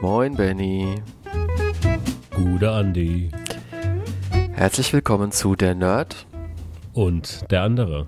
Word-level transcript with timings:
Moin 0.00 0.36
Benny. 0.36 0.94
Gute 2.34 2.70
Andi. 2.70 3.30
Herzlich 4.52 4.92
willkommen 4.92 5.32
zu 5.32 5.56
Der 5.56 5.74
Nerd. 5.74 6.26
Und 6.92 7.50
der 7.50 7.62
andere. 7.62 8.06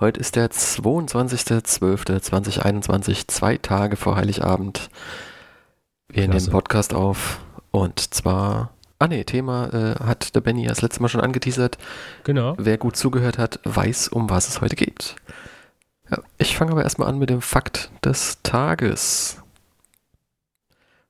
Heute 0.00 0.18
ist 0.18 0.36
der 0.36 0.50
22.12.2021, 0.50 3.28
zwei 3.28 3.58
Tage 3.58 3.96
vor 3.96 4.16
Heiligabend. 4.16 4.88
Wir 6.08 6.24
Klasse. 6.24 6.46
nehmen 6.46 6.52
Podcast 6.52 6.94
auf 6.94 7.40
und 7.70 8.14
zwar, 8.14 8.70
ah 9.02 9.08
ne, 9.08 9.24
Thema 9.24 9.66
äh, 9.72 10.04
hat 10.04 10.34
der 10.36 10.40
Benny 10.40 10.62
ja 10.62 10.68
das 10.68 10.80
letzte 10.80 11.02
Mal 11.02 11.08
schon 11.08 11.20
angeteasert. 11.20 11.76
Genau. 12.22 12.54
Wer 12.56 12.78
gut 12.78 12.96
zugehört 12.96 13.36
hat, 13.36 13.58
weiß, 13.64 14.08
um 14.08 14.30
was 14.30 14.48
es 14.48 14.60
heute 14.60 14.76
geht. 14.76 15.16
Ja, 16.08 16.18
ich 16.38 16.56
fange 16.56 16.70
aber 16.70 16.84
erstmal 16.84 17.08
an 17.08 17.18
mit 17.18 17.28
dem 17.28 17.40
Fakt 17.40 17.90
des 18.04 18.38
Tages. 18.44 19.42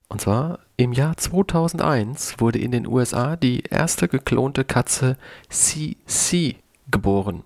Und 0.08 0.22
zwar 0.22 0.60
im 0.78 0.92
Jahr 0.92 1.18
2001 1.18 2.40
wurde 2.40 2.58
in 2.58 2.70
den 2.70 2.86
USA 2.86 3.36
die 3.36 3.62
erste 3.64 4.08
geklonte 4.08 4.64
Katze 4.64 5.18
CC 5.50 6.56
geboren. 6.90 7.44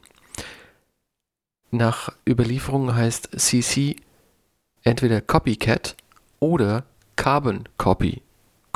Nach 1.72 2.12
Überlieferungen 2.28 2.94
heißt 2.94 3.30
CC 3.36 3.96
entweder 4.84 5.20
Copycat 5.20 5.96
oder 6.38 6.84
Carbon 7.16 7.68
Copy. 7.78 8.22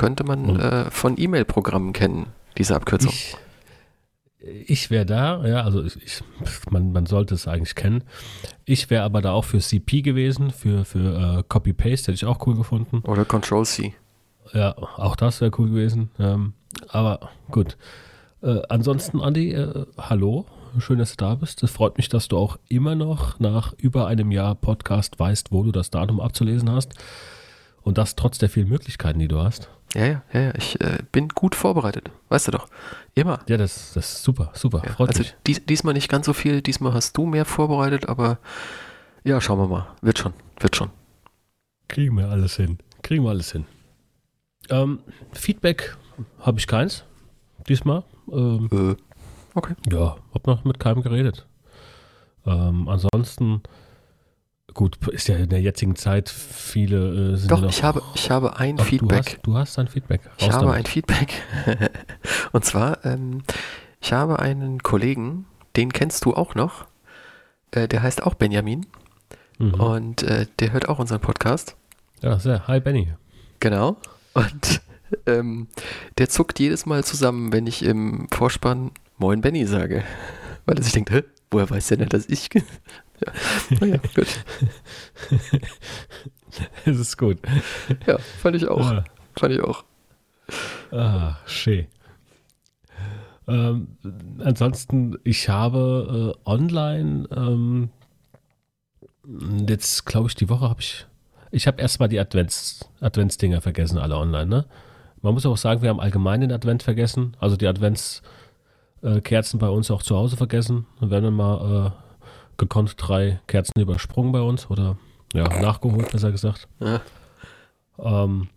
Könnte 0.00 0.24
man 0.24 0.46
Und- 0.46 0.60
äh, 0.60 0.90
von 0.90 1.16
E-Mail-Programmen 1.18 1.92
kennen, 1.92 2.28
diese 2.56 2.74
Abkürzung. 2.74 3.12
Ich, 3.12 3.36
ich 4.66 4.90
wäre 4.90 5.04
da, 5.04 5.46
ja, 5.46 5.60
also 5.62 5.84
ich, 5.84 5.94
ich, 6.02 6.22
man, 6.70 6.92
man 6.92 7.04
sollte 7.04 7.34
es 7.34 7.46
eigentlich 7.46 7.74
kennen. 7.74 8.04
Ich 8.64 8.88
wäre 8.88 9.02
aber 9.02 9.20
da 9.20 9.32
auch 9.32 9.44
für 9.44 9.58
CP 9.58 10.00
gewesen, 10.00 10.52
für, 10.52 10.86
für 10.86 11.40
äh, 11.40 11.42
Copy-Paste, 11.46 12.06
hätte 12.06 12.14
ich 12.14 12.24
auch 12.24 12.46
cool 12.46 12.56
gefunden. 12.56 13.00
Oder 13.06 13.26
Control 13.26 13.66
C. 13.66 13.92
Ja, 14.54 14.74
auch 14.78 15.16
das 15.16 15.42
wäre 15.42 15.50
cool 15.58 15.68
gewesen. 15.68 16.10
Ähm, 16.18 16.54
aber 16.88 17.28
gut. 17.50 17.76
Äh, 18.42 18.62
ansonsten, 18.70 19.20
Andi, 19.20 19.52
äh, 19.52 19.84
hallo. 19.98 20.46
Schön, 20.78 20.98
dass 20.98 21.10
du 21.14 21.16
da 21.26 21.34
bist. 21.34 21.62
Es 21.62 21.72
freut 21.72 21.98
mich, 21.98 22.08
dass 22.08 22.28
du 22.28 22.38
auch 22.38 22.56
immer 22.68 22.94
noch 22.94 23.38
nach 23.38 23.74
über 23.76 24.06
einem 24.06 24.30
Jahr 24.30 24.54
Podcast 24.54 25.18
weißt, 25.18 25.52
wo 25.52 25.62
du 25.62 25.72
das 25.72 25.90
Datum 25.90 26.20
abzulesen 26.20 26.70
hast. 26.70 26.94
Und 27.90 27.98
das 27.98 28.14
trotz 28.14 28.38
der 28.38 28.48
vielen 28.48 28.68
Möglichkeiten, 28.68 29.18
die 29.18 29.26
du 29.26 29.40
hast. 29.40 29.68
Ja, 29.96 30.06
ja, 30.06 30.22
ja, 30.32 30.40
ja. 30.42 30.54
Ich 30.54 30.80
äh, 30.80 30.98
bin 31.10 31.28
gut 31.28 31.56
vorbereitet. 31.56 32.08
Weißt 32.28 32.46
du 32.46 32.52
doch. 32.52 32.68
Immer. 33.16 33.40
Ja, 33.48 33.56
das, 33.56 33.94
das 33.94 34.12
ist 34.12 34.22
super, 34.22 34.52
super. 34.54 34.80
Ja, 34.86 34.92
Freut 34.92 35.08
also 35.08 35.22
mich. 35.22 35.34
dies, 35.48 35.66
diesmal 35.66 35.92
nicht 35.94 36.08
ganz 36.08 36.26
so 36.26 36.32
viel. 36.32 36.62
Diesmal 36.62 36.94
hast 36.94 37.16
du 37.16 37.26
mehr 37.26 37.44
vorbereitet, 37.44 38.08
aber 38.08 38.38
ja, 39.24 39.40
schauen 39.40 39.58
wir 39.58 39.66
mal. 39.66 39.88
Wird 40.02 40.20
schon, 40.20 40.32
wird 40.60 40.76
schon. 40.76 40.90
Kriegen 41.88 42.16
wir 42.16 42.28
alles 42.28 42.54
hin. 42.54 42.78
Kriegen 43.02 43.24
wir 43.24 43.30
alles 43.30 43.50
hin. 43.50 43.64
Ähm, 44.68 45.00
Feedback 45.32 45.96
habe 46.38 46.60
ich 46.60 46.68
keins. 46.68 47.02
Diesmal. 47.68 48.04
Ähm, 48.30 48.68
Äh, 48.70 48.96
okay. 49.58 49.74
ja, 49.90 50.16
hab 50.32 50.46
noch 50.46 50.62
mit 50.62 50.78
keinem 50.78 51.02
geredet. 51.02 51.44
Ähm, 52.46 52.88
ansonsten, 52.88 53.62
gut, 54.74 54.96
ist 55.08 55.28
ja 55.28 55.36
in 55.36 55.48
der 55.48 55.60
jetzigen 55.60 55.96
Zeit 55.96 56.28
viele 56.28 57.32
äh, 57.32 57.36
sind 57.36 57.50
ja 57.50 57.56
Doch, 57.56 57.62
noch, 57.62 57.70
ich 57.70 57.82
habe, 57.82 58.02
ich 58.14 58.30
habe 58.30 58.58
ein 58.58 58.76
Ach, 58.80 58.84
Feedback. 58.84 59.40
Du 59.42 59.54
hast, 59.54 59.76
du 59.76 59.78
hast 59.78 59.78
ein 59.78 59.88
Feedback. 59.88 60.20
Raus 60.26 60.34
Ich 60.38 60.52
habe 60.52 60.66
damit. 60.66 60.78
ein 60.78 60.86
Feedback. 60.86 61.42
Und 62.52 62.64
zwar, 62.64 63.04
ähm, 63.04 63.42
ich 64.00 64.12
habe 64.12 64.38
einen 64.38 64.82
Kollegen, 64.82 65.46
den 65.76 65.92
kennst 65.92 66.24
du 66.24 66.34
auch 66.34 66.54
noch. 66.54 66.86
Äh, 67.72 67.88
der 67.88 68.02
heißt 68.02 68.22
auch 68.22 68.34
Benjamin. 68.34 68.86
Mhm. 69.58 69.74
Und 69.74 70.22
äh, 70.22 70.46
der 70.58 70.72
hört 70.72 70.88
auch 70.88 70.98
unseren 70.98 71.20
Podcast. 71.20 71.76
Ja, 72.22 72.38
sehr. 72.38 72.66
Hi, 72.66 72.80
Benny. 72.80 73.12
Genau. 73.60 73.96
Und 74.34 74.80
ähm, 75.26 75.68
der 76.18 76.28
zuckt 76.28 76.58
jedes 76.58 76.86
Mal 76.86 77.04
zusammen, 77.04 77.52
wenn 77.52 77.66
ich 77.66 77.84
im 77.84 78.28
Vorspann 78.30 78.90
Moin 79.18 79.40
Benny 79.40 79.66
sage. 79.66 80.02
Weil 80.66 80.76
er 80.76 80.82
sich 80.82 80.92
denkt, 80.92 81.10
Hä, 81.10 81.24
woher 81.50 81.68
weiß 81.68 81.88
der 81.88 81.98
denn, 81.98 82.08
dass 82.08 82.26
ich. 82.28 82.48
Ge-" 83.20 83.32
ja. 83.70 83.76
Naja, 83.80 83.96
gut. 84.14 84.26
Es 86.84 86.98
ist 86.98 87.16
gut. 87.16 87.38
Ja, 88.06 88.18
fand 88.18 88.56
ich 88.56 88.66
auch. 88.66 88.80
Ah, 88.84 89.04
Fand 89.38 89.54
ich 89.54 89.60
auch. 89.60 89.84
ah 90.90 91.36
schön. 91.46 91.86
Ähm, 93.46 93.96
ansonsten, 94.42 95.16
ich 95.22 95.48
habe 95.48 96.34
äh, 96.36 96.48
online, 96.50 97.28
ähm, 97.34 97.90
jetzt 99.68 100.06
glaube 100.06 100.28
ich, 100.28 100.34
die 100.34 100.48
Woche 100.48 100.68
habe 100.68 100.80
ich, 100.80 101.06
ich 101.52 101.66
habe 101.66 101.80
erstmal 101.80 102.08
die 102.08 102.18
Advents, 102.18 102.90
Adventsdinger 103.00 103.60
vergessen, 103.60 103.98
alle 103.98 104.16
online, 104.16 104.46
ne? 104.46 104.66
Man 105.22 105.34
muss 105.34 105.46
auch 105.46 105.56
sagen, 105.56 105.82
wir 105.82 105.90
haben 105.90 106.00
allgemein 106.00 106.40
den 106.40 106.50
Advent 106.52 106.82
vergessen, 106.82 107.36
also 107.40 107.56
die 107.56 107.66
Adventskerzen 107.68 109.60
bei 109.60 109.68
uns 109.68 109.90
auch 109.90 110.02
zu 110.02 110.16
Hause 110.16 110.36
vergessen. 110.36 110.86
Dann 110.98 111.10
werden 111.10 111.24
dann 111.24 111.34
mal 111.34 111.86
äh, 111.86 111.90
gekonnt 112.60 112.94
drei 112.98 113.40
Kerzen 113.48 113.80
übersprungen 113.80 114.32
bei 114.32 114.40
uns 114.40 114.70
oder 114.70 114.98
ja, 115.32 115.48
nachgeholt, 115.60 116.12
besser 116.12 116.30
gesagt. 116.30 116.68
Ja. 116.78 117.00
Ähm, 117.98 118.48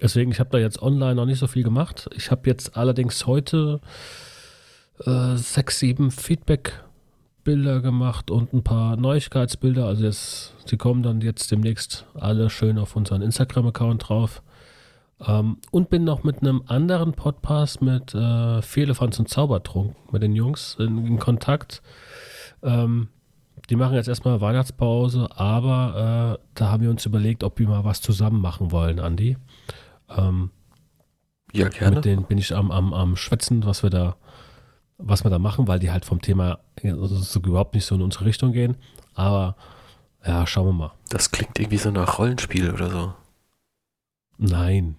deswegen, 0.00 0.32
ich 0.32 0.40
habe 0.40 0.50
da 0.50 0.58
jetzt 0.58 0.82
online 0.82 1.14
noch 1.14 1.26
nicht 1.26 1.38
so 1.38 1.46
viel 1.46 1.62
gemacht. 1.62 2.08
Ich 2.16 2.30
habe 2.30 2.48
jetzt 2.48 2.76
allerdings 2.76 3.26
heute 3.26 3.80
äh, 5.04 5.36
sechs, 5.36 5.78
sieben 5.78 6.10
Feedback-Bilder 6.10 7.80
gemacht 7.80 8.30
und 8.30 8.52
ein 8.54 8.64
paar 8.64 8.96
Neuigkeitsbilder. 8.96 9.84
Also 9.84 10.04
jetzt, 10.04 10.54
die 10.70 10.78
kommen 10.78 11.02
dann 11.02 11.20
jetzt 11.20 11.50
demnächst 11.50 12.06
alle 12.14 12.48
schön 12.48 12.78
auf 12.78 12.96
unseren 12.96 13.20
Instagram-Account 13.20 14.08
drauf. 14.08 14.42
Ähm, 15.26 15.58
und 15.70 15.90
bin 15.90 16.04
noch 16.04 16.24
mit 16.24 16.40
einem 16.40 16.62
anderen 16.68 17.12
Podcast 17.12 17.82
mit 17.82 18.14
äh, 18.14 18.62
Fehlefanz 18.62 19.18
und 19.18 19.28
Zaubertrunk 19.28 19.94
mit 20.10 20.22
den 20.22 20.32
Jungs 20.32 20.76
in, 20.78 21.06
in 21.06 21.18
Kontakt. 21.18 21.82
Ähm, 22.64 23.08
die 23.70 23.76
machen 23.76 23.94
jetzt 23.94 24.08
erstmal 24.08 24.40
Weihnachtspause, 24.40 25.28
aber 25.36 26.38
äh, 26.40 26.44
da 26.54 26.70
haben 26.70 26.82
wir 26.82 26.90
uns 26.90 27.06
überlegt, 27.06 27.44
ob 27.44 27.58
wir 27.58 27.68
mal 27.68 27.84
was 27.84 28.00
zusammen 28.00 28.40
machen 28.40 28.72
wollen, 28.72 28.98
Andi. 29.00 29.36
Ähm, 30.10 30.50
Ja, 31.52 31.68
gerne. 31.68 31.96
mit 31.96 32.04
denen 32.04 32.24
bin 32.24 32.36
ich 32.38 32.54
am, 32.54 32.70
am, 32.70 32.92
am 32.92 33.16
Schwätzen, 33.16 33.64
was 33.64 33.82
wir 33.82 33.90
da, 33.90 34.16
was 34.98 35.24
wir 35.24 35.30
da 35.30 35.38
machen, 35.38 35.66
weil 35.68 35.78
die 35.78 35.90
halt 35.90 36.04
vom 36.04 36.20
Thema 36.20 36.58
also 36.82 37.06
so 37.16 37.40
überhaupt 37.40 37.74
nicht 37.74 37.84
so 37.86 37.94
in 37.94 38.02
unsere 38.02 38.24
Richtung 38.26 38.52
gehen. 38.52 38.76
Aber 39.14 39.56
ja, 40.26 40.46
schauen 40.46 40.66
wir 40.66 40.72
mal. 40.72 40.92
Das 41.10 41.30
klingt 41.30 41.58
irgendwie 41.58 41.78
so 41.78 41.90
nach 41.90 42.18
Rollenspiel 42.18 42.70
oder 42.72 42.90
so. 42.90 43.14
Nein. 44.38 44.96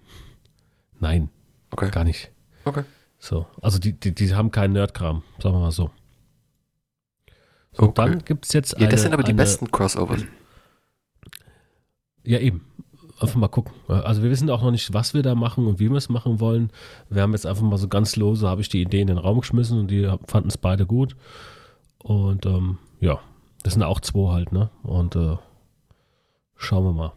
Nein, 1.00 1.30
Okay. 1.72 1.92
gar 1.92 2.04
nicht. 2.06 2.32
Okay. 2.64 2.84
So, 3.20 3.46
also 3.62 3.80
die, 3.80 3.94
die, 3.94 4.14
die 4.16 4.34
haben 4.34 4.50
keinen 4.52 4.74
Nerdkram, 4.74 5.24
sagen 5.40 5.56
wir 5.56 5.60
mal 5.60 5.72
so. 5.72 5.92
So, 7.78 7.84
Okay. 7.84 7.94
dann 7.96 8.20
gibt 8.26 8.46
es 8.46 8.54
jetzt 8.54 8.74
Ja, 8.74 8.80
eine, 8.80 8.90
das 8.90 9.02
sind 9.02 9.14
aber 9.14 9.24
die 9.24 9.30
eine, 9.32 9.38
besten 9.42 9.70
Crossovers. 9.72 10.24
Ja, 12.24 12.40
eben. 12.40 12.66
Einfach 13.20 13.36
mal 13.36 13.48
gucken. 13.48 13.74
Also 13.88 14.24
wir 14.24 14.30
wissen 14.30 14.50
auch 14.50 14.62
noch 14.62 14.72
nicht, 14.72 14.94
was 14.94 15.14
wir 15.14 15.24
da 15.24 15.36
machen 15.36 15.68
und 15.68 15.80
wie 15.80 15.90
wir 15.90 15.96
es 15.96 16.10
machen 16.10 16.42
wollen. 16.42 16.70
Wir 17.10 17.22
haben 17.22 17.32
jetzt 17.32 17.46
einfach 17.46 17.64
mal 17.64 17.78
so 17.78 17.88
ganz 17.88 18.18
lose, 18.18 18.48
habe 18.48 18.60
ich 18.60 18.68
die 18.68 18.82
Idee 18.82 19.00
in 19.02 19.08
den 19.08 19.18
Raum 19.18 19.40
geschmissen 19.40 19.80
und 19.80 19.88
die 19.90 20.12
fanden 20.28 20.50
es 20.50 20.58
beide 20.58 20.86
gut. 20.86 21.16
Und 22.00 22.46
ähm, 22.46 22.78
ja, 23.00 23.20
das 23.64 23.74
sind 23.74 23.84
auch 23.84 24.02
zwei 24.02 24.34
halt, 24.34 24.52
ne? 24.52 24.70
Und 24.84 25.16
äh, 25.16 25.38
schauen 26.58 26.84
wir 26.84 26.92
mal. 26.94 27.14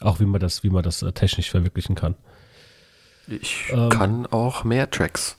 Auch 0.00 0.18
wie 0.18 0.24
man 0.24 0.40
das, 0.40 0.62
wie 0.64 0.70
man 0.70 0.82
das 0.82 1.02
äh, 1.02 1.12
technisch 1.12 1.50
verwirklichen 1.50 1.94
kann. 1.94 2.14
Ich 3.26 3.66
Ähm. 3.70 3.90
kann 3.90 4.26
auch 4.26 4.64
mehr 4.64 4.90
Tracks. 4.90 5.36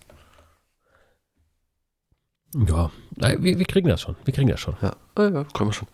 Ja, 2.55 2.91
wir, 3.17 3.59
wir 3.59 3.65
kriegen 3.65 3.87
das 3.87 4.01
schon. 4.01 4.15
Wir 4.25 4.33
kriegen 4.33 4.49
das 4.49 4.59
schon. 4.59 4.75
Ja, 4.81 4.95
ah, 5.15 5.23
ja 5.23 5.43
können 5.43 5.69
wir 5.69 5.73
schon. 5.73 5.87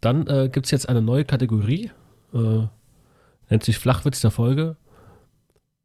Dann 0.00 0.26
äh, 0.26 0.48
gibt 0.52 0.66
es 0.66 0.70
jetzt 0.70 0.88
eine 0.88 1.02
neue 1.02 1.24
Kategorie. 1.24 1.90
Äh, 2.32 2.66
nennt 3.50 3.64
sich 3.64 3.78
Flachwitz 3.78 4.20
der 4.20 4.30
Folge. 4.30 4.76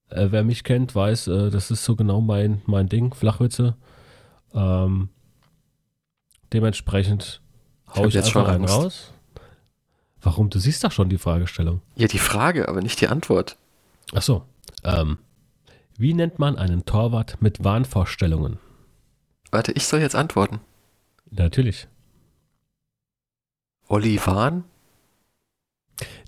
Äh, 0.09 0.27
wer 0.29 0.43
mich 0.43 0.63
kennt, 0.63 0.93
weiß, 0.93 1.27
äh, 1.27 1.49
das 1.49 1.71
ist 1.71 1.83
so 1.83 1.95
genau 1.95 2.21
mein, 2.21 2.61
mein 2.65 2.87
Ding, 2.87 3.13
Flachwitze. 3.13 3.75
Ähm, 4.53 5.09
dementsprechend 6.51 7.41
Ich 7.87 7.95
hau 7.95 8.01
hab 8.01 8.07
ich, 8.07 8.13
jetzt 8.13 8.27
einfach 8.27 8.41
schon 8.41 8.49
einen 8.51 8.63
Angst. 8.65 8.75
raus. 8.75 9.13
Warum? 10.21 10.49
Du 10.49 10.59
siehst 10.59 10.83
doch 10.83 10.91
schon 10.91 11.09
die 11.09 11.17
Fragestellung. 11.17 11.81
Ja, 11.95 12.07
die 12.07 12.19
Frage, 12.19 12.69
aber 12.69 12.81
nicht 12.81 13.01
die 13.01 13.07
Antwort. 13.07 13.57
Ach 14.13 14.21
so. 14.21 14.43
Ähm, 14.83 15.17
wie 15.97 16.13
nennt 16.13 16.39
man 16.39 16.57
einen 16.57 16.85
Torwart 16.85 17.41
mit 17.41 17.63
Wahnvorstellungen? 17.63 18.57
Warte, 19.53 19.71
ich 19.73 19.85
soll 19.85 19.99
jetzt 19.99 20.15
antworten. 20.15 20.61
Natürlich. 21.29 21.87
Olivan? 23.87 24.63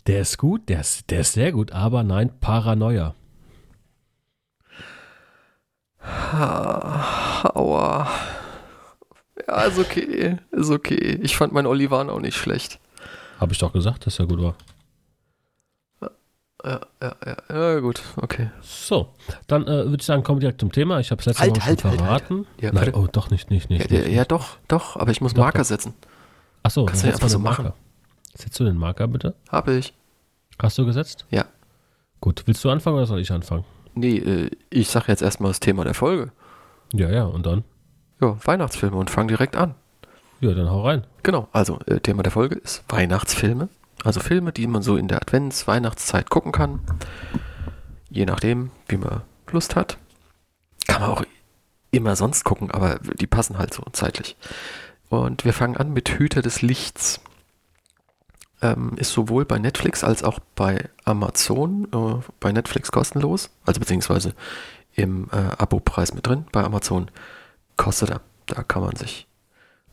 Der 0.05 0.21
ist 0.21 0.37
gut, 0.37 0.69
der 0.69 0.81
ist, 0.81 1.09
der 1.09 1.21
ist 1.21 1.33
sehr 1.33 1.51
gut, 1.51 1.71
aber 1.71 2.03
nein, 2.03 2.39
Paranoia. 2.39 3.15
Ha, 6.01 7.49
aua. 7.55 8.07
Ja, 9.47 9.63
ist 9.63 9.79
okay. 9.79 10.37
Ist 10.51 10.69
okay. 10.69 11.19
Ich 11.23 11.35
fand 11.35 11.51
mein 11.51 11.65
Olivan 11.65 12.11
auch 12.11 12.19
nicht 12.19 12.37
schlecht. 12.37 12.79
Habe 13.39 13.53
ich 13.53 13.57
doch 13.57 13.73
gesagt, 13.73 14.05
dass 14.05 14.19
er 14.19 14.27
gut 14.27 14.39
war. 14.39 14.55
Ja, 16.63 16.79
ja, 17.01 17.15
ja, 17.25 17.35
ja, 17.75 17.81
gut, 17.81 18.01
okay. 18.15 18.49
So, 18.61 19.13
dann 19.47 19.63
äh, 19.63 19.85
würde 19.85 19.97
ich 19.99 20.05
sagen, 20.05 20.23
kommen 20.23 20.39
wir 20.39 20.41
direkt 20.41 20.61
zum 20.61 20.71
Thema. 20.71 20.99
Ich 20.99 21.11
habe 21.11 21.19
es 21.19 21.25
letztes 21.25 21.41
Halt, 21.41 21.51
Mal 21.51 21.61
schon 21.61 21.67
halt, 21.67 21.83
halt, 21.83 21.99
verraten. 21.99 22.47
Ja, 22.61 22.71
Nein, 22.71 22.93
oh, 22.93 23.07
doch 23.11 23.29
nicht, 23.29 23.49
nicht, 23.49 23.69
nicht. 23.69 23.91
Ja, 23.91 23.99
nicht. 23.99 24.09
ja, 24.09 24.25
doch, 24.25 24.57
doch, 24.67 24.95
aber 24.95 25.11
ich 25.11 25.21
muss 25.21 25.33
Doch, 25.33 25.43
Marker 25.43 25.59
doch. 25.59 25.65
setzen. 25.65 25.93
Achso, 26.63 26.85
kannst 26.85 27.03
du 27.03 27.07
ja 27.07 27.13
einfach 27.13 27.29
so 27.29 27.39
Marker. 27.39 27.73
Setzt 28.33 28.59
du 28.59 28.63
den 28.63 28.77
Marker 28.77 29.07
bitte? 29.07 29.35
Habe 29.49 29.75
ich. 29.75 29.93
Hast 30.57 30.77
du 30.77 30.85
gesetzt? 30.85 31.25
Ja. 31.29 31.45
Gut, 32.21 32.43
willst 32.45 32.63
du 32.63 32.69
anfangen 32.69 32.97
oder 32.97 33.05
soll 33.05 33.19
ich 33.19 33.31
anfangen? 33.31 33.65
Nee, 33.93 34.17
äh, 34.17 34.51
ich 34.69 34.89
sag 34.89 35.07
jetzt 35.07 35.21
erstmal 35.21 35.51
das 35.51 35.59
Thema 35.59 35.83
der 35.83 35.93
Folge. 35.93 36.31
Ja, 36.93 37.09
ja, 37.09 37.25
und 37.25 37.45
dann? 37.45 37.63
Ja, 38.21 38.37
Weihnachtsfilme 38.45 38.95
und 38.95 39.09
fang 39.09 39.27
direkt 39.27 39.55
an. 39.55 39.75
Ja, 40.39 40.53
dann 40.53 40.69
hau 40.69 40.81
rein. 40.81 41.05
Genau, 41.23 41.47
also 41.51 41.79
äh, 41.87 41.99
Thema 41.99 42.23
der 42.23 42.31
Folge 42.31 42.55
ist 42.55 42.83
Weihnachtsfilme. 42.89 43.69
Also 44.03 44.19
Filme, 44.19 44.51
die 44.51 44.67
man 44.67 44.83
so 44.83 44.97
in 44.97 45.07
der 45.07 45.19
Advents-, 45.21 45.67
Weihnachtszeit 45.67 46.29
gucken 46.29 46.51
kann. 46.51 46.79
Je 48.15 48.25
nachdem, 48.25 48.71
wie 48.87 48.95
man 48.95 49.23
Lust 49.51 49.75
hat. 49.75 49.97
Kann 50.87 51.01
man 51.01 51.11
auch 51.11 51.25
immer 51.91 52.15
sonst 52.15 52.45
gucken, 52.45 52.71
aber 52.71 52.97
die 52.99 53.27
passen 53.27 53.57
halt 53.57 53.73
so 53.73 53.83
zeitlich. 53.91 54.37
Und 55.09 55.43
wir 55.43 55.51
fangen 55.51 55.75
an 55.75 55.91
mit 55.91 56.07
Hüter 56.07 56.41
des 56.41 56.61
Lichts. 56.61 57.19
Ähm, 58.61 58.93
ist 58.95 59.11
sowohl 59.11 59.43
bei 59.43 59.59
Netflix 59.59 60.05
als 60.05 60.23
auch 60.23 60.39
bei 60.55 60.89
Amazon, 61.03 61.89
äh, 61.91 62.23
bei 62.39 62.53
Netflix 62.53 62.89
kostenlos, 62.89 63.49
also 63.65 63.81
beziehungsweise 63.81 64.33
im 64.93 65.27
äh, 65.33 65.53
Abo-Preis 65.57 66.13
mit 66.13 66.25
drin. 66.25 66.45
Bei 66.53 66.63
Amazon 66.63 67.11
kostet 67.75 68.11
er. 68.11 68.21
Da 68.45 68.63
kann 68.63 68.81
man 68.81 68.95
sich 68.95 69.27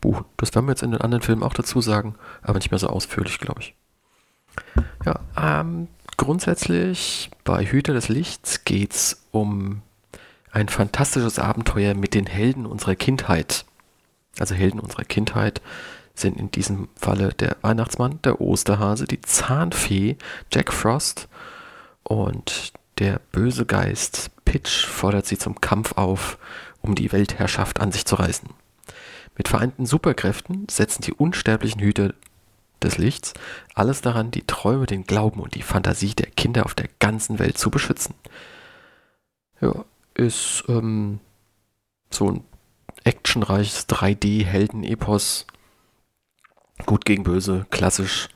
buchen. 0.01 0.27
Das 0.37 0.55
werden 0.55 0.67
wir 0.67 0.73
jetzt 0.73 0.85
in 0.85 0.93
den 0.93 1.01
anderen 1.01 1.23
Filmen 1.23 1.43
auch 1.43 1.55
dazu 1.55 1.81
sagen, 1.81 2.15
aber 2.41 2.61
nicht 2.61 2.71
mehr 2.71 2.79
so 2.79 2.87
ausführlich, 2.87 3.41
glaube 3.41 3.63
ich. 3.63 3.75
Ja, 5.05 5.19
ähm, 5.37 5.89
grundsätzlich 6.17 7.31
bei 7.45 7.65
Hüter 7.65 7.95
des 7.95 8.09
Lichts 8.09 8.65
geht 8.65 8.93
es 8.93 9.27
um 9.31 9.83
ein 10.51 10.69
fantastisches 10.69 11.39
Abenteuer 11.39 11.95
mit 11.95 12.15
den 12.15 12.27
Helden 12.27 12.67
unserer 12.67 12.95
Kindheit. 12.95 13.65
Also 14.39 14.55
Helden 14.55 14.81
unserer 14.81 15.05
Kindheit 15.05 15.61
sind 16.15 16.39
in 16.39 16.51
diesem 16.51 16.89
Falle 16.95 17.31
der 17.31 17.57
Weihnachtsmann, 17.63 18.21
der 18.23 18.41
Osterhase, 18.41 19.07
die 19.07 19.21
Zahnfee, 19.21 20.17
Jack 20.53 20.73
Frost 20.73 21.29
und 22.03 22.73
der 22.99 23.21
böse 23.33 23.65
Geist 23.65 24.31
Pitch 24.45 24.85
fordert 24.85 25.27
sie 25.27 25.39
zum 25.39 25.61
Kampf 25.61 25.93
auf, 25.97 26.39
um 26.83 26.95
die 26.95 27.13
Weltherrschaft 27.13 27.81
an 27.81 27.93
sich 27.93 28.05
zu 28.05 28.17
reißen. 28.17 28.51
Mit 29.37 29.49
vereinten 29.49 29.87
Superkräften 29.87 30.67
setzen 30.69 31.03
die 31.03 31.15
unsterblichen 31.15 31.81
Hüter 31.81 32.13
des 32.85 32.99
Lichts 32.99 33.35
alles 33.75 34.01
daran, 34.01 34.31
die 34.31 34.47
Träume, 34.47 34.87
den 34.87 35.05
Glauben 35.05 35.41
und 35.41 35.55
die 35.55 35.63
Fantasie 35.63 36.15
der 36.15 36.31
Kinder 36.31 36.65
auf 36.65 36.75
der 36.75 36.89
ganzen 36.99 37.39
Welt 37.39 37.59
zu 37.59 37.71
beschützen. 37.71 38.15
Ja, 39.61 39.85
ist 40.15 40.65
ähm, 40.69 41.21
so 42.11 42.31
ein 42.31 42.45
actionreiches 43.05 43.89
3D-Helden-Epos. 43.89 45.47
Gut 46.87 47.05
gegen 47.05 47.23
böse, 47.23 47.67
klassisch, 47.71 48.29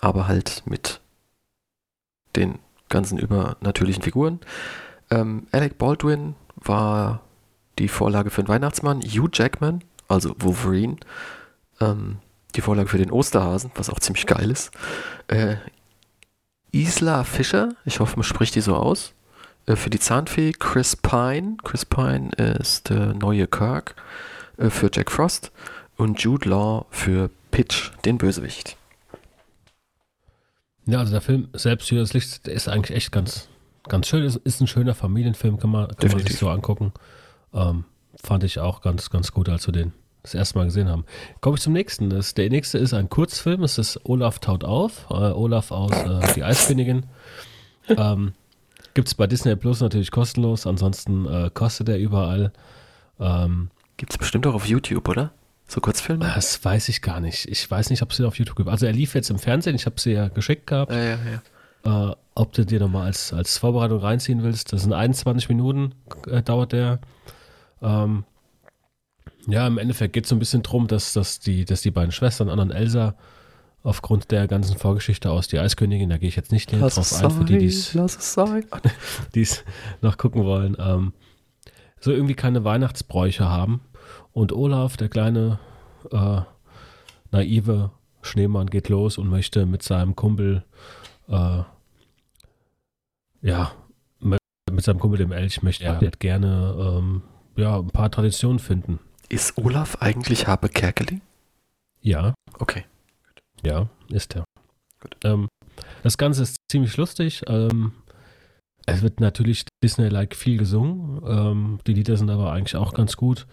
aber 0.00 0.26
halt 0.26 0.62
mit 0.66 1.00
den 2.36 2.58
ganzen 2.88 3.18
übernatürlichen 3.18 4.02
Figuren. 4.02 4.40
Ähm, 5.10 5.46
Alec 5.52 5.78
Baldwin 5.78 6.34
war 6.56 7.20
die 7.78 7.88
Vorlage 7.88 8.30
für 8.30 8.42
den 8.42 8.48
Weihnachtsmann. 8.48 9.00
Hugh 9.00 9.28
Jackman, 9.32 9.84
also 10.08 10.34
Wolverine, 10.38 10.96
ähm, 11.80 12.18
die 12.54 12.60
Vorlage 12.60 12.88
für 12.88 12.98
den 12.98 13.10
Osterhasen, 13.10 13.70
was 13.74 13.90
auch 13.90 14.00
ziemlich 14.00 14.26
geil 14.26 14.50
ist. 14.50 14.70
Äh, 15.28 15.56
Isla 16.72 17.24
Fischer, 17.24 17.70
ich 17.84 18.00
hoffe, 18.00 18.16
man 18.16 18.24
spricht 18.24 18.54
die 18.54 18.60
so 18.60 18.76
aus. 18.76 19.14
Äh, 19.66 19.76
für 19.76 19.90
die 19.90 20.00
Zahnfee 20.00 20.52
Chris 20.52 20.96
Pine. 20.96 21.56
Chris 21.62 21.84
Pine 21.84 22.30
ist 22.58 22.90
der 22.90 23.14
neue 23.14 23.46
Kirk 23.46 23.94
äh, 24.56 24.70
für 24.70 24.90
Jack 24.92 25.10
Frost. 25.10 25.52
Und 25.96 26.22
Jude 26.22 26.48
Law 26.48 26.86
für 26.90 27.28
Pitch, 27.50 27.90
den 28.04 28.18
Bösewicht. 28.18 28.76
Ja, 30.86 31.00
also 31.00 31.12
der 31.12 31.20
Film 31.20 31.48
selbst 31.52 31.88
hier 31.88 32.00
das 32.00 32.14
Licht, 32.14 32.46
der 32.46 32.54
ist 32.54 32.68
eigentlich 32.68 32.96
echt 32.96 33.12
ganz, 33.12 33.48
ganz 33.88 34.06
schön. 34.06 34.24
Ist, 34.24 34.36
ist 34.36 34.60
ein 34.60 34.68
schöner 34.68 34.94
Familienfilm, 34.94 35.58
kann 35.58 35.70
man, 35.70 35.88
kann 35.88 36.12
man 36.12 36.20
sich 36.20 36.38
so 36.38 36.48
angucken. 36.48 36.92
Ähm, 37.52 37.84
fand 38.22 38.44
ich 38.44 38.60
auch 38.60 38.80
ganz, 38.80 39.10
ganz 39.10 39.32
gut, 39.32 39.48
als 39.48 39.66
wir 39.66 39.72
den 39.72 39.92
das 40.22 40.34
erste 40.34 40.58
Mal 40.58 40.64
gesehen 40.64 40.88
haben. 40.88 41.04
Komme 41.40 41.56
ich 41.56 41.62
zum 41.62 41.72
nächsten. 41.72 42.10
Das, 42.10 42.34
der 42.34 42.50
nächste 42.50 42.78
ist 42.78 42.94
ein 42.94 43.08
Kurzfilm. 43.08 43.62
Es 43.62 43.78
ist 43.78 44.00
Olaf 44.04 44.38
taut 44.38 44.64
auf. 44.64 45.06
Äh, 45.10 45.14
Olaf 45.14 45.70
aus 45.70 45.92
äh, 45.92 46.34
Die 46.34 46.44
Eiskönigin. 46.44 47.06
ähm, 47.88 48.32
Gibt 48.94 49.08
es 49.08 49.14
bei 49.14 49.26
Disney 49.26 49.54
Plus 49.56 49.80
natürlich 49.80 50.10
kostenlos. 50.10 50.66
Ansonsten 50.66 51.26
äh, 51.26 51.50
kostet 51.52 51.88
er 51.88 51.98
überall. 51.98 52.52
Ähm, 53.20 53.70
Gibt 53.96 54.12
es 54.12 54.18
bestimmt 54.18 54.46
auch 54.46 54.54
auf 54.54 54.66
YouTube, 54.66 55.08
oder? 55.08 55.32
So 55.66 55.80
Kurzfilme? 55.80 56.24
das 56.34 56.64
weiß 56.64 56.88
ich 56.88 57.02
gar 57.02 57.20
nicht. 57.20 57.46
Ich 57.46 57.70
weiß 57.70 57.90
nicht, 57.90 58.02
ob 58.02 58.10
es 58.10 58.16
den 58.16 58.26
auf 58.26 58.38
YouTube 58.38 58.56
gibt. 58.56 58.68
Also 58.70 58.86
er 58.86 58.92
lief 58.92 59.14
jetzt 59.14 59.28
im 59.28 59.38
Fernsehen. 59.38 59.76
Ich 59.76 59.86
habe 59.86 60.00
sie 60.00 60.12
ja 60.12 60.28
geschickt 60.28 60.66
gehabt. 60.66 60.90
Ja, 60.90 60.98
ja, 60.98 61.18
ja. 61.84 62.10
äh, 62.10 62.16
ob 62.34 62.52
du 62.54 62.64
dir 62.64 62.80
nochmal 62.80 63.06
als, 63.06 63.32
als 63.32 63.58
Vorbereitung 63.58 63.98
reinziehen 64.00 64.42
willst. 64.42 64.72
Das 64.72 64.82
sind 64.82 64.94
21 64.94 65.48
Minuten, 65.48 65.94
äh, 66.26 66.42
dauert 66.42 66.72
der. 66.72 67.00
Ähm, 67.82 68.24
ja, 69.48 69.66
im 69.66 69.78
Endeffekt 69.78 70.12
geht 70.12 70.24
es 70.24 70.30
so 70.30 70.36
ein 70.36 70.38
bisschen 70.38 70.62
drum, 70.62 70.86
dass, 70.86 71.12
dass, 71.12 71.40
die, 71.40 71.64
dass 71.64 71.82
die 71.82 71.90
beiden 71.90 72.12
Schwestern, 72.12 72.48
Anna 72.48 72.62
und 72.62 72.70
Elsa, 72.70 73.14
aufgrund 73.82 74.30
der 74.30 74.46
ganzen 74.46 74.76
Vorgeschichte 74.76 75.30
aus 75.30 75.48
Die 75.48 75.58
Eiskönigin, 75.58 76.10
da 76.10 76.18
gehe 76.18 76.28
ich 76.28 76.36
jetzt 76.36 76.52
nicht 76.52 76.72
näher 76.72 76.88
drauf 76.88 77.12
ein, 77.14 77.30
für 77.30 77.44
die, 77.44 77.58
die 79.34 79.42
es 79.42 79.64
noch 80.02 80.18
gucken 80.18 80.44
wollen, 80.44 80.76
ähm, 80.78 81.12
so 82.00 82.12
irgendwie 82.12 82.34
keine 82.34 82.64
Weihnachtsbräuche 82.64 83.48
haben. 83.48 83.80
Und 84.32 84.52
Olaf, 84.52 84.96
der 84.96 85.08
kleine, 85.08 85.58
äh, 86.12 86.40
naive 87.30 87.90
Schneemann, 88.20 88.68
geht 88.68 88.88
los 88.88 89.16
und 89.16 89.28
möchte 89.28 89.64
mit 89.64 89.82
seinem 89.82 90.14
Kumpel, 90.14 90.64
äh, 91.28 91.62
ja, 93.40 93.72
mit, 94.20 94.40
mit 94.70 94.84
seinem 94.84 94.98
Kumpel, 94.98 95.18
dem 95.18 95.32
Elch, 95.32 95.62
möchte 95.62 95.84
er 95.84 96.00
halt 96.00 96.20
gerne 96.20 96.74
ähm, 96.78 97.22
ja, 97.56 97.78
ein 97.78 97.88
paar 97.88 98.10
Traditionen 98.10 98.58
finden. 98.58 99.00
Ist 99.28 99.58
Olaf 99.58 99.96
eigentlich 100.00 100.46
Habe 100.46 100.68
Kerkeling? 100.68 101.20
Ja, 102.00 102.34
Okay. 102.58 102.84
ja, 103.64 103.88
ist 104.10 104.34
er. 104.34 104.44
Gut. 105.00 105.16
Ähm, 105.24 105.48
das 106.02 106.16
Ganze 106.18 106.42
ist 106.42 106.56
ziemlich 106.70 106.96
lustig. 106.96 107.42
Ähm, 107.46 107.92
es 108.86 109.02
wird 109.02 109.20
natürlich 109.20 109.64
Disney-like 109.84 110.34
viel 110.34 110.56
gesungen. 110.56 111.20
Ähm, 111.26 111.78
die 111.86 111.92
Lieder 111.92 112.16
sind 112.16 112.30
aber 112.30 112.52
eigentlich 112.52 112.76
auch 112.76 112.94
ganz 112.94 113.16
gut. 113.16 113.46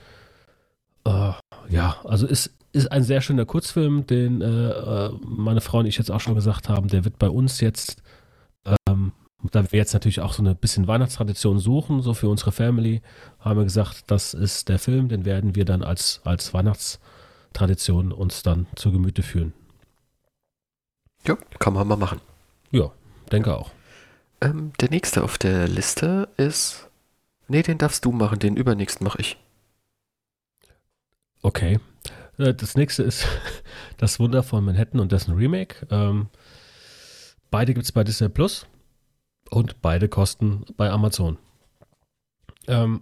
Äh, 1.06 1.34
ja, 1.70 1.98
also 2.06 2.26
ist, 2.26 2.56
ist 2.72 2.92
ein 2.92 3.04
sehr 3.04 3.22
schöner 3.22 3.46
Kurzfilm, 3.46 4.08
den 4.08 4.42
äh, 4.42 4.70
äh, 4.70 5.12
meine 5.26 5.62
Frau 5.62 5.80
und 5.80 5.88
ich 5.88 5.98
jetzt 5.98 6.10
auch 6.10 6.22
schon 6.22 6.36
gesagt 6.36 6.70
haben. 6.70 6.88
Der 6.88 7.04
wird 7.04 7.20
bei 7.20 7.30
uns 7.30 7.60
jetzt, 7.60 8.02
da 9.52 9.72
wir 9.72 9.78
jetzt 9.80 9.94
natürlich 9.94 10.22
auch 10.22 10.34
so 10.34 10.42
eine 10.42 10.56
bisschen 10.56 10.88
Weihnachtstradition 10.88 11.60
suchen, 11.60 12.02
so 12.02 12.14
für 12.14 12.30
unsere 12.30 12.52
Family, 12.52 13.02
haben 13.40 13.60
wir 13.60 13.64
gesagt, 13.64 14.06
das 14.08 14.34
ist 14.34 14.70
der 14.70 14.80
Film, 14.80 15.10
den 15.10 15.26
werden 15.26 15.56
wir 15.56 15.66
dann 15.66 15.84
als, 15.84 16.22
als 16.24 16.54
Weihnachtstradition 16.54 18.12
uns 18.12 18.44
dann 18.44 18.68
zu 18.76 18.92
Gemüte 18.92 19.24
führen. 19.24 19.54
Ja, 21.28 21.38
kann 21.60 21.74
man 21.74 21.88
mal 21.88 21.96
machen. 21.98 22.22
Ja, 22.72 22.92
denke 23.32 23.56
auch. 23.56 23.72
Ähm, 24.42 24.74
der 24.80 24.90
nächste 24.90 25.24
auf 25.24 25.38
der 25.38 25.68
Liste 25.68 26.30
ist. 26.38 26.90
Nee, 27.48 27.64
den 27.64 27.78
darfst 27.78 28.06
du 28.06 28.12
machen, 28.12 28.40
den 28.40 28.56
übernächsten 28.58 29.04
mache 29.06 29.22
ich. 29.22 29.38
Okay. 31.42 31.80
Äh, 32.38 32.54
Das 32.54 32.76
nächste 32.76 33.04
ist 33.04 33.26
Das 33.98 34.20
Wunder 34.20 34.44
von 34.44 34.64
Manhattan 34.66 35.00
und 35.00 35.12
dessen 35.12 35.36
Remake. 35.36 35.88
Ähm, 35.90 36.28
beide 37.52 37.74
gibt 37.74 37.86
es 37.86 37.92
bei 37.92 38.04
Disney 38.04 38.30
Plus 38.30 38.68
und 39.50 39.82
beide 39.82 40.10
kosten 40.10 40.66
bei 40.78 40.90
Amazon. 40.90 41.38
Ähm, 42.68 43.02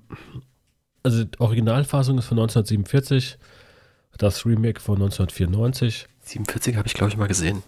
also 1.03 1.23
die 1.23 1.39
Originalfassung 1.39 2.17
ist 2.17 2.25
von 2.25 2.39
1947, 2.39 3.37
das 4.17 4.45
Remake 4.45 4.79
von 4.79 4.95
1994. 4.95 6.07
47 6.21 6.77
habe 6.77 6.87
ich, 6.87 6.93
glaube 6.93 7.11
ich, 7.11 7.17
mal 7.17 7.27
gesehen. 7.27 7.63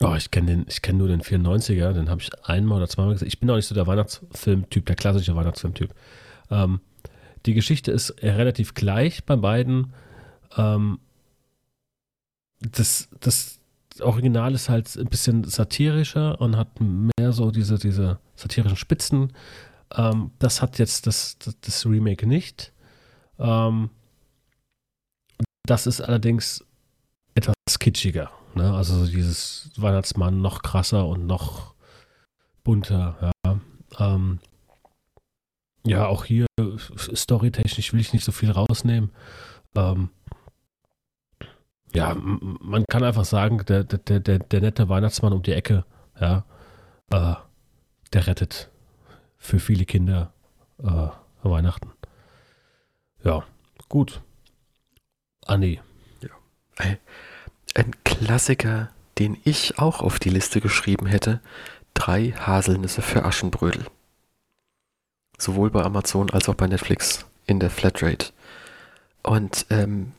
Oh, 0.00 0.14
ich 0.14 0.30
kenne 0.30 0.66
kenne 0.82 0.98
nur 0.98 1.08
den 1.08 1.22
94er, 1.22 1.92
den 1.92 2.10
habe 2.10 2.20
ich 2.20 2.30
einmal 2.46 2.78
oder 2.78 2.88
zweimal 2.88 3.14
gesehen. 3.14 3.28
Ich 3.28 3.40
bin 3.40 3.48
auch 3.50 3.56
nicht 3.56 3.66
so 3.66 3.74
der 3.74 3.86
Weihnachtsfilmtyp, 3.86 4.84
der 4.84 4.96
klassische 4.96 5.34
Weihnachtsfilmtyp. 5.34 5.94
Ähm, 6.50 6.80
die 7.46 7.54
Geschichte 7.54 7.90
ist 7.90 8.22
relativ 8.22 8.74
gleich 8.74 9.24
bei 9.24 9.36
beiden. 9.36 9.94
Ähm, 10.56 10.98
das, 12.60 13.08
das 13.20 13.59
Original 14.00 14.54
ist 14.54 14.68
halt 14.68 14.96
ein 14.96 15.08
bisschen 15.08 15.44
satirischer 15.44 16.40
und 16.40 16.56
hat 16.56 16.80
mehr 16.80 17.32
so 17.32 17.50
diese, 17.50 17.78
diese 17.78 18.18
satirischen 18.36 18.76
Spitzen. 18.76 19.32
Ähm, 19.94 20.30
das 20.38 20.62
hat 20.62 20.78
jetzt 20.78 21.06
das, 21.06 21.38
das, 21.38 21.56
das 21.60 21.86
Remake 21.86 22.26
nicht. 22.26 22.72
Ähm, 23.38 23.90
das 25.64 25.86
ist 25.86 26.00
allerdings 26.00 26.64
etwas 27.34 27.54
kitschiger. 27.78 28.30
Ne? 28.54 28.72
Also 28.72 29.06
dieses 29.06 29.70
Weihnachtsmann 29.76 30.40
noch 30.40 30.62
krasser 30.62 31.06
und 31.06 31.26
noch 31.26 31.74
bunter. 32.64 33.32
Ja, 33.44 33.60
ähm, 33.98 34.40
ja 35.84 36.06
auch 36.06 36.24
hier 36.24 36.46
storytechnisch 37.14 37.92
will 37.92 38.00
ich 38.00 38.12
nicht 38.12 38.24
so 38.24 38.32
viel 38.32 38.50
rausnehmen. 38.50 39.10
Ähm, 39.74 40.10
ja, 41.94 42.14
man 42.14 42.84
kann 42.88 43.02
einfach 43.02 43.24
sagen, 43.24 43.64
der, 43.66 43.84
der, 43.84 44.20
der, 44.20 44.38
der 44.38 44.60
nette 44.60 44.88
Weihnachtsmann 44.88 45.32
um 45.32 45.42
die 45.42 45.52
Ecke, 45.52 45.84
ja, 46.20 46.44
äh, 47.10 47.34
der 48.12 48.26
rettet 48.26 48.70
für 49.38 49.58
viele 49.58 49.84
Kinder 49.84 50.32
äh, 50.78 51.08
Weihnachten. 51.42 51.90
Ja, 53.24 53.44
gut. 53.88 54.20
Anni. 55.46 55.80
Ja. 56.20 56.30
Ein 57.74 58.04
Klassiker, 58.04 58.90
den 59.18 59.36
ich 59.44 59.78
auch 59.78 60.00
auf 60.00 60.18
die 60.18 60.30
Liste 60.30 60.60
geschrieben 60.60 61.06
hätte: 61.06 61.40
Drei 61.94 62.32
Haselnüsse 62.32 63.02
für 63.02 63.24
Aschenbrödel. 63.24 63.86
Sowohl 65.38 65.70
bei 65.70 65.82
Amazon 65.82 66.30
als 66.30 66.48
auch 66.48 66.54
bei 66.54 66.66
Netflix 66.66 67.26
in 67.46 67.60
der 67.60 67.70
Flatrate. 67.70 68.32
Und 69.22 69.66
ähm, 69.70 70.12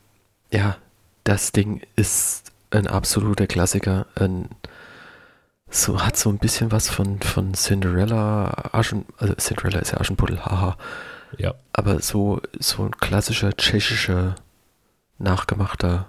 ja, 0.52 0.76
das 1.24 1.52
Ding 1.52 1.82
ist 1.96 2.52
ein 2.70 2.86
absoluter 2.86 3.46
Klassiker. 3.46 4.06
Ein, 4.14 4.48
so 5.70 6.02
hat 6.04 6.16
so 6.16 6.30
ein 6.30 6.38
bisschen 6.38 6.72
was 6.72 6.88
von, 6.90 7.20
von 7.20 7.54
Cinderella, 7.54 8.70
Aschen, 8.72 9.06
also 9.18 9.34
Cinderella 9.34 9.78
ist 9.78 9.92
ja 9.92 10.00
Aschenputtel, 10.00 10.44
haha. 10.44 10.76
Ja. 11.38 11.54
Aber 11.72 12.00
so, 12.00 12.40
so 12.58 12.84
ein 12.84 12.92
klassischer 12.92 13.56
tschechischer, 13.56 14.34
nachgemachter 15.18 16.08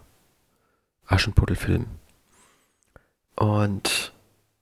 Aschenputtelfilm. 1.05 1.85
Und 3.35 4.11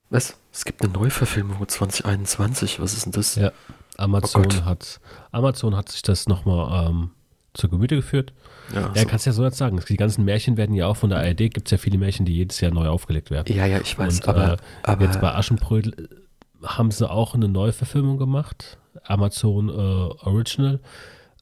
was? 0.09 0.37
Es 0.51 0.65
gibt 0.65 0.83
eine 0.83 0.91
Neuverfilmung 0.91 1.67
2021. 1.67 2.79
Was 2.79 2.93
ist 2.93 3.05
denn 3.05 3.13
das? 3.13 3.35
Ja, 3.35 3.51
Amazon 3.97 4.47
oh 4.47 4.65
hat 4.65 4.99
Amazon 5.31 5.75
hat 5.75 5.89
sich 5.89 6.01
das 6.01 6.27
nochmal 6.27 6.89
ähm, 6.89 7.11
zur 7.53 7.69
Gemüte 7.69 7.95
geführt. 7.95 8.33
Ja, 8.73 8.91
ja 8.93 9.01
so. 9.01 9.07
kannst 9.07 9.25
ja 9.25 9.31
so 9.33 9.43
jetzt 9.43 9.57
sagen. 9.57 9.79
Die 9.87 9.97
ganzen 9.97 10.25
Märchen 10.25 10.57
werden 10.57 10.75
ja 10.75 10.87
auch 10.87 10.97
von 10.97 11.09
der 11.09 11.19
ARD, 11.19 11.37
gibt 11.37 11.67
es 11.67 11.71
ja 11.71 11.77
viele 11.77 11.97
Märchen, 11.97 12.25
die 12.25 12.35
jedes 12.35 12.61
Jahr 12.61 12.71
neu 12.71 12.87
aufgelegt 12.87 13.31
werden. 13.31 13.53
Ja, 13.55 13.65
ja, 13.65 13.79
ich 13.79 13.97
weiß. 13.97 14.21
Und, 14.21 14.27
aber, 14.27 14.53
äh, 14.53 14.57
aber 14.83 15.05
jetzt 15.05 15.19
bei 15.21 15.33
Aschenbrödel 15.33 15.93
äh, 15.93 16.65
haben 16.65 16.91
sie 16.91 17.09
auch 17.09 17.33
eine 17.35 17.47
Neuverfilmung 17.47 18.17
gemacht. 18.17 18.77
Amazon 19.03 19.69
äh, 19.69 19.71
Original. 19.71 20.79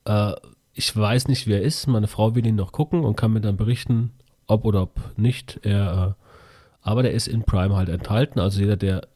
Äh, 0.05 0.33
ich 0.73 0.95
weiß 0.95 1.27
nicht, 1.27 1.47
wer 1.47 1.59
er 1.59 1.63
ist. 1.63 1.87
Meine 1.87 2.07
Frau 2.07 2.35
will 2.35 2.45
ihn 2.45 2.55
noch 2.55 2.71
gucken 2.71 3.03
und 3.03 3.15
kann 3.15 3.33
mir 3.33 3.41
dann 3.41 3.57
berichten, 3.57 4.11
ob 4.47 4.65
oder 4.65 4.83
ob 4.83 4.99
nicht. 5.17 5.59
Er, 5.63 6.15
äh, 6.17 6.23
aber 6.81 7.03
der 7.03 7.11
ist 7.11 7.27
in 7.27 7.43
Prime 7.43 7.75
halt 7.75 7.89
enthalten. 7.89 8.39
Also 8.39 8.61
jeder, 8.61 8.77
der 8.77 9.07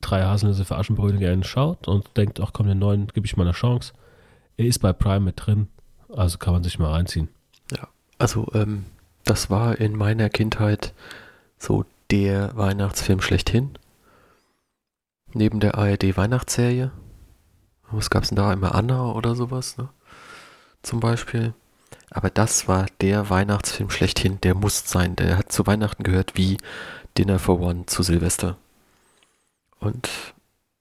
drei 0.00 0.22
Haselnüsse 0.24 0.64
für 0.64 0.76
Aschenbrödel 0.76 1.18
gerne 1.18 1.44
schaut 1.44 1.88
und 1.88 2.16
denkt, 2.16 2.40
ach 2.40 2.52
komm, 2.52 2.66
den 2.66 2.78
neuen 2.78 3.06
gebe 3.08 3.26
ich 3.26 3.36
mal 3.36 3.44
eine 3.44 3.52
Chance. 3.52 3.92
Er 4.56 4.66
ist 4.66 4.80
bei 4.80 4.92
Prime 4.92 5.20
mit 5.20 5.46
drin. 5.46 5.68
Also 6.16 6.38
kann 6.38 6.54
man 6.54 6.64
sich 6.64 6.78
mal 6.78 6.92
reinziehen. 6.92 7.28
Ja, 7.70 7.88
also 8.18 8.48
ähm, 8.54 8.86
das 9.24 9.50
war 9.50 9.78
in 9.78 9.96
meiner 9.96 10.30
Kindheit 10.30 10.94
so 11.58 11.84
der 12.10 12.56
Weihnachtsfilm 12.56 13.20
schlechthin. 13.20 13.78
Neben 15.32 15.60
der 15.60 15.76
ARD 15.76 16.16
Weihnachtsserie. 16.16 16.90
Was 17.90 18.10
gab 18.10 18.22
es 18.22 18.30
denn 18.30 18.36
da? 18.36 18.52
Immer 18.52 18.74
Anna 18.74 19.12
oder 19.12 19.34
sowas, 19.34 19.76
ne? 19.76 19.88
Zum 20.82 21.00
Beispiel. 21.00 21.52
Aber 22.10 22.30
das 22.30 22.66
war 22.68 22.86
der 23.00 23.28
Weihnachtsfilm 23.28 23.90
schlechthin, 23.90 24.40
der 24.40 24.54
muss 24.54 24.88
sein. 24.88 25.16
Der 25.16 25.36
hat 25.36 25.52
zu 25.52 25.66
Weihnachten 25.66 26.02
gehört 26.02 26.36
wie 26.36 26.56
Dinner 27.18 27.38
for 27.38 27.60
One 27.60 27.86
zu 27.86 28.02
Silvester. 28.02 28.56
Und 29.80 30.08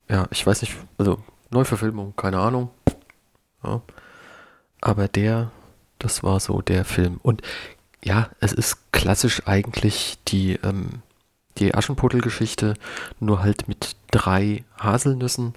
ja, 0.08 0.28
ich 0.32 0.46
weiß 0.46 0.62
nicht, 0.62 0.76
also 0.98 1.22
Neuverfilmung, 1.50 2.16
keine 2.16 2.40
Ahnung. 2.40 2.70
Ja. 3.64 3.82
Aber 4.86 5.08
der, 5.08 5.50
das 5.98 6.22
war 6.22 6.40
so 6.40 6.62
der 6.62 6.86
Film. 6.86 7.20
Und 7.24 7.42
ja, 8.04 8.30
es 8.40 8.54
ist 8.54 8.92
klassisch 8.92 9.42
eigentlich 9.48 10.20
die, 10.28 10.60
ähm, 10.62 11.02
die 11.58 11.74
Aschenputtel-Geschichte, 11.74 12.76
nur 13.20 13.42
halt 13.42 13.68
mit 13.68 13.96
drei 14.12 14.64
Haselnüssen. 14.78 15.56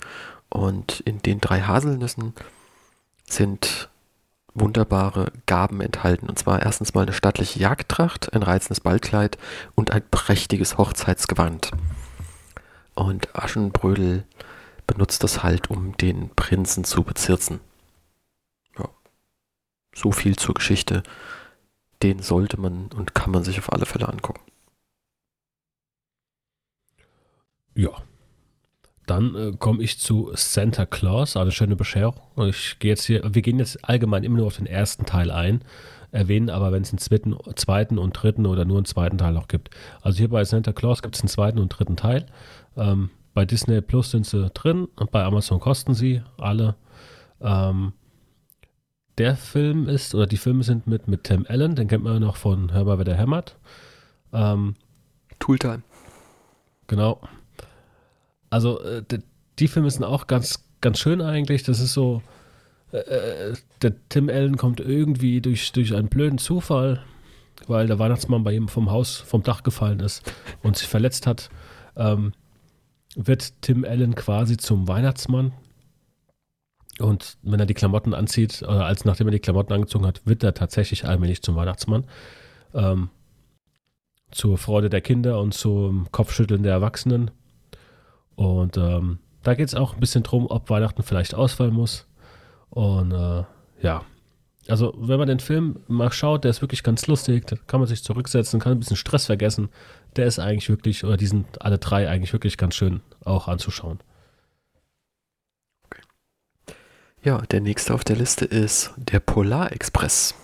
Und 0.48 1.00
in 1.00 1.20
den 1.20 1.42
drei 1.42 1.60
Haselnüssen 1.60 2.32
sind 3.28 3.90
wunderbare 4.54 5.30
Gaben 5.44 5.82
enthalten. 5.82 6.30
Und 6.30 6.38
zwar 6.38 6.62
erstens 6.62 6.94
mal 6.94 7.02
eine 7.02 7.12
stattliche 7.12 7.58
Jagdtracht, 7.58 8.32
ein 8.32 8.42
reizendes 8.42 8.80
Ballkleid 8.80 9.36
und 9.74 9.90
ein 9.90 10.04
prächtiges 10.10 10.78
Hochzeitsgewand. 10.78 11.72
Und 12.94 13.36
Aschenbrödel 13.36 14.24
benutzt 14.86 15.22
das 15.22 15.42
halt, 15.42 15.68
um 15.68 15.94
den 15.98 16.30
Prinzen 16.34 16.84
zu 16.84 17.02
bezirzen. 17.02 17.60
So 19.98 20.12
viel 20.12 20.36
zur 20.36 20.54
Geschichte. 20.54 21.02
Den 22.04 22.20
sollte 22.20 22.60
man 22.60 22.86
und 22.94 23.16
kann 23.16 23.32
man 23.32 23.42
sich 23.42 23.58
auf 23.58 23.72
alle 23.72 23.84
Fälle 23.84 24.08
angucken. 24.08 24.42
Ja. 27.74 27.90
Dann 29.06 29.34
äh, 29.34 29.52
komme 29.58 29.82
ich 29.82 29.98
zu 29.98 30.30
Santa 30.34 30.86
Claus, 30.86 31.36
eine 31.36 31.50
schöne 31.50 31.74
Bescherung. 31.74 32.20
Ich 32.48 32.78
gehe 32.78 32.90
jetzt 32.90 33.06
hier, 33.06 33.22
wir 33.34 33.42
gehen 33.42 33.58
jetzt 33.58 33.84
allgemein 33.84 34.22
immer 34.22 34.36
nur 34.36 34.46
auf 34.46 34.58
den 34.58 34.66
ersten 34.66 35.04
Teil 35.04 35.32
ein, 35.32 35.64
erwähnen 36.12 36.50
aber, 36.50 36.70
wenn 36.70 36.82
es 36.82 36.90
einen 36.90 36.98
zweiten, 36.98 37.36
zweiten 37.56 37.98
und 37.98 38.12
dritten 38.12 38.46
oder 38.46 38.64
nur 38.64 38.76
einen 38.76 38.84
zweiten 38.84 39.18
Teil 39.18 39.32
noch 39.32 39.48
gibt. 39.48 39.70
Also 40.00 40.18
hier 40.18 40.28
bei 40.28 40.44
Santa 40.44 40.72
Claus 40.72 41.02
gibt 41.02 41.16
es 41.16 41.22
einen 41.22 41.28
zweiten 41.28 41.58
und 41.58 41.70
dritten 41.70 41.96
Teil. 41.96 42.26
Ähm, 42.76 43.10
bei 43.34 43.44
Disney 43.44 43.80
Plus 43.80 44.12
sind 44.12 44.26
sie 44.26 44.48
drin 44.50 44.86
und 44.94 45.10
bei 45.10 45.24
Amazon 45.24 45.58
kosten 45.58 45.94
sie 45.94 46.22
alle. 46.36 46.76
Ähm, 47.40 47.94
der 49.18 49.36
Film 49.36 49.88
ist, 49.88 50.14
oder 50.14 50.26
die 50.26 50.36
Filme 50.36 50.62
sind 50.62 50.86
mit, 50.86 51.08
mit 51.08 51.24
Tim 51.24 51.44
Allen, 51.48 51.74
den 51.74 51.88
kennt 51.88 52.04
man 52.04 52.14
ja 52.14 52.20
noch 52.20 52.36
von 52.36 52.72
Hörbar, 52.72 52.98
wer 52.98 53.04
der 53.04 53.16
hämmert. 53.16 53.56
Ähm, 54.32 54.76
Tooltime. 55.38 55.82
Genau. 56.86 57.20
Also, 58.50 58.80
äh, 58.82 59.02
die, 59.10 59.18
die 59.58 59.68
Filme 59.68 59.90
sind 59.90 60.04
auch 60.04 60.26
ganz, 60.26 60.64
ganz 60.80 60.98
schön 60.98 61.20
eigentlich. 61.20 61.64
Das 61.64 61.80
ist 61.80 61.92
so, 61.92 62.22
äh, 62.92 62.98
äh, 62.98 63.54
der 63.82 63.94
Tim 64.08 64.28
Allen 64.28 64.56
kommt 64.56 64.80
irgendwie 64.80 65.40
durch, 65.40 65.72
durch 65.72 65.94
einen 65.94 66.08
blöden 66.08 66.38
Zufall, 66.38 67.02
weil 67.66 67.86
der 67.86 67.98
Weihnachtsmann 67.98 68.44
bei 68.44 68.52
ihm 68.52 68.68
vom 68.68 68.90
Haus, 68.90 69.16
vom 69.16 69.42
Dach 69.42 69.62
gefallen 69.62 70.00
ist 70.00 70.32
und 70.62 70.76
sich 70.76 70.88
verletzt 70.88 71.26
hat. 71.26 71.50
Ähm, 71.96 72.32
wird 73.16 73.52
Tim 73.62 73.84
Allen 73.84 74.14
quasi 74.14 74.56
zum 74.56 74.86
Weihnachtsmann 74.86 75.52
und 77.00 77.38
wenn 77.42 77.60
er 77.60 77.66
die 77.66 77.74
Klamotten 77.74 78.14
anzieht, 78.14 78.62
oder 78.62 78.86
als 78.86 79.04
nachdem 79.04 79.28
er 79.28 79.32
die 79.32 79.40
Klamotten 79.40 79.72
angezogen 79.72 80.06
hat, 80.06 80.26
wird 80.26 80.42
er 80.42 80.54
tatsächlich 80.54 81.06
allmählich 81.06 81.42
zum 81.42 81.56
Weihnachtsmann. 81.56 82.04
Ähm, 82.74 83.10
zur 84.30 84.58
Freude 84.58 84.90
der 84.90 85.00
Kinder 85.00 85.40
und 85.40 85.54
zum 85.54 86.08
Kopfschütteln 86.12 86.62
der 86.62 86.72
Erwachsenen. 86.72 87.30
Und 88.36 88.76
ähm, 88.76 89.18
da 89.42 89.54
geht 89.54 89.68
es 89.68 89.74
auch 89.74 89.94
ein 89.94 90.00
bisschen 90.00 90.22
drum, 90.22 90.46
ob 90.46 90.68
Weihnachten 90.70 91.02
vielleicht 91.02 91.34
ausfallen 91.34 91.72
muss. 91.72 92.06
Und 92.70 93.12
äh, 93.12 93.44
ja, 93.80 94.02
also 94.68 94.94
wenn 94.98 95.18
man 95.18 95.28
den 95.28 95.40
Film 95.40 95.80
mal 95.88 96.12
schaut, 96.12 96.44
der 96.44 96.50
ist 96.50 96.60
wirklich 96.60 96.82
ganz 96.82 97.06
lustig, 97.06 97.46
da 97.46 97.56
kann 97.66 97.80
man 97.80 97.88
sich 97.88 98.04
zurücksetzen, 98.04 98.60
kann 98.60 98.72
ein 98.72 98.80
bisschen 98.80 98.96
Stress 98.96 99.26
vergessen. 99.26 99.70
Der 100.16 100.26
ist 100.26 100.38
eigentlich 100.38 100.68
wirklich, 100.68 101.04
oder 101.04 101.16
die 101.16 101.26
sind 101.26 101.62
alle 101.62 101.78
drei 101.78 102.08
eigentlich 102.08 102.32
wirklich 102.32 102.58
ganz 102.58 102.74
schön 102.74 103.00
auch 103.24 103.48
anzuschauen. 103.48 104.00
Ja, 107.22 107.38
der 107.38 107.60
nächste 107.60 107.94
auf 107.94 108.04
der 108.04 108.16
Liste 108.16 108.44
ist 108.44 108.92
der 108.96 109.18
Polar 109.18 109.72
Express. 109.72 110.34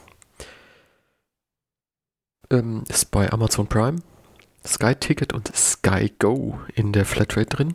Ähm, 2.50 2.82
ist 2.88 3.10
bei 3.10 3.32
Amazon 3.32 3.68
Prime, 3.68 4.02
Sky 4.66 4.94
Ticket 4.94 5.32
und 5.32 5.54
Sky 5.56 6.12
Go 6.18 6.58
in 6.74 6.92
der 6.92 7.04
Flatrate 7.04 7.46
drin. 7.46 7.74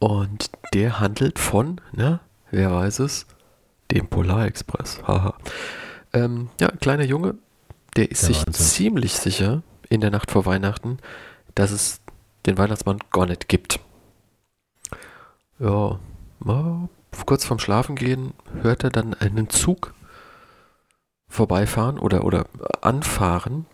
Und 0.00 0.50
der 0.74 0.98
handelt 0.98 1.38
von, 1.38 1.80
na, 1.92 2.20
wer 2.50 2.72
weiß 2.72 2.98
es, 2.98 3.26
dem 3.92 4.08
Polar 4.08 4.46
Express. 4.46 5.00
Haha. 5.06 5.38
Ähm, 6.12 6.50
ja, 6.60 6.68
ein 6.68 6.80
kleiner 6.80 7.04
Junge, 7.04 7.36
der 7.96 8.10
ist 8.10 8.22
ja, 8.22 8.28
sich 8.28 8.38
Wahnsinn. 8.38 8.64
ziemlich 8.64 9.12
sicher 9.14 9.62
in 9.88 10.00
der 10.00 10.10
Nacht 10.10 10.32
vor 10.32 10.46
Weihnachten, 10.46 10.98
dass 11.54 11.70
es 11.70 12.00
den 12.46 12.58
Weihnachtsmann 12.58 12.98
gar 13.12 13.26
nicht 13.26 13.48
gibt. 13.48 13.78
Ja, 15.60 16.00
kurz 17.26 17.44
vorm 17.44 17.58
Schlafengehen 17.58 18.34
hört 18.62 18.84
er 18.84 18.90
dann 18.90 19.14
einen 19.14 19.48
Zug 19.48 19.94
vorbeifahren 21.28 21.98
oder, 21.98 22.24
oder 22.24 22.46
anfahren, 22.80 23.66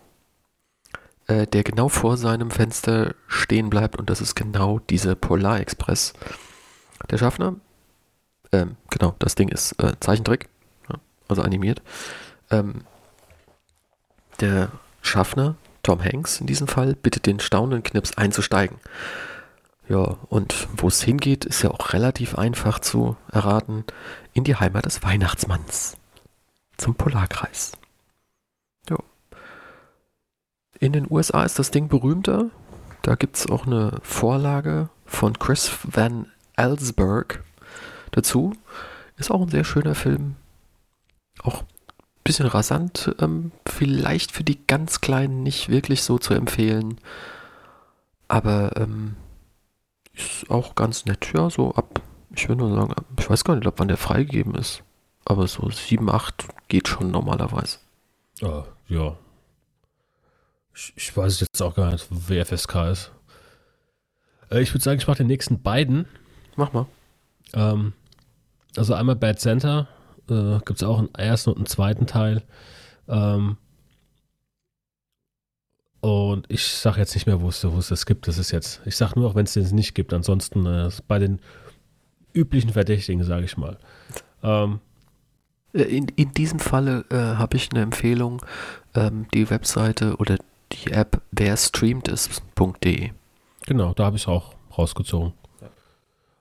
äh, 1.27 1.45
der 1.47 1.63
genau 1.63 1.89
vor 1.89 2.17
seinem 2.17 2.51
Fenster 2.51 3.15
stehen 3.27 3.69
bleibt 3.69 3.97
und 3.97 4.09
das 4.09 4.21
ist 4.21 4.35
genau 4.35 4.79
dieser 4.79 5.15
Polar 5.15 5.59
Express. 5.59 6.13
Der 7.09 7.17
Schaffner, 7.17 7.55
ähm, 8.51 8.77
genau, 8.89 9.15
das 9.19 9.35
Ding 9.35 9.49
ist 9.49 9.73
äh, 9.81 9.93
Zeichentrick, 9.99 10.49
also 11.27 11.41
animiert, 11.41 11.81
ähm, 12.49 12.83
Der 14.39 14.71
Schaffner, 15.01 15.55
Tom 15.83 16.03
Hanks 16.03 16.41
in 16.41 16.47
diesem 16.47 16.67
Fall, 16.67 16.95
bittet 16.95 17.25
den 17.25 17.39
staunenden 17.39 17.83
Knips 17.83 18.17
einzusteigen. 18.17 18.77
Ja, 19.91 20.15
und 20.29 20.69
wo 20.77 20.87
es 20.87 21.01
hingeht, 21.01 21.43
ist 21.43 21.63
ja 21.63 21.71
auch 21.71 21.91
relativ 21.91 22.35
einfach 22.35 22.79
zu 22.79 23.17
erraten. 23.29 23.83
In 24.31 24.45
die 24.45 24.55
Heimat 24.55 24.85
des 24.85 25.03
Weihnachtsmanns. 25.03 25.97
Zum 26.77 26.95
Polarkreis. 26.95 27.73
Ja. 28.89 28.95
In 30.79 30.93
den 30.93 31.07
USA 31.11 31.43
ist 31.43 31.59
das 31.59 31.71
Ding 31.71 31.89
berühmter. 31.89 32.51
Da 33.01 33.15
gibt 33.15 33.35
es 33.35 33.49
auch 33.49 33.67
eine 33.67 33.97
Vorlage 34.01 34.87
von 35.05 35.37
Chris 35.37 35.69
Van 35.83 36.27
Allsburg 36.55 37.43
dazu. 38.11 38.53
Ist 39.17 39.29
auch 39.29 39.41
ein 39.41 39.49
sehr 39.49 39.65
schöner 39.65 39.93
Film. 39.93 40.37
Auch 41.43 41.63
ein 41.63 41.67
bisschen 42.23 42.47
rasant. 42.47 43.13
Ähm, 43.19 43.51
vielleicht 43.67 44.31
für 44.31 44.45
die 44.45 44.65
ganz 44.67 45.01
Kleinen 45.01 45.43
nicht 45.43 45.67
wirklich 45.67 46.01
so 46.03 46.17
zu 46.17 46.33
empfehlen. 46.33 46.97
Aber 48.29 48.77
ähm, 48.77 49.17
ist 50.13 50.49
auch 50.49 50.75
ganz 50.75 51.05
nett. 51.05 51.31
Ja, 51.33 51.49
so 51.49 51.73
ab, 51.73 52.01
ich 52.35 52.47
würde 52.47 52.63
nur 52.63 52.75
sagen, 52.75 52.93
ich 53.19 53.29
weiß 53.29 53.43
gar 53.43 53.55
nicht, 53.55 53.67
ob 53.67 53.79
wann 53.79 53.87
der 53.87 53.97
freigegeben 53.97 54.55
ist. 54.55 54.83
Aber 55.25 55.47
so 55.47 55.69
7, 55.69 56.09
8 56.09 56.47
geht 56.67 56.87
schon 56.87 57.11
normalerweise. 57.11 57.77
Ah, 58.41 58.63
ja. 58.87 59.15
Ich, 60.73 60.93
ich, 60.95 61.15
weiß 61.15 61.39
jetzt 61.41 61.61
auch 61.61 61.75
gar 61.75 61.91
nicht, 61.91 62.07
wer 62.09 62.45
FSK 62.45 62.75
ist. 62.91 63.11
Äh, 64.49 64.61
ich 64.61 64.73
würde 64.73 64.83
sagen, 64.83 64.99
ich 64.99 65.07
mache 65.07 65.17
den 65.17 65.27
nächsten 65.27 65.61
beiden. 65.61 66.07
Mach 66.55 66.73
mal. 66.73 66.87
Ähm, 67.53 67.93
also 68.75 68.93
einmal 68.93 69.15
Bad 69.15 69.39
Center. 69.39 69.87
Äh, 70.29 70.59
Gibt 70.65 70.81
es 70.81 70.83
auch 70.83 70.97
einen 70.97 71.13
ersten 71.13 71.51
und 71.51 71.57
einen 71.57 71.65
zweiten 71.65 72.07
Teil. 72.07 72.43
Ähm, 73.07 73.57
und 76.01 76.45
ich 76.49 76.65
sage 76.65 76.99
jetzt 76.99 77.13
nicht 77.13 77.27
mehr, 77.27 77.41
wo 77.41 77.49
es, 77.49 77.63
wo 77.63 77.77
es 77.77 77.89
das 77.89 78.05
gibt. 78.07 78.27
Das 78.27 78.39
ist 78.39 78.51
jetzt, 78.51 78.81
ich 78.85 78.97
sage 78.97 79.19
nur, 79.19 79.29
auch 79.29 79.35
wenn 79.35 79.45
es 79.45 79.53
den 79.53 79.67
nicht 79.75 79.93
gibt. 79.93 80.13
Ansonsten 80.13 80.65
äh, 80.65 80.89
bei 81.07 81.19
den 81.19 81.39
üblichen 82.33 82.71
Verdächtigen, 82.71 83.23
sage 83.23 83.45
ich 83.45 83.55
mal. 83.55 83.77
Ähm, 84.41 84.79
äh, 85.73 85.83
in, 85.83 86.07
in 86.15 86.31
diesem 86.31 86.59
Falle 86.59 87.05
äh, 87.11 87.15
habe 87.15 87.55
ich 87.55 87.69
eine 87.71 87.83
Empfehlung, 87.83 88.43
ähm, 88.95 89.27
die 89.33 89.49
Webseite 89.49 90.15
oder 90.17 90.37
die 90.71 90.91
App 90.91 91.21
werstreamtest.de. 91.31 93.11
Genau, 93.67 93.93
da 93.93 94.05
habe 94.05 94.15
ich 94.17 94.23
es 94.23 94.27
auch 94.27 94.55
rausgezogen. 94.75 95.33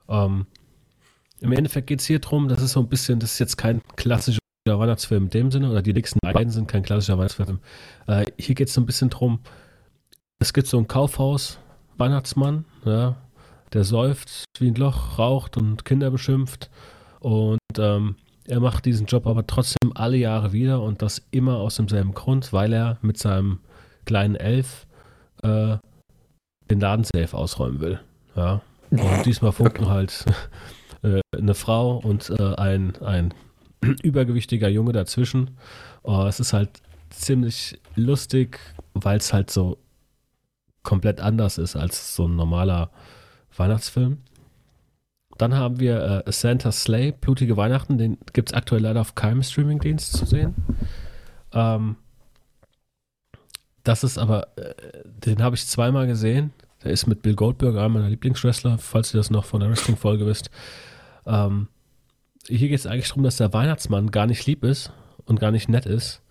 Ja. 0.09 0.25
Ähm, 0.25 0.47
Im 1.40 1.52
Endeffekt 1.52 1.87
geht 1.87 2.00
es 2.00 2.07
hier 2.07 2.19
darum, 2.19 2.49
das 2.49 2.62
ist 2.62 2.73
so 2.73 2.81
ein 2.81 2.88
bisschen, 2.88 3.21
das 3.21 3.35
ist 3.35 3.38
jetzt 3.40 3.59
kein 3.59 3.83
klassischer 3.97 4.39
Weihnachtsfilm 4.67 5.25
in 5.25 5.31
dem 5.31 5.50
Sinne, 5.50 5.71
oder 5.71 5.83
die 5.83 5.93
nächsten 5.93 6.19
beiden 6.21 6.50
sind 6.50 6.69
kein 6.69 6.83
klassischer 6.83 7.19
Weihnachtsfilm. 7.19 7.61
Äh, 8.07 8.26
hier 8.38 8.55
geht 8.55 8.69
es 8.69 8.75
so 8.75 8.81
ein 8.81 8.87
bisschen 8.87 9.11
darum, 9.11 9.40
es 10.38 10.52
gibt 10.52 10.67
so 10.67 10.79
ein 10.79 10.88
Kaufhaus, 10.88 11.59
Weihnachtsmann, 11.97 12.64
ja, 12.85 13.17
der 13.73 13.85
säuft 13.85 14.45
wie 14.59 14.69
ein 14.69 14.75
Loch, 14.75 15.19
raucht 15.19 15.57
und 15.57 15.85
Kinder 15.85 16.11
beschimpft 16.11 16.71
und 17.21 17.59
ähm, 17.79 18.17
er 18.47 18.61
macht 18.61 18.85
diesen 18.85 19.07
Job 19.07 19.26
aber 19.26 19.47
trotzdem 19.47 19.93
alle 19.95 20.17
Jahre 20.17 20.52
wieder 20.52 20.83
und 20.83 21.02
das 21.02 21.23
immer 21.31 21.59
aus 21.59 21.76
demselben 21.76 22.14
Grund, 22.14 22.52
weil 22.52 22.73
er 22.73 22.99
mit 23.02 23.19
seinem 23.19 23.61
kleinen 24.07 24.35
Elf 24.35 24.87
äh, 25.43 25.76
den 26.71 26.81
Ladensafe 26.81 27.37
ausräumen 27.37 27.81
will. 27.81 28.00
Ja. 28.35 28.62
Und 28.90 29.25
diesmal 29.25 29.52
funken 29.52 29.85
okay. 29.85 29.93
halt 29.93 30.25
äh, 31.02 31.21
eine 31.37 31.55
Frau 31.55 31.99
und 31.99 32.31
äh, 32.31 32.55
ein, 32.57 32.97
ein 33.02 33.35
übergewichtiger 34.03 34.69
Junge 34.69 34.93
dazwischen. 34.93 35.57
Oh, 36.03 36.25
es 36.27 36.41
ist 36.41 36.53
halt 36.53 36.71
ziemlich 37.11 37.81
lustig, 37.97 38.59
weil 38.95 39.19
es 39.19 39.33
halt 39.33 39.51
so 39.51 39.79
komplett 40.83 41.21
anders 41.21 41.59
ist 41.59 41.77
als 41.77 42.14
so 42.14 42.27
ein 42.27 42.37
normaler 42.37 42.90
Weihnachtsfilm. 43.57 44.19
Dann 45.38 45.55
haben 45.55 45.81
wir 45.81 46.25
äh, 46.27 46.33
Santa 46.33 46.71
Slay, 46.71 47.12
Blutige 47.12 47.57
Weihnachten. 47.57 47.99
Den 47.99 48.19
gibt 48.33 48.51
es 48.51 48.55
aktuell 48.55 48.83
leider 48.83 49.01
auf 49.01 49.14
keinem 49.14 49.43
Streamingdienst 49.43 50.12
zu 50.16 50.27
sehen. 50.27 50.55
Ähm, 51.53 51.97
das 53.85 54.05
ist 54.05 54.19
aber, 54.19 54.49
äh, 54.57 54.75
den 55.05 55.43
habe 55.43 55.57
ich 55.57 55.66
zweimal 55.66 56.07
gesehen. 56.07 56.53
Der 56.85 56.93
ist 56.93 57.07
mit 57.07 57.23
Bill 57.23 57.35
Goldberg, 57.35 57.77
einem 57.77 57.95
meiner 57.95 58.09
Lieblingswrestler, 58.09 58.79
falls 58.79 59.14
ihr 59.14 59.19
das 59.19 59.31
noch 59.31 59.45
von 59.45 59.61
der 59.61 59.71
Wrestling-Folge 59.71 60.27
wisst. 60.27 60.51
Ähm, 61.27 61.69
hier 62.51 62.69
geht 62.69 62.79
es 62.79 62.87
eigentlich 62.87 63.09
darum, 63.09 63.23
dass 63.23 63.37
der 63.37 63.53
Weihnachtsmann 63.53 64.11
gar 64.11 64.27
nicht 64.27 64.45
lieb 64.47 64.65
ist 64.65 64.93
und 65.25 65.41
gar 65.41 65.51
nicht 65.51 65.69
nett 65.69 65.87
ist. 65.87 66.23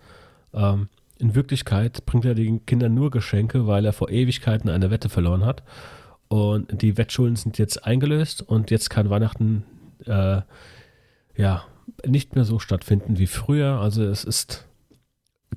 Ähm, 0.53 0.89
in 1.17 1.35
Wirklichkeit 1.35 2.05
bringt 2.05 2.25
er 2.25 2.35
den 2.35 2.65
Kindern 2.65 2.93
nur 2.93 3.11
Geschenke, 3.11 3.67
weil 3.67 3.85
er 3.85 3.93
vor 3.93 4.09
Ewigkeiten 4.09 4.69
eine 4.69 4.91
Wette 4.91 5.09
verloren 5.09 5.45
hat. 5.45 5.63
Und 6.27 6.81
die 6.81 6.97
Wettschulden 6.97 7.35
sind 7.35 7.57
jetzt 7.57 7.85
eingelöst 7.85 8.41
und 8.41 8.71
jetzt 8.71 8.89
kann 8.89 9.09
Weihnachten 9.09 9.63
äh, 10.05 10.41
ja 11.35 11.63
nicht 12.05 12.35
mehr 12.35 12.45
so 12.45 12.59
stattfinden 12.59 13.17
wie 13.17 13.27
früher. 13.27 13.79
Also 13.79 14.03
es 14.03 14.23
ist 14.23 14.67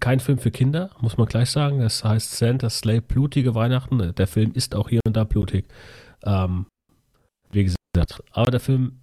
kein 0.01 0.21
Film 0.21 0.39
für 0.39 0.51
Kinder, 0.51 0.91
muss 1.01 1.19
man 1.19 1.27
gleich 1.27 1.51
sagen. 1.51 1.81
Das 1.81 2.03
heißt 2.03 2.37
Santa 2.37 2.71
Slay 2.71 3.01
blutige 3.01 3.55
Weihnachten. 3.55 4.15
Der 4.15 4.27
Film 4.27 4.53
ist 4.53 4.75
auch 4.75 4.89
hier 4.89 5.01
und 5.07 5.17
da 5.17 5.25
blutig. 5.25 5.67
Ähm, 6.25 6.67
wie 7.51 7.65
gesagt, 7.65 8.23
aber 8.33 8.51
der 8.51 8.61
Film, 8.61 9.02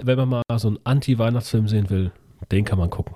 wenn 0.00 0.16
man 0.18 0.28
mal 0.28 0.58
so 0.58 0.68
einen 0.68 0.78
Anti-Weihnachtsfilm 0.84 1.68
sehen 1.68 1.90
will, 1.90 2.12
den 2.50 2.64
kann 2.64 2.78
man 2.78 2.90
gucken. 2.90 3.14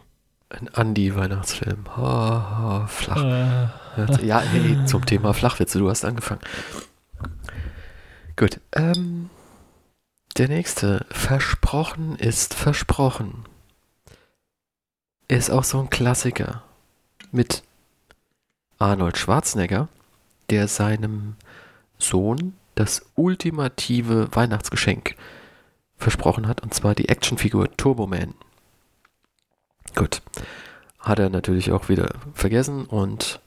Ein 0.49 0.69
Andi-Weihnachtsfilm. 0.69 1.87
Oh, 1.97 2.01
oh, 2.03 2.87
flach. 2.87 3.23
Äh. 3.23 4.27
Ja, 4.27 4.41
hey, 4.41 4.85
zum 4.87 5.05
Thema 5.05 5.33
Flachwitze, 5.33 5.79
du 5.79 5.89
hast 5.89 6.05
angefangen. 6.05 6.41
Gut. 8.37 8.61
Ähm, 8.73 9.31
der 10.37 10.49
nächste. 10.49 11.07
Versprochen 11.11 12.17
ist 12.17 12.55
versprochen. 12.55 13.45
Ist 15.29 15.51
auch 15.51 15.65
so 15.65 15.81
ein 15.81 15.91
Klassiker. 15.91 16.62
Mit 17.33 17.62
Arnold 18.79 19.17
Schwarzenegger, 19.19 19.89
der 20.51 20.69
seinem 20.69 21.35
Sohn 21.99 22.55
das 22.75 23.07
ultimative 23.15 24.29
Weihnachtsgeschenk 24.33 25.17
versprochen 25.99 26.49
hat, 26.49 26.63
und 26.63 26.75
zwar 26.75 26.95
die 26.95 27.09
Actionfigur 27.09 27.77
Turbo 27.77 28.07
Man. 28.07 28.35
Gut. 29.95 30.23
Hat 30.99 31.19
er 31.19 31.31
natürlich 31.31 31.73
auch 31.73 31.89
wieder 31.89 32.11
vergessen 32.35 32.85
und 32.85 33.41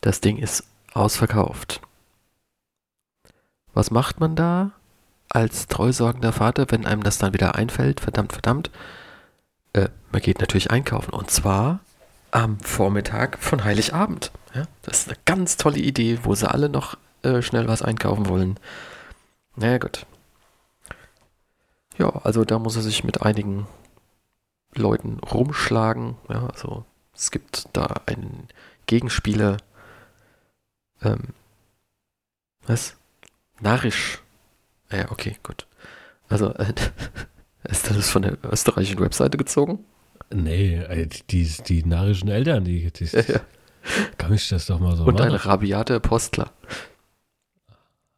das 0.00 0.20
Ding 0.20 0.38
ist 0.38 0.64
ausverkauft. 0.92 1.80
Was 3.74 3.90
macht 3.90 4.20
man 4.20 4.36
da 4.36 4.72
als 5.28 5.66
treusorgender 5.66 6.32
Vater, 6.32 6.66
wenn 6.70 6.86
einem 6.86 7.02
das 7.02 7.18
dann 7.18 7.34
wieder 7.34 7.54
einfällt? 7.54 8.00
Verdammt, 8.00 8.32
verdammt. 8.32 8.70
Äh, 9.72 9.88
man 10.10 10.22
geht 10.22 10.40
natürlich 10.40 10.70
einkaufen. 10.70 11.12
Und 11.12 11.30
zwar 11.30 11.80
am 12.30 12.58
Vormittag 12.60 13.38
von 13.38 13.64
Heiligabend. 13.64 14.32
Ja, 14.54 14.64
das 14.82 15.00
ist 15.00 15.08
eine 15.08 15.18
ganz 15.26 15.56
tolle 15.56 15.78
Idee, 15.78 16.20
wo 16.22 16.34
sie 16.34 16.50
alle 16.50 16.68
noch 16.68 16.96
äh, 17.22 17.42
schnell 17.42 17.68
was 17.68 17.82
einkaufen 17.82 18.28
wollen. 18.28 18.58
Na 19.56 19.66
naja, 19.66 19.78
gut. 19.78 20.06
Ja, 21.98 22.10
also 22.24 22.44
da 22.44 22.58
muss 22.58 22.76
er 22.76 22.82
sich 22.82 23.04
mit 23.04 23.22
einigen 23.22 23.66
Leuten 24.74 25.18
rumschlagen. 25.18 26.16
Ja, 26.28 26.48
also 26.48 26.84
es 27.14 27.30
gibt 27.30 27.68
da 27.72 28.02
einen 28.06 28.48
Gegenspieler. 28.86 29.56
Ähm, 31.02 31.28
was? 32.66 32.96
Narrisch. 33.60 34.22
Ja, 34.90 35.10
okay, 35.10 35.36
gut. 35.42 35.66
Also, 36.28 36.52
äh, 36.54 36.72
ist 37.64 37.90
das 37.90 38.10
von 38.10 38.22
der 38.22 38.38
österreichischen 38.44 39.00
Webseite 39.00 39.38
gezogen? 39.38 39.84
Nee, 40.32 40.76
äh, 40.76 41.08
die, 41.30 41.48
die 41.66 41.84
narischen 41.84 42.28
Eltern, 42.28 42.64
die, 42.64 42.90
die 42.90 43.04
ja, 43.04 43.20
ja. 43.20 43.40
kann 44.18 44.32
ich 44.32 44.48
das 44.48 44.66
doch 44.66 44.80
mal 44.80 44.96
so 44.96 45.04
Und 45.04 45.20
ein 45.20 45.32
rabiate 45.32 46.00
Postler. 46.00 46.52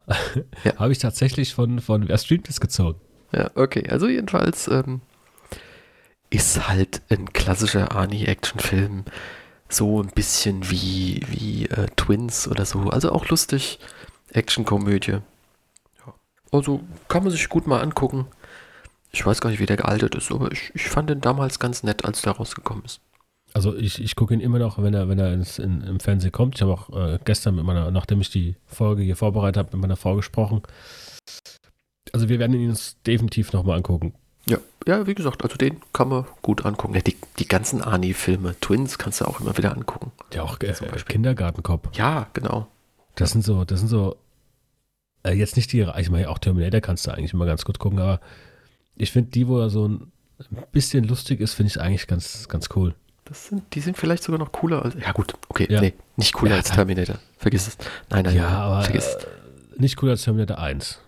ja. 0.64 0.76
Habe 0.76 0.92
ich 0.92 0.98
tatsächlich 0.98 1.54
von, 1.54 1.80
von 1.80 2.08
Wer 2.08 2.18
streamt 2.18 2.48
es 2.48 2.60
gezogen. 2.60 3.00
Ja, 3.32 3.50
okay. 3.54 3.88
Also 3.88 4.08
jedenfalls 4.08 4.68
ähm, 4.68 5.00
ist 6.30 6.68
halt 6.68 7.02
ein 7.10 7.32
klassischer 7.32 7.92
Arnie-Action-Film 7.92 9.04
so 9.68 10.02
ein 10.02 10.08
bisschen 10.08 10.70
wie, 10.70 11.22
wie 11.28 11.66
äh, 11.66 11.86
Twins 11.96 12.48
oder 12.48 12.64
so. 12.64 12.80
Also 12.90 13.12
auch 13.12 13.28
lustig. 13.28 13.78
Actionkomödie. 14.32 15.12
Ja. 15.98 16.14
Also 16.52 16.80
kann 17.08 17.22
man 17.22 17.32
sich 17.32 17.48
gut 17.48 17.66
mal 17.66 17.80
angucken. 17.80 18.26
Ich 19.10 19.24
weiß 19.24 19.40
gar 19.40 19.50
nicht, 19.50 19.60
wie 19.60 19.66
der 19.66 19.76
gealtert 19.76 20.14
ist, 20.14 20.30
aber 20.30 20.52
ich, 20.52 20.70
ich 20.74 20.88
fand 20.88 21.08
den 21.08 21.20
damals 21.20 21.58
ganz 21.58 21.82
nett, 21.82 22.04
als 22.04 22.22
der 22.22 22.32
rausgekommen 22.32 22.84
ist. 22.84 23.00
Also 23.54 23.74
ich, 23.74 24.02
ich 24.02 24.16
gucke 24.16 24.34
ihn 24.34 24.40
immer 24.40 24.58
noch, 24.58 24.82
wenn 24.82 24.92
er, 24.92 25.08
wenn 25.08 25.18
er 25.18 25.32
ins, 25.32 25.58
in, 25.58 25.80
im 25.82 26.00
Fernsehen 26.00 26.32
kommt. 26.32 26.56
Ich 26.56 26.62
habe 26.62 26.72
auch 26.72 26.90
äh, 26.94 27.18
gestern 27.24 27.54
mit 27.54 27.64
meiner, 27.64 27.90
nachdem 27.90 28.20
ich 28.20 28.30
die 28.30 28.56
Folge 28.66 29.02
hier 29.02 29.16
vorbereitet 29.16 29.56
habe, 29.56 29.70
mit 29.72 29.80
meiner 29.80 29.96
Frau 29.96 30.16
gesprochen. 30.16 30.62
Also 32.12 32.28
wir 32.28 32.38
werden 32.38 32.54
ihn 32.58 32.70
uns 32.70 32.96
definitiv 33.06 33.52
nochmal 33.52 33.76
angucken. 33.76 34.14
Ja, 34.46 34.58
ja, 34.86 35.06
wie 35.06 35.14
gesagt, 35.14 35.42
also 35.42 35.56
den 35.56 35.78
kann 35.92 36.08
man 36.08 36.24
gut 36.42 36.64
angucken. 36.64 36.94
Ja, 36.94 37.00
die, 37.02 37.16
die 37.38 37.46
ganzen 37.46 37.82
Arnie-Filme, 37.82 38.54
Twins, 38.60 38.96
kannst 38.96 39.20
du 39.20 39.26
auch 39.26 39.40
immer 39.40 39.56
wieder 39.58 39.72
angucken. 39.76 40.10
Ja, 40.32 40.42
auch 40.42 40.58
äh, 40.60 40.72
Kindergartenkopf. 41.06 41.88
Ja, 41.96 42.28
genau. 42.32 42.66
Das 43.14 43.32
sind 43.32 43.44
so, 43.44 43.64
das 43.64 43.80
sind 43.80 43.88
so, 43.88 44.16
äh, 45.24 45.32
jetzt 45.32 45.56
nicht 45.56 45.72
die, 45.72 45.86
ich 45.98 46.10
meine, 46.10 46.30
auch 46.30 46.38
Terminator 46.38 46.80
kannst 46.80 47.06
du 47.06 47.10
eigentlich 47.10 47.32
immer 47.34 47.44
ganz 47.46 47.64
gut 47.64 47.78
gucken, 47.78 47.98
aber 47.98 48.20
ich 48.96 49.12
finde 49.12 49.30
die, 49.30 49.46
wo 49.48 49.58
er 49.60 49.68
so 49.70 49.86
ein 49.86 50.10
bisschen 50.72 51.04
lustig 51.04 51.40
ist, 51.40 51.54
finde 51.54 51.68
ich 51.70 51.80
eigentlich 51.80 52.06
ganz, 52.06 52.48
ganz 52.48 52.68
cool. 52.74 52.94
Das 53.26 53.48
sind, 53.48 53.74
die 53.74 53.80
sind 53.80 53.98
vielleicht 53.98 54.22
sogar 54.22 54.38
noch 54.38 54.52
cooler 54.52 54.82
als. 54.82 54.94
Ja, 54.94 55.12
gut, 55.12 55.34
okay, 55.50 55.66
Ja. 55.68 55.82
nee, 55.82 55.92
nicht 56.16 56.32
cooler 56.32 56.52
Ja, 56.52 56.56
als 56.58 56.70
Terminator. 56.70 57.18
Vergiss 57.36 57.68
es. 57.68 57.76
Nein, 58.08 58.24
nein, 58.24 58.34
ja, 58.36 58.42
nein, 58.44 58.52
aber 58.54 58.82
vergiss 58.84 59.06
es. 59.06 59.24
äh, 59.24 59.26
nicht 59.76 59.96
cooler 59.96 60.12
als 60.12 60.22
Terminator 60.22 60.58
1. 60.58 61.00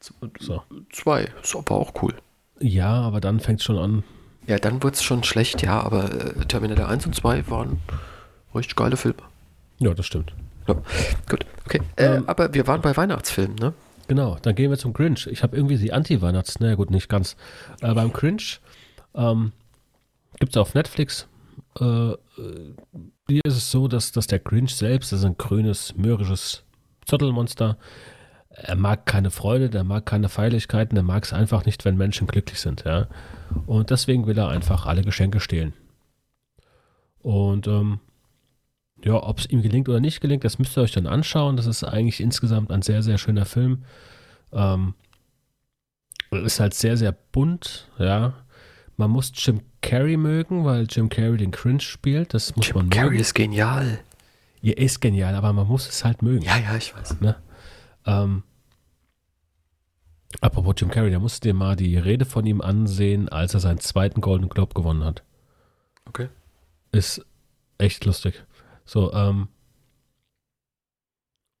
So. 0.00 0.62
Zwei, 0.92 1.28
ist 1.42 1.56
aber 1.56 1.74
auch 1.76 2.02
cool. 2.02 2.14
Ja, 2.60 2.92
aber 3.02 3.20
dann 3.20 3.40
fängt 3.40 3.60
es 3.60 3.64
schon 3.64 3.78
an. 3.78 4.04
Ja, 4.46 4.58
dann 4.58 4.82
wird 4.82 4.94
es 4.94 5.02
schon 5.02 5.24
schlecht, 5.24 5.62
ja, 5.62 5.80
aber 5.80 6.12
äh, 6.12 6.44
Terminator 6.46 6.88
1 6.88 7.06
und 7.06 7.14
2 7.14 7.48
waren 7.50 7.78
richtig 8.54 8.76
geile 8.76 8.96
Filme. 8.96 9.18
Ja, 9.78 9.94
das 9.94 10.06
stimmt. 10.06 10.32
Ja, 10.66 10.74
gut, 11.28 11.44
okay. 11.66 11.80
Äh, 11.96 12.16
Ähm, 12.16 12.28
aber 12.28 12.54
wir 12.54 12.66
waren 12.66 12.80
bei 12.80 12.96
Weihnachtsfilmen, 12.96 13.56
ne? 13.56 13.74
Genau, 14.06 14.38
dann 14.40 14.54
gehen 14.54 14.70
wir 14.70 14.78
zum 14.78 14.94
Grinch. 14.94 15.26
Ich 15.26 15.42
habe 15.42 15.54
irgendwie 15.56 15.76
die 15.76 15.92
Anti-Weihnachts, 15.92 16.60
naja 16.60 16.76
gut, 16.76 16.90
nicht 16.90 17.08
ganz. 17.10 17.36
Äh, 17.82 17.92
beim 17.92 18.12
Grinch 18.12 18.60
ähm, 19.14 19.52
gibt 20.40 20.52
es 20.52 20.56
auf 20.56 20.72
Netflix. 20.74 21.26
Äh, 21.78 21.84
äh, 22.12 22.16
hier 23.28 23.42
ist 23.44 23.56
es 23.56 23.70
so, 23.70 23.86
dass, 23.86 24.12
dass 24.12 24.26
der 24.26 24.38
Grinch 24.38 24.74
selbst, 24.74 25.12
das 25.12 25.20
ist 25.20 25.26
ein 25.26 25.36
grünes, 25.36 25.94
mürrisches 25.94 26.64
Zottelmonster, 27.04 27.76
er 28.62 28.76
mag 28.76 29.06
keine 29.06 29.30
Freude, 29.30 29.70
der 29.70 29.84
mag 29.84 30.04
keine 30.06 30.28
Feierlichkeiten, 30.28 30.94
der 30.94 31.04
mag 31.04 31.24
es 31.24 31.32
einfach 31.32 31.64
nicht, 31.64 31.84
wenn 31.84 31.96
Menschen 31.96 32.26
glücklich 32.26 32.60
sind. 32.60 32.84
Ja? 32.84 33.06
Und 33.66 33.90
deswegen 33.90 34.26
will 34.26 34.38
er 34.38 34.48
einfach 34.48 34.86
alle 34.86 35.02
Geschenke 35.02 35.40
stehlen. 35.40 35.72
Und 37.20 37.66
ähm, 37.66 38.00
ja, 39.02 39.14
ob 39.14 39.38
es 39.38 39.46
ihm 39.46 39.62
gelingt 39.62 39.88
oder 39.88 40.00
nicht 40.00 40.20
gelingt, 40.20 40.44
das 40.44 40.58
müsst 40.58 40.76
ihr 40.76 40.82
euch 40.82 40.92
dann 40.92 41.06
anschauen. 41.06 41.56
Das 41.56 41.66
ist 41.66 41.84
eigentlich 41.84 42.20
insgesamt 42.20 42.72
ein 42.72 42.82
sehr, 42.82 43.02
sehr 43.02 43.18
schöner 43.18 43.44
Film. 43.44 43.84
Ähm, 44.52 44.94
ist 46.30 46.60
halt 46.60 46.74
sehr, 46.74 46.96
sehr 46.96 47.12
bunt, 47.12 47.88
ja. 47.98 48.34
Man 48.96 49.10
muss 49.10 49.30
Jim 49.34 49.60
Carrey 49.80 50.16
mögen, 50.16 50.64
weil 50.64 50.86
Jim 50.90 51.08
Carrey 51.08 51.36
den 51.36 51.52
Cringe 51.52 51.80
spielt. 51.80 52.34
Das 52.34 52.56
muss 52.56 52.74
man 52.74 52.86
Jim 52.86 52.90
Carrey 52.90 53.10
mögen. 53.10 53.20
ist 53.20 53.34
genial. 53.34 54.00
Ja, 54.60 54.74
ist 54.74 55.00
genial, 55.00 55.36
aber 55.36 55.52
man 55.52 55.68
muss 55.68 55.88
es 55.88 56.04
halt 56.04 56.22
mögen. 56.22 56.44
Ja, 56.44 56.58
ja, 56.58 56.76
ich 56.76 56.94
weiß. 56.96 57.16
Ähm, 58.06 58.42
apropos 60.40 60.74
Jim 60.78 60.90
Carrey, 60.90 61.10
da 61.10 61.18
musst 61.18 61.44
du 61.44 61.48
dir 61.48 61.54
mal 61.54 61.76
die 61.76 61.96
Rede 61.96 62.24
von 62.24 62.46
ihm 62.46 62.60
ansehen, 62.60 63.28
als 63.28 63.54
er 63.54 63.60
seinen 63.60 63.80
zweiten 63.80 64.20
Golden 64.20 64.48
Globe 64.48 64.74
gewonnen 64.74 65.04
hat. 65.04 65.22
Okay. 66.06 66.28
Ist 66.92 67.24
echt 67.78 68.04
lustig. 68.04 68.44
So, 68.84 69.12
ähm. 69.12 69.48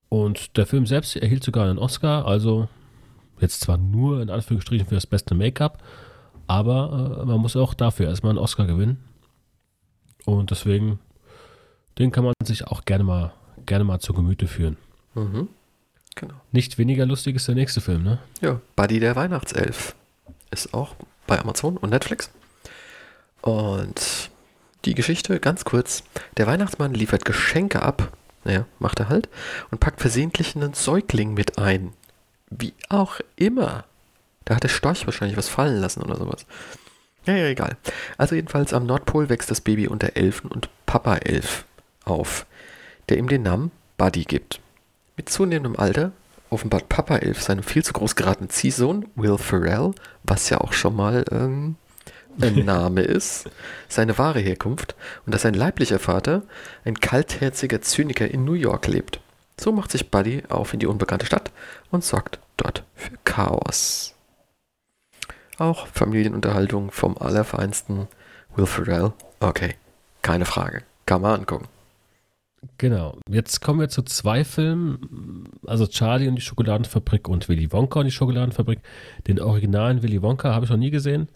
Und 0.08 0.56
der 0.56 0.66
Film 0.66 0.86
selbst 0.86 1.16
erhielt 1.16 1.44
sogar 1.44 1.68
einen 1.68 1.78
Oscar, 1.78 2.26
also 2.26 2.68
jetzt 3.40 3.60
zwar 3.60 3.76
nur 3.76 4.22
in 4.22 4.30
Anführungsstrichen 4.30 4.86
für 4.86 4.94
das 4.94 5.06
beste 5.06 5.34
Make-up, 5.34 5.82
aber 6.46 7.20
äh, 7.20 7.26
man 7.26 7.40
muss 7.40 7.56
auch 7.56 7.74
dafür 7.74 8.08
erstmal 8.08 8.30
einen 8.30 8.38
Oscar 8.38 8.66
gewinnen. 8.66 9.04
Und 10.24 10.50
deswegen, 10.50 10.98
den 11.98 12.10
kann 12.10 12.24
man 12.24 12.32
sich 12.42 12.66
auch 12.66 12.84
gerne 12.84 13.04
mal, 13.04 13.32
gerne 13.66 13.84
mal 13.84 14.00
zu 14.00 14.14
Gemüte 14.14 14.46
führen. 14.46 14.78
Mhm. 15.14 15.48
Genau. 16.18 16.34
Nicht 16.50 16.78
weniger 16.78 17.06
lustig 17.06 17.36
ist 17.36 17.46
der 17.46 17.54
nächste 17.54 17.80
Film, 17.80 18.02
ne? 18.02 18.18
Ja, 18.40 18.60
Buddy 18.74 18.98
der 18.98 19.14
Weihnachtself 19.14 19.94
ist 20.50 20.74
auch 20.74 20.96
bei 21.26 21.38
Amazon 21.38 21.76
und 21.76 21.90
Netflix. 21.90 22.30
Und 23.40 24.30
die 24.84 24.94
Geschichte, 24.94 25.38
ganz 25.38 25.64
kurz. 25.64 26.02
Der 26.36 26.46
Weihnachtsmann 26.46 26.94
liefert 26.94 27.24
Geschenke 27.24 27.82
ab, 27.82 28.12
naja, 28.44 28.66
macht 28.80 28.98
er 28.98 29.08
halt, 29.08 29.28
und 29.70 29.78
packt 29.78 30.00
versehentlich 30.00 30.56
einen 30.56 30.74
Säugling 30.74 31.34
mit 31.34 31.58
ein. 31.58 31.92
Wie 32.50 32.74
auch 32.88 33.20
immer. 33.36 33.84
Da 34.44 34.56
hat 34.56 34.64
der 34.64 34.68
Storch 34.68 35.06
wahrscheinlich 35.06 35.36
was 35.36 35.48
fallen 35.48 35.80
lassen 35.80 36.02
oder 36.02 36.16
sowas. 36.16 36.46
Ja, 37.26 37.36
ja, 37.36 37.46
egal. 37.46 37.76
Also 38.16 38.34
jedenfalls 38.34 38.72
am 38.72 38.86
Nordpol 38.86 39.28
wächst 39.28 39.50
das 39.50 39.60
Baby 39.60 39.86
unter 39.86 40.16
Elfen 40.16 40.50
und 40.50 40.68
Papa 40.86 41.16
Elf 41.16 41.64
auf, 42.04 42.46
der 43.08 43.18
ihm 43.18 43.28
den 43.28 43.42
Namen 43.42 43.70
Buddy 43.98 44.24
gibt. 44.24 44.60
Mit 45.18 45.28
zunehmendem 45.28 45.76
Alter 45.76 46.12
offenbart 46.48 46.88
Papa 46.88 47.16
Elf 47.16 47.42
seinem 47.42 47.64
viel 47.64 47.84
zu 47.84 47.92
groß 47.92 48.14
geratenen 48.14 48.50
Ziehsohn 48.50 49.06
Will 49.16 49.36
Ferrell, 49.36 49.90
was 50.22 50.48
ja 50.48 50.58
auch 50.60 50.72
schon 50.72 50.94
mal 50.94 51.24
ähm, 51.32 51.74
ein 52.40 52.54
Name 52.64 53.02
ist, 53.02 53.50
seine 53.88 54.16
wahre 54.16 54.38
Herkunft 54.38 54.94
und 55.26 55.34
dass 55.34 55.42
sein 55.42 55.54
leiblicher 55.54 55.98
Vater 55.98 56.42
ein 56.84 57.00
kaltherziger 57.00 57.82
Zyniker 57.82 58.30
in 58.30 58.44
New 58.44 58.52
York 58.52 58.86
lebt. 58.86 59.18
So 59.58 59.72
macht 59.72 59.90
sich 59.90 60.08
Buddy 60.08 60.44
auf 60.48 60.72
in 60.72 60.78
die 60.78 60.86
unbekannte 60.86 61.26
Stadt 61.26 61.50
und 61.90 62.04
sorgt 62.04 62.38
dort 62.56 62.84
für 62.94 63.10
Chaos. 63.24 64.14
Auch 65.58 65.88
Familienunterhaltung 65.88 66.92
vom 66.92 67.18
allerfeinsten 67.18 68.06
Will 68.54 68.66
Ferrell. 68.66 69.12
Okay, 69.40 69.74
keine 70.22 70.44
Frage. 70.44 70.84
Kann 71.06 71.22
man 71.22 71.40
angucken. 71.40 71.66
Genau. 72.76 73.18
Jetzt 73.28 73.60
kommen 73.60 73.80
wir 73.80 73.88
zu 73.88 74.02
zwei 74.02 74.44
Filmen. 74.44 75.48
Also 75.66 75.86
Charlie 75.86 76.28
und 76.28 76.36
die 76.36 76.42
Schokoladenfabrik 76.42 77.28
und 77.28 77.48
Willy 77.48 77.72
Wonka 77.72 78.00
und 78.00 78.06
die 78.06 78.12
Schokoladenfabrik. 78.12 78.80
Den 79.26 79.40
originalen 79.40 80.02
Willy 80.02 80.22
Wonka 80.22 80.54
habe 80.54 80.64
ich 80.64 80.70
noch 80.70 80.76
nie 80.76 80.90
gesehen. 80.90 81.28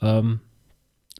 Ähm, 0.00 0.40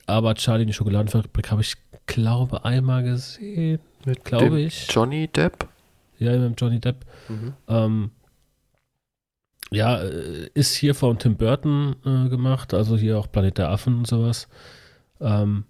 aber 0.07 0.35
Charlie 0.35 0.63
und 0.63 0.69
die 0.69 0.75
Schokoladenfabrik 0.75 1.51
habe 1.51 1.63
ich, 1.63 1.77
glaube 2.07 2.65
einmal 2.65 3.03
gesehen. 3.03 3.81
Mit 4.05 4.25
Glaube 4.25 4.61
ich. 4.61 4.87
Johnny 4.89 5.29
Depp. 5.29 5.69
Ja, 6.19 6.37
mit 6.39 6.61
Johnny 6.61 6.81
Depp. 6.81 7.05
Mhm. 7.29 7.53
Ähm, 7.69 8.11
ja, 9.71 10.01
äh, 10.01 10.49
ist 10.55 10.77
hier 10.77 10.95
von 10.95 11.19
Tim 11.19 11.37
Burton 11.37 11.97
äh, 12.05 12.29
gemacht, 12.29 12.73
also 12.73 12.97
hier 12.97 13.19
auch 13.19 13.31
Planet 13.31 13.59
der 13.59 13.71
Affen 13.71 13.99
und 13.99 14.07
sowas. 14.07 14.49
Ähm, 15.21 15.65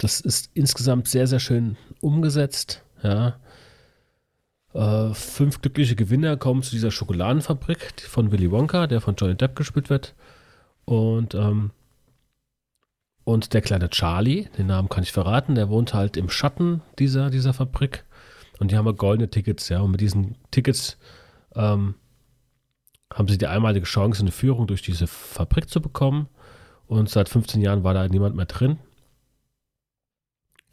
das 0.00 0.20
ist 0.20 0.50
insgesamt 0.54 1.08
sehr, 1.08 1.26
sehr 1.26 1.40
schön 1.40 1.76
umgesetzt. 2.00 2.82
Ja. 3.02 3.38
Äh, 4.72 5.12
fünf 5.12 5.60
glückliche 5.60 5.94
Gewinner 5.94 6.38
kommen 6.38 6.62
zu 6.62 6.70
dieser 6.70 6.90
Schokoladenfabrik 6.90 8.00
von 8.08 8.32
Willy 8.32 8.50
Wonka, 8.50 8.86
der 8.86 9.02
von 9.02 9.14
Johnny 9.16 9.36
Depp 9.36 9.56
gespielt 9.56 9.90
wird. 9.90 10.14
Und, 10.86 11.34
ähm, 11.34 11.70
und 13.24 13.52
der 13.52 13.60
kleine 13.60 13.90
Charlie, 13.90 14.48
den 14.56 14.68
Namen 14.68 14.88
kann 14.88 15.02
ich 15.02 15.12
verraten, 15.12 15.54
der 15.54 15.68
wohnt 15.68 15.92
halt 15.92 16.16
im 16.16 16.30
Schatten 16.30 16.80
dieser, 16.98 17.28
dieser 17.28 17.52
Fabrik. 17.52 18.04
Und 18.58 18.70
die 18.70 18.78
haben 18.78 18.96
goldene 18.96 19.28
Tickets, 19.28 19.68
ja. 19.68 19.80
Und 19.80 19.90
mit 19.90 20.00
diesen 20.00 20.36
Tickets 20.50 20.96
ähm, 21.54 21.94
haben 23.12 23.28
sie 23.28 23.36
die 23.36 23.46
einmalige 23.46 23.84
Chance, 23.84 24.22
eine 24.22 24.32
Führung 24.32 24.66
durch 24.66 24.80
diese 24.80 25.06
Fabrik 25.06 25.68
zu 25.68 25.82
bekommen. 25.82 26.28
Und 26.86 27.10
seit 27.10 27.28
15 27.28 27.60
Jahren 27.60 27.84
war 27.84 27.92
da 27.92 28.08
niemand 28.08 28.34
mehr 28.34 28.46
drin. 28.46 28.78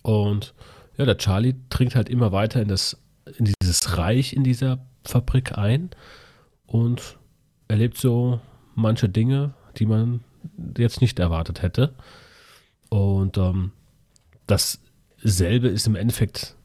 Und 0.08 0.54
ja, 0.96 1.04
der 1.04 1.18
Charlie 1.18 1.56
dringt 1.68 1.94
halt 1.94 2.08
immer 2.08 2.32
weiter 2.32 2.62
in, 2.62 2.70
das, 2.70 2.98
in 3.38 3.44
dieses 3.62 3.98
Reich 3.98 4.32
in 4.32 4.46
dieser 4.46 4.80
Fabrik 5.04 5.58
ein 5.58 5.90
und 6.66 7.18
erlebt 7.68 7.98
so 7.98 8.40
manche 8.74 9.10
Dinge, 9.10 9.54
die 9.76 9.86
man 9.86 10.24
jetzt 10.78 11.02
nicht 11.02 11.20
erwartet 11.20 11.62
hätte. 11.62 11.94
Und 12.88 13.38
ähm, 13.38 13.74
dasselbe 14.46 15.68
ist 15.68 15.88
im 15.88 15.96
Endeffekt 15.96 16.56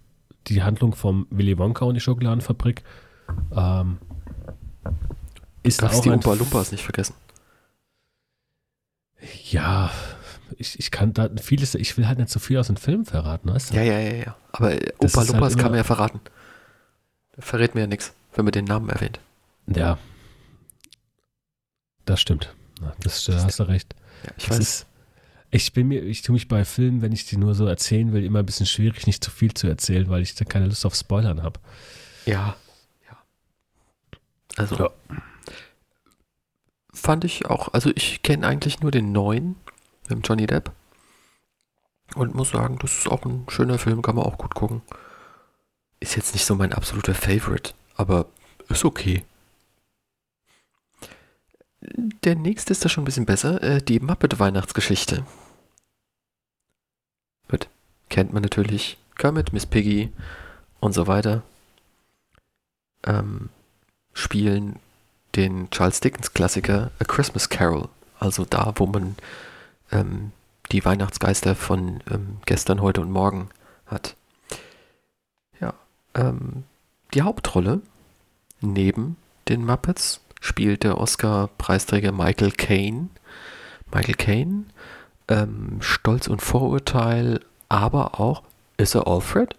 die 0.47 0.63
Handlung 0.63 0.95
vom 0.95 1.27
Willy 1.31 1.59
Wonka 1.59 1.85
und 1.85 1.95
die 1.95 2.01
Schokoladenfabrik. 2.01 2.85
Ähm, 3.51 3.99
ist 5.65 5.83
Darfst 5.83 5.99
auch 5.99 6.03
die 6.05 6.11
Umpa 6.11 6.35
Lumpas 6.35 6.71
nicht 6.71 6.85
vergessen. 6.85 7.17
Ja, 9.51 9.91
ich, 10.63 10.79
ich 10.79 10.91
kann 10.91 11.13
da 11.13 11.29
vieles, 11.41 11.75
ich 11.75 11.97
will 11.99 12.07
halt 12.09 12.19
nicht 12.19 12.31
so 12.31 12.39
viel 12.41 12.57
aus 12.59 12.69
dem 12.69 12.77
Film 12.77 13.05
verraten, 13.05 13.53
weißt 13.53 13.71
du? 13.71 13.75
Ja, 13.75 13.83
ja, 13.83 13.99
ja, 13.99 14.15
ja. 14.15 14.37
Aber 14.53 14.73
äh, 14.73 14.93
Das 15.01 15.15
Opa 15.15 15.23
ist 15.23 15.33
halt 15.35 15.59
kann 15.59 15.71
man 15.71 15.75
ja 15.77 15.85
verraten. 15.85 16.21
Da 17.33 17.43
verrät 17.43 17.75
mir 17.75 17.83
ja 17.83 17.87
nichts, 17.87 18.13
wenn 18.35 18.45
man 18.45 18.53
den 18.53 18.65
Namen 18.65 18.89
erwähnt. 18.89 19.21
Ja. 19.67 19.99
Das 22.05 22.21
stimmt. 22.21 22.55
Das, 23.01 23.25
da 23.25 23.35
hast 23.45 23.59
du 23.61 23.65
recht. 23.65 23.95
Ja, 24.25 24.31
ich 24.37 24.47
Das 24.47 24.59
weiß. 24.59 24.59
ist, 24.61 24.87
ich 25.51 25.73
bin 25.73 25.89
mir, 25.89 26.03
ich 26.03 26.23
tue 26.23 26.33
mich 26.33 26.49
bei 26.49 26.65
Filmen, 26.65 27.03
wenn 27.03 27.13
ich 27.13 27.27
die 27.27 27.37
nur 27.37 27.55
so 27.55 27.67
erzählen 27.67 28.13
will, 28.13 28.25
immer 28.25 28.39
ein 28.41 28.47
bisschen 28.47 28.67
schwierig, 28.67 29.07
nicht 29.07 29.23
zu 29.23 29.31
viel 29.31 29.53
zu 29.55 29.67
erzählen, 29.69 30.09
weil 30.09 30.23
ich 30.23 30.35
da 30.35 30.45
keine 30.45 30.67
Lust 30.67 30.85
auf 30.87 30.95
Spoilern 30.95 31.43
habe. 31.43 31.61
Ja, 32.27 32.57
ja. 33.09 33.19
Also, 34.57 34.77
Ja. 34.77 34.91
fand 36.95 37.25
ich 37.25 37.47
auch, 37.47 37.73
also 37.73 37.91
ich 37.95 38.23
kenne 38.23 38.47
eigentlich 38.47 38.81
nur 38.81 38.91
den 38.91 39.13
neuen 39.13 39.57
mit 40.09 40.27
Johnny 40.27 40.47
Depp. 40.47 40.71
Und 42.15 42.35
muss 42.35 42.51
sagen, 42.51 42.79
das 42.81 42.99
ist 42.99 43.09
auch 43.09 43.25
ein 43.25 43.47
schöner 43.49 43.79
Film, 43.79 44.03
kann 44.03 44.17
man 44.17 44.25
auch 44.25 44.39
gut 44.39 44.55
gucken. 44.55 44.83
Ist 46.01 46.17
jetzt 46.17 46.35
nicht 46.35 46.45
so 46.45 46.55
mein 46.55 46.73
absoluter 46.73 47.15
Favorite, 47.15 47.73
aber 47.97 48.27
ist 48.69 48.85
okay. 48.85 49.25
der 52.23 52.37
nächste 52.37 52.73
ist 52.73 52.85
da 52.85 52.89
schon 52.89 53.03
ein 53.03 53.07
bisschen 53.07 53.27
besser. 53.27 53.63
Äh, 53.63 53.83
die 53.83 54.01
Muppet-Weihnachtsgeschichte. 54.01 55.25
Gut. 57.49 57.69
Kennt 58.09 58.33
man 58.33 58.43
natürlich. 58.43 58.99
Kermit, 59.17 59.53
Miss 59.53 59.67
Piggy 59.67 60.13
und 60.81 60.93
so 60.93 61.07
weiter. 61.07 61.43
Ähm, 63.05 63.51
spielen 64.13 64.79
den 65.35 65.71
Charles 65.71 66.01
Dickens 66.01 66.33
Klassiker 66.35 66.91
A 66.99 67.05
Christmas 67.05 67.49
Carol. 67.49 67.89
Also 68.21 68.45
da, 68.45 68.73
wo 68.77 68.87
man 68.87 69.17
ähm, 69.93 70.33
die 70.73 70.85
Weihnachtsgeister 70.85 71.55
von 71.55 72.03
ähm, 72.11 72.39
gestern, 72.47 72.81
heute 72.81 73.01
und 73.01 73.11
morgen 73.11 73.51
hat. 73.87 74.17
Ja. 75.61 75.75
Ähm, 76.15 76.65
die 77.15 77.23
Hauptrolle 77.23 77.83
neben 78.61 79.17
den 79.49 79.65
Muppets 79.65 80.21
spielt 80.41 80.83
der 80.83 80.99
Oscar-Preisträger 80.99 82.13
Michael 82.13 82.53
Caine. 82.53 83.09
Michael 83.93 84.15
Caine, 84.15 84.65
ähm, 85.29 85.79
Stolz 85.81 86.27
und 86.27 86.41
Vorurteil, 86.41 87.41
aber 87.69 88.19
auch, 88.19 88.43
ist 88.79 88.95
er 88.95 89.07
Alfred? 89.07 89.55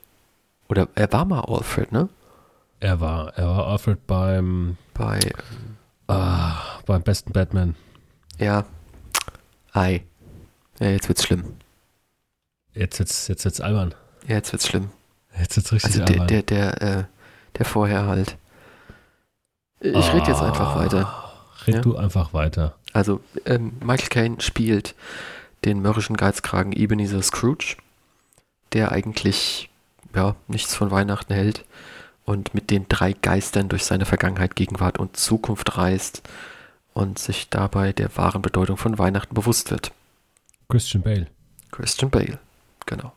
Oder 0.67 0.87
er 0.95 1.11
war 1.13 1.25
mal 1.25 1.41
Alfred, 1.41 1.91
ne? 1.91 2.09
Er 2.79 2.99
war, 2.99 3.33
er 3.37 3.47
war 3.47 3.67
Alfred 3.67 4.05
beim, 4.07 4.77
Bei, 4.93 5.19
ah, 6.07 6.79
beim 6.85 7.03
besten 7.03 7.31
Batman. 7.31 7.75
ja, 8.39 8.65
ei. 9.73 10.03
Ja, 10.83 10.89
jetzt 10.91 11.07
wird's 11.07 11.23
schlimm. 11.23 11.43
Jetzt 12.73 12.99
wird's, 12.99 13.27
jetzt 13.27 13.45
wird's 13.45 13.61
albern. 13.61 13.93
Ja, 14.27 14.35
jetzt 14.35 14.51
wird's 14.51 14.67
schlimm. 14.67 14.89
Jetzt 15.39 15.55
wird's 15.55 15.71
richtig 15.71 15.91
Also 15.91 16.05
der, 16.05 16.21
albern. 16.21 16.27
der, 16.27 16.41
der, 16.43 16.81
äh, 16.81 17.03
der 17.57 17.65
vorher 17.65 18.05
halt. 18.07 18.35
Ich 19.79 20.13
rede 20.13 20.27
jetzt 20.27 20.41
einfach 20.41 20.75
Ah. 20.75 20.79
weiter. 20.79 21.33
Red 21.67 21.75
Ja. 21.75 21.81
du 21.81 21.97
einfach 21.97 22.33
weiter. 22.33 22.75
Also, 22.93 23.21
ähm, 23.45 23.73
Michael 23.83 24.09
Caine 24.09 24.41
spielt 24.41 24.95
den 25.65 25.81
mürrischen 25.81 26.17
Geizkragen 26.17 26.73
Ebenezer 26.73 27.21
Scrooge, 27.21 27.77
der 28.73 28.91
eigentlich 28.91 29.69
ja, 30.15 30.35
nichts 30.47 30.75
von 30.75 30.91
Weihnachten 30.91 31.33
hält 31.33 31.65
und 32.25 32.53
mit 32.53 32.69
den 32.69 32.87
drei 32.87 33.13
Geistern 33.13 33.69
durch 33.69 33.83
seine 33.85 34.05
Vergangenheit, 34.05 34.55
Gegenwart 34.55 34.99
und 34.99 35.17
Zukunft 35.17 35.77
reist 35.77 36.21
und 36.93 37.17
sich 37.17 37.49
dabei 37.49 37.93
der 37.93 38.15
wahren 38.17 38.41
Bedeutung 38.41 38.77
von 38.77 38.97
Weihnachten 38.99 39.33
bewusst 39.35 39.71
wird. 39.71 39.91
Christian 40.69 41.03
Bale. 41.03 41.27
Christian 41.71 42.09
Bale, 42.09 42.39
genau. 42.85 43.13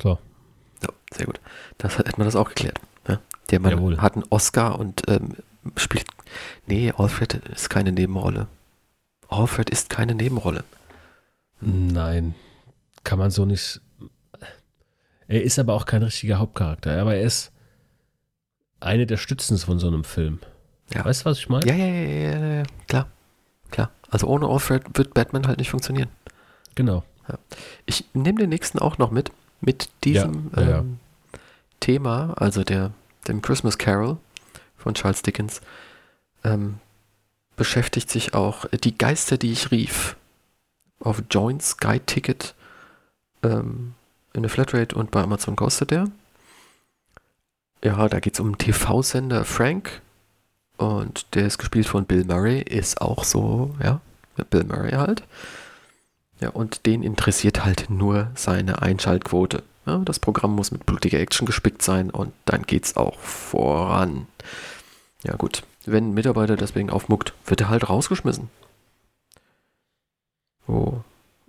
So. 0.00 0.18
Ja, 0.82 0.88
sehr 1.12 1.26
gut. 1.26 1.40
Das 1.78 1.98
hat, 1.98 2.06
hätte 2.06 2.18
man 2.18 2.26
das 2.26 2.36
auch 2.36 2.48
geklärt. 2.48 2.80
Ne? 3.08 3.20
Der 3.50 3.60
Mann 3.60 3.72
Jawohl. 3.72 4.00
hat 4.00 4.14
einen 4.14 4.24
Oscar 4.30 4.78
und 4.78 5.02
ähm, 5.08 5.36
spielt. 5.76 6.06
Nee, 6.66 6.92
Alfred 6.96 7.34
ist 7.34 7.70
keine 7.70 7.92
Nebenrolle. 7.92 8.48
Alfred 9.28 9.70
ist 9.70 9.90
keine 9.90 10.14
Nebenrolle. 10.14 10.64
Nein, 11.60 12.34
kann 13.04 13.18
man 13.18 13.30
so 13.30 13.44
nicht. 13.44 13.80
Er 15.28 15.42
ist 15.42 15.58
aber 15.58 15.74
auch 15.74 15.86
kein 15.86 16.02
richtiger 16.02 16.38
Hauptcharakter, 16.38 17.00
aber 17.00 17.16
er 17.16 17.22
ist 17.22 17.52
eine 18.80 19.06
der 19.06 19.16
Stützen 19.16 19.58
von 19.58 19.78
so 19.78 19.88
einem 19.88 20.04
Film. 20.04 20.40
Ja. 20.94 21.04
Weißt 21.04 21.22
du, 21.22 21.24
was 21.26 21.38
ich 21.38 21.48
meine? 21.48 21.66
Ja, 21.66 21.74
ja, 21.74 21.86
ja, 21.86 22.02
ja, 22.02 22.38
ja, 22.38 22.54
ja, 22.58 22.62
klar. 22.86 23.08
Klar. 23.70 23.90
Also 24.10 24.26
ohne 24.26 24.46
Alfred 24.46 24.84
wird 24.94 25.14
Batman 25.14 25.46
halt 25.46 25.58
nicht 25.58 25.70
funktionieren. 25.70 26.08
Genau. 26.74 27.02
Ich 27.86 28.04
nehme 28.14 28.38
den 28.38 28.50
nächsten 28.50 28.78
auch 28.78 28.98
noch 28.98 29.10
mit. 29.10 29.32
Mit 29.60 29.88
diesem 30.04 30.50
Ja, 30.54 30.62
ja, 30.62 30.68
ja. 30.68 30.78
ähm, 30.78 30.98
Thema, 31.80 32.34
also 32.36 32.62
der, 32.62 32.92
dem 33.26 33.42
Christmas 33.42 33.78
Carol 33.78 34.18
von 34.76 34.94
Charles 34.94 35.22
Dickens, 35.22 35.60
ähm, 36.44 36.78
beschäftigt 37.56 38.10
sich 38.10 38.34
auch 38.34 38.66
die 38.66 38.96
Geister, 38.96 39.38
die 39.38 39.50
ich 39.52 39.70
rief. 39.70 40.16
Auf 41.00 41.22
Joint 41.30 41.62
Sky 41.62 42.00
Ticket 42.00 42.54
ähm, 43.42 43.94
in 44.34 44.42
der 44.42 44.50
Flatrate 44.50 44.94
und 44.94 45.10
bei 45.10 45.22
Amazon 45.22 45.56
kostet 45.56 45.90
der. 45.90 46.08
Ja, 47.82 48.08
da 48.08 48.20
geht 48.20 48.34
es 48.34 48.40
um 48.40 48.58
TV-Sender 48.58 49.44
Frank 49.44 50.02
und 50.76 51.34
der 51.34 51.46
ist 51.46 51.58
gespielt 51.58 51.86
von 51.86 52.04
Bill 52.04 52.24
Murray, 52.24 52.60
ist 52.60 53.00
auch 53.00 53.24
so, 53.24 53.74
ja, 53.82 54.00
Bill 54.50 54.64
Murray 54.64 54.92
halt. 54.92 55.22
Ja, 56.40 56.50
und 56.50 56.84
den 56.86 57.02
interessiert 57.02 57.64
halt 57.64 57.88
nur 57.88 58.30
seine 58.34 58.82
Einschaltquote. 58.82 59.62
Ja, 59.86 59.98
das 59.98 60.18
Programm 60.18 60.54
muss 60.54 60.70
mit 60.72 60.84
blutiger 60.84 61.18
Action 61.18 61.46
gespickt 61.46 61.82
sein 61.82 62.10
und 62.10 62.32
dann 62.44 62.62
geht's 62.62 62.96
auch 62.96 63.18
voran. 63.20 64.26
Ja, 65.24 65.36
gut. 65.36 65.62
Wenn 65.86 66.10
ein 66.10 66.14
Mitarbeiter 66.14 66.56
deswegen 66.56 66.90
aufmuckt, 66.90 67.32
wird 67.46 67.60
er 67.62 67.68
halt 67.68 67.88
rausgeschmissen. 67.88 68.50
So. 70.66 71.04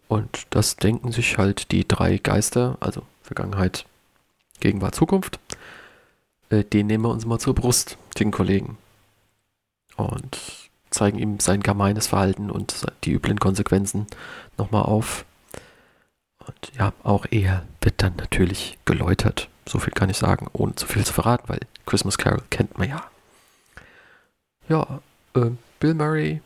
Und 0.07 0.47
das 0.51 0.77
denken 0.77 1.11
sich 1.11 1.37
halt 1.37 1.71
die 1.71 1.85
drei 1.85 2.17
Geister, 2.17 2.77
also 2.79 3.01
Vergangenheit, 3.23 3.85
Gegenwart, 4.59 4.95
Zukunft. 4.95 5.39
Äh, 6.49 6.63
den 6.63 6.87
nehmen 6.87 7.03
wir 7.03 7.09
uns 7.09 7.25
mal 7.25 7.39
zur 7.39 7.55
Brust, 7.55 7.97
den 8.19 8.31
Kollegen. 8.31 8.77
Und 9.97 10.37
zeigen 10.89 11.19
ihm 11.19 11.39
sein 11.39 11.61
gemeines 11.61 12.07
Verhalten 12.07 12.49
und 12.49 12.85
die 13.03 13.11
üblen 13.11 13.39
Konsequenzen 13.39 14.07
nochmal 14.57 14.83
auf. 14.83 15.25
Und 16.45 16.71
ja, 16.77 16.93
auch 17.03 17.25
er 17.29 17.65
wird 17.81 18.01
dann 18.01 18.15
natürlich 18.15 18.77
geläutert. 18.85 19.49
So 19.67 19.79
viel 19.79 19.93
kann 19.93 20.09
ich 20.09 20.17
sagen, 20.17 20.47
ohne 20.53 20.75
zu 20.75 20.87
viel 20.87 21.05
zu 21.05 21.13
verraten, 21.13 21.49
weil 21.49 21.59
Christmas 21.85 22.17
Carol 22.17 22.43
kennt 22.49 22.77
man 22.77 22.89
ja. 22.89 23.03
Ja, 24.69 25.01
äh, 25.35 25.51
Bill 25.79 25.93
Murray, 25.93 26.41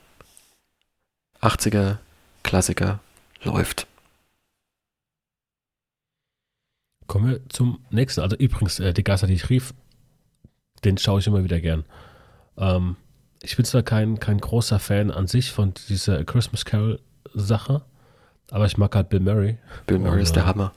80er 1.42 1.98
Klassiker, 2.44 3.00
läuft. 3.44 3.88
Kommen 7.08 7.30
wir 7.30 7.50
zum 7.50 7.84
nächsten. 7.90 8.22
Also 8.22 8.36
übrigens, 8.36 8.80
äh, 8.80 8.94
die 8.94 9.04
Geister, 9.04 9.28
die 9.28 9.34
ich 9.34 9.50
rief, 9.50 9.74
den 10.84 10.98
schaue 10.98 11.20
ich 11.20 11.28
immer 11.28 11.44
wieder 11.44 11.60
gern. 11.60 11.86
Ähm, 12.58 12.96
ich 13.43 13.56
bin 13.56 13.65
zwar 13.65 13.84
kein, 13.84 14.19
kein 14.19 14.39
großer 14.39 14.80
Fan 14.80 15.12
an 15.12 15.27
sich 15.27 15.51
von 15.51 15.73
dieser 15.89 16.23
Christmas 16.23 16.65
Carol-Sache, 16.65 17.82
aber 18.51 18.65
ich 18.65 18.77
mag 18.77 18.95
halt 18.95 19.10
Bill 19.10 19.19
Murray. 19.19 19.58
Bill 19.88 19.99
Murray 19.99 20.19
Oh, 20.19 20.23
ist 20.23 20.36
der 20.36 20.43
ja. 20.43 20.49
Hammer. 20.49 20.73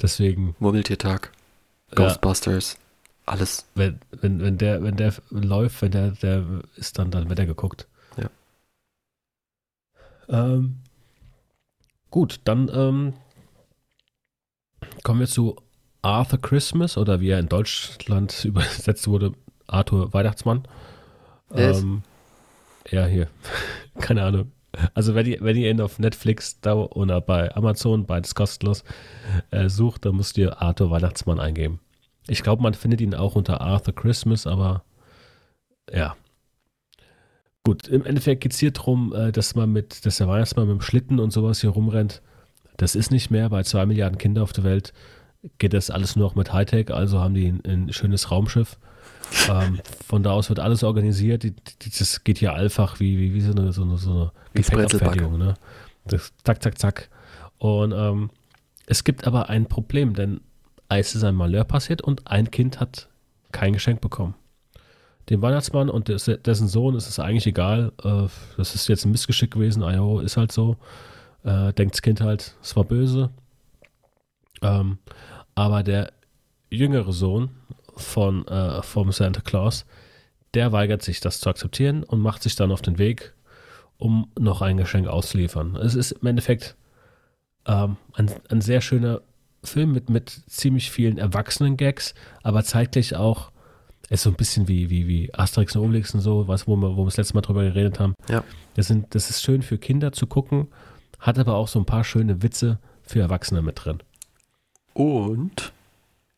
Deswegen, 0.00 0.54
Murmeltiertag, 0.58 1.32
ja, 1.90 1.94
Ghostbusters, 1.94 2.76
alles. 3.24 3.66
wenn, 3.74 3.98
wenn, 4.10 4.40
wenn, 4.40 4.58
der, 4.58 4.82
wenn 4.82 4.96
der 4.96 5.14
läuft, 5.30 5.80
wenn 5.80 5.92
der, 5.92 6.10
der 6.10 6.44
ist, 6.76 6.98
dann, 6.98 7.10
dann 7.10 7.28
wird 7.30 7.38
er 7.38 7.46
geguckt. 7.46 7.88
Ja. 8.18 8.28
Ähm, 10.28 10.80
gut, 12.10 12.40
dann 12.44 12.68
ähm, 12.74 13.14
kommen 15.02 15.20
wir 15.20 15.28
zu 15.28 15.56
Arthur 16.02 16.40
Christmas 16.40 16.98
oder 16.98 17.20
wie 17.20 17.30
er 17.30 17.38
in 17.38 17.48
Deutschland 17.48 18.44
übersetzt 18.44 19.08
wurde, 19.08 19.32
Arthur 19.66 20.12
Weihnachtsmann. 20.12 20.68
Ähm, 21.54 22.02
ja, 22.90 23.06
hier. 23.06 23.28
Keine 24.00 24.22
Ahnung. 24.24 24.52
Also 24.94 25.14
wenn 25.14 25.26
ihr, 25.26 25.38
wenn 25.40 25.56
ihr 25.56 25.70
ihn 25.70 25.80
auf 25.80 25.98
Netflix 25.98 26.60
da 26.60 26.74
oder 26.74 27.20
bei 27.20 27.54
Amazon, 27.54 28.06
beides 28.06 28.34
kostenlos, 28.34 28.84
äh, 29.50 29.68
sucht, 29.68 30.04
dann 30.04 30.16
müsst 30.16 30.36
ihr 30.38 30.60
Arthur 30.60 30.90
Weihnachtsmann 30.90 31.40
eingeben. 31.40 31.80
Ich 32.28 32.42
glaube, 32.42 32.62
man 32.62 32.74
findet 32.74 33.00
ihn 33.00 33.14
auch 33.14 33.36
unter 33.36 33.60
Arthur 33.60 33.94
Christmas, 33.94 34.46
aber 34.46 34.82
ja. 35.92 36.16
Gut, 37.64 37.88
im 37.88 38.04
Endeffekt 38.04 38.42
geht 38.42 38.52
es 38.52 38.58
hier 38.58 38.70
darum, 38.72 39.14
äh, 39.14 39.32
dass 39.32 39.54
man 39.54 39.72
mit, 39.72 40.04
dass 40.04 40.18
der 40.18 40.28
Weihnachtsmann 40.28 40.66
mit 40.68 40.78
dem 40.78 40.82
Schlitten 40.82 41.18
und 41.18 41.30
sowas 41.30 41.60
hier 41.60 41.70
rumrennt. 41.70 42.22
Das 42.76 42.94
ist 42.94 43.10
nicht 43.10 43.30
mehr. 43.30 43.48
Bei 43.48 43.62
zwei 43.62 43.86
Milliarden 43.86 44.18
Kindern 44.18 44.44
auf 44.44 44.52
der 44.52 44.64
Welt 44.64 44.92
geht 45.58 45.72
das 45.72 45.90
alles 45.90 46.16
nur 46.16 46.28
noch 46.28 46.34
mit 46.34 46.52
Hightech, 46.52 46.92
also 46.92 47.20
haben 47.20 47.34
die 47.34 47.46
ein, 47.46 47.62
ein 47.64 47.92
schönes 47.92 48.30
Raumschiff. 48.30 48.78
Ähm, 49.48 49.80
von 50.06 50.22
da 50.22 50.32
aus 50.32 50.48
wird 50.48 50.60
alles 50.60 50.84
organisiert. 50.84 51.42
Die, 51.42 51.52
die, 51.52 51.90
das 51.90 52.24
geht 52.24 52.38
hier 52.38 52.54
einfach 52.54 53.00
wie, 53.00 53.18
wie, 53.18 53.34
wie 53.34 53.40
so 53.40 53.52
eine, 53.52 53.72
so 53.72 53.82
eine, 53.82 53.96
so 53.96 54.10
eine 54.10 54.32
Gepäckabfertigung. 54.54 55.38
Ne? 55.38 55.54
Das, 56.04 56.32
zack, 56.44 56.62
zack, 56.62 56.78
zack. 56.78 57.08
Und 57.58 57.92
ähm, 57.92 58.30
es 58.86 59.04
gibt 59.04 59.26
aber 59.26 59.48
ein 59.48 59.66
Problem, 59.66 60.14
denn 60.14 60.40
es 60.88 61.14
ist 61.14 61.24
ein 61.24 61.34
Malheur 61.34 61.64
passiert 61.64 62.02
und 62.02 62.26
ein 62.26 62.50
Kind 62.50 62.80
hat 62.80 63.08
kein 63.52 63.72
Geschenk 63.72 64.00
bekommen. 64.00 64.34
Dem 65.28 65.42
Weihnachtsmann 65.42 65.90
und 65.90 66.08
des, 66.08 66.24
dessen 66.24 66.68
Sohn 66.68 66.94
ist 66.94 67.08
es 67.08 67.18
eigentlich 67.18 67.46
egal. 67.46 67.92
Äh, 68.04 68.28
das 68.56 68.74
ist 68.74 68.88
jetzt 68.88 69.04
ein 69.04 69.10
Missgeschick 69.10 69.50
gewesen. 69.50 69.82
Ah, 69.82 69.94
jo, 69.94 70.20
ist 70.20 70.36
halt 70.36 70.52
so. 70.52 70.76
Äh, 71.42 71.72
denkt 71.72 71.94
das 71.94 72.02
Kind 72.02 72.20
halt, 72.20 72.54
es 72.62 72.76
war 72.76 72.84
böse. 72.84 73.30
Ähm, 74.62 74.98
aber 75.54 75.82
der 75.82 76.12
jüngere 76.70 77.12
Sohn 77.12 77.50
von, 77.96 78.46
äh, 78.48 78.82
vom 78.82 79.12
Santa 79.12 79.40
Claus, 79.40 79.86
der 80.54 80.72
weigert 80.72 81.02
sich, 81.02 81.20
das 81.20 81.40
zu 81.40 81.50
akzeptieren 81.50 82.04
und 82.04 82.20
macht 82.20 82.42
sich 82.42 82.56
dann 82.56 82.72
auf 82.72 82.82
den 82.82 82.98
Weg, 82.98 83.34
um 83.98 84.30
noch 84.38 84.62
ein 84.62 84.76
Geschenk 84.76 85.08
auszuliefern. 85.08 85.76
Es 85.76 85.94
ist 85.94 86.12
im 86.12 86.26
Endeffekt 86.26 86.76
ähm, 87.66 87.96
ein, 88.14 88.30
ein 88.48 88.60
sehr 88.60 88.80
schöner 88.80 89.20
Film 89.64 89.92
mit, 89.92 90.10
mit 90.10 90.30
ziemlich 90.46 90.90
vielen 90.90 91.18
erwachsenen 91.18 91.76
Gags, 91.76 92.14
aber 92.42 92.64
zeitgleich 92.64 93.16
auch 93.16 93.50
ist 94.08 94.22
so 94.22 94.30
ein 94.30 94.36
bisschen 94.36 94.68
wie, 94.68 94.88
wie, 94.88 95.08
wie 95.08 95.34
Asterix 95.34 95.74
und 95.74 95.82
Obelix 95.82 96.14
und 96.14 96.20
so, 96.20 96.46
was, 96.46 96.68
wo 96.68 96.76
wir, 96.76 96.96
wo 96.96 97.02
wir 97.02 97.06
das 97.06 97.16
letzte 97.16 97.34
Mal 97.34 97.40
drüber 97.40 97.64
geredet 97.64 97.98
haben. 97.98 98.14
Ja. 98.28 98.44
Das, 98.74 98.86
sind, 98.86 99.14
das 99.14 99.30
ist 99.30 99.42
schön 99.42 99.62
für 99.62 99.78
Kinder 99.78 100.12
zu 100.12 100.26
gucken, 100.26 100.68
hat 101.18 101.38
aber 101.38 101.54
auch 101.54 101.68
so 101.68 101.78
ein 101.80 101.86
paar 101.86 102.04
schöne 102.04 102.42
Witze 102.42 102.78
für 103.02 103.20
Erwachsene 103.20 103.62
mit 103.62 103.84
drin. 103.84 103.98
Und 104.94 105.72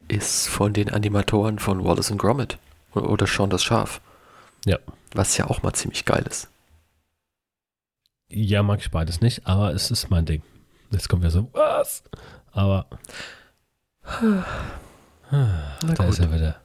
ist 0.08 0.48
von 0.48 0.72
den 0.72 0.90
Animatoren 0.90 1.58
von 1.58 1.84
Wallace 1.84 2.10
und 2.10 2.18
Gromit 2.18 2.58
oder 2.94 3.26
Sean 3.26 3.50
das 3.50 3.62
Schaf. 3.62 4.00
Ja. 4.64 4.78
Was 5.14 5.36
ja 5.36 5.46
auch 5.46 5.62
mal 5.62 5.72
ziemlich 5.72 6.04
geil 6.04 6.24
ist. 6.28 6.48
Ja, 8.30 8.62
mag 8.62 8.80
ich 8.80 8.90
beides 8.90 9.20
nicht, 9.20 9.46
aber 9.46 9.72
es 9.72 9.90
ist 9.90 10.10
mein 10.10 10.26
Ding. 10.26 10.42
Jetzt 10.90 11.08
kommt 11.08 11.24
ja 11.24 11.30
so, 11.30 11.48
was? 11.52 12.02
Aber 12.52 12.86
da 14.10 15.94
gut. 15.96 16.08
ist 16.08 16.18
er 16.18 16.32
wieder. 16.32 16.56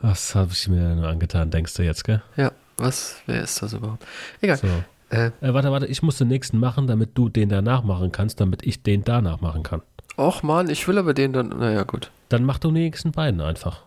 Was 0.00 0.34
habe 0.34 0.52
ich 0.52 0.68
mir 0.68 0.94
nur 0.94 1.08
angetan, 1.08 1.50
denkst 1.50 1.74
du 1.74 1.82
jetzt, 1.82 2.04
gell? 2.04 2.22
Ja, 2.36 2.52
was, 2.76 3.16
wer 3.26 3.42
ist 3.42 3.62
das 3.62 3.72
überhaupt? 3.72 4.04
Egal. 4.40 4.56
So. 4.58 4.66
Äh, 5.08 5.30
Äh, 5.40 5.54
warte, 5.54 5.70
warte, 5.70 5.86
ich 5.86 6.02
muss 6.02 6.18
den 6.18 6.28
nächsten 6.28 6.58
machen, 6.58 6.86
damit 6.86 7.16
du 7.16 7.28
den 7.28 7.48
danach 7.48 7.82
machen 7.82 8.10
kannst, 8.12 8.40
damit 8.40 8.64
ich 8.66 8.82
den 8.82 9.04
danach 9.04 9.40
machen 9.40 9.62
kann. 9.62 9.82
Och 10.16 10.42
man, 10.42 10.68
ich 10.68 10.86
will 10.88 10.98
aber 10.98 11.14
den 11.14 11.32
dann, 11.32 11.48
naja 11.48 11.82
gut. 11.84 12.10
Dann 12.28 12.44
mach 12.44 12.58
du 12.58 12.68
die 12.68 12.80
nächsten 12.80 13.12
beiden 13.12 13.40
einfach. 13.40 13.82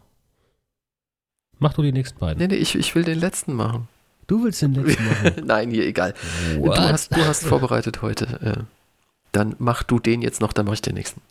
Mach 1.60 1.74
du 1.74 1.82
die 1.82 1.92
nächsten 1.92 2.20
beiden. 2.20 2.39
Nee, 2.39 2.48
nee, 2.48 2.56
ich, 2.56 2.76
ich 2.76 2.96
will 2.96 3.04
den 3.04 3.20
letzten 3.20 3.54
machen. 3.54 3.88
Du 4.28 4.44
willst 4.44 4.62
den 4.62 4.74
letzten 4.74 5.06
machen. 5.08 5.34
Nein, 5.46 5.72
hier, 5.72 5.86
egal. 5.86 6.13
Du 6.54 6.62
What? 6.62 6.80
hast, 6.80 7.15
du 7.15 7.26
hast 7.26 7.46
vorbereitet 7.46 8.02
heute. 8.02 8.26
Äh, 8.42 8.63
dann 9.32 9.56
mach 9.60 9.84
du 9.84 10.00
den 10.00 10.22
jetzt 10.22 10.42
noch, 10.42 10.54
dann 10.54 10.65
mach 10.65 10.74
ich 10.74 10.82
den 10.82 10.96
nächsten. 10.96 11.22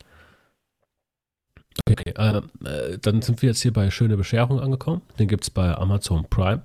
Okay, 1.88 2.12
äh, 2.16 2.42
äh, 2.68 2.98
dann 2.98 3.22
sind 3.22 3.40
wir 3.40 3.50
jetzt 3.50 3.62
hier 3.62 3.72
bei 3.72 3.90
Schöne 3.90 4.16
Bescherung 4.16 4.60
angekommen. 4.60 5.02
Den 5.18 5.28
gibt 5.28 5.44
es 5.44 5.50
bei 5.50 5.74
Amazon 5.74 6.26
Prime. 6.28 6.62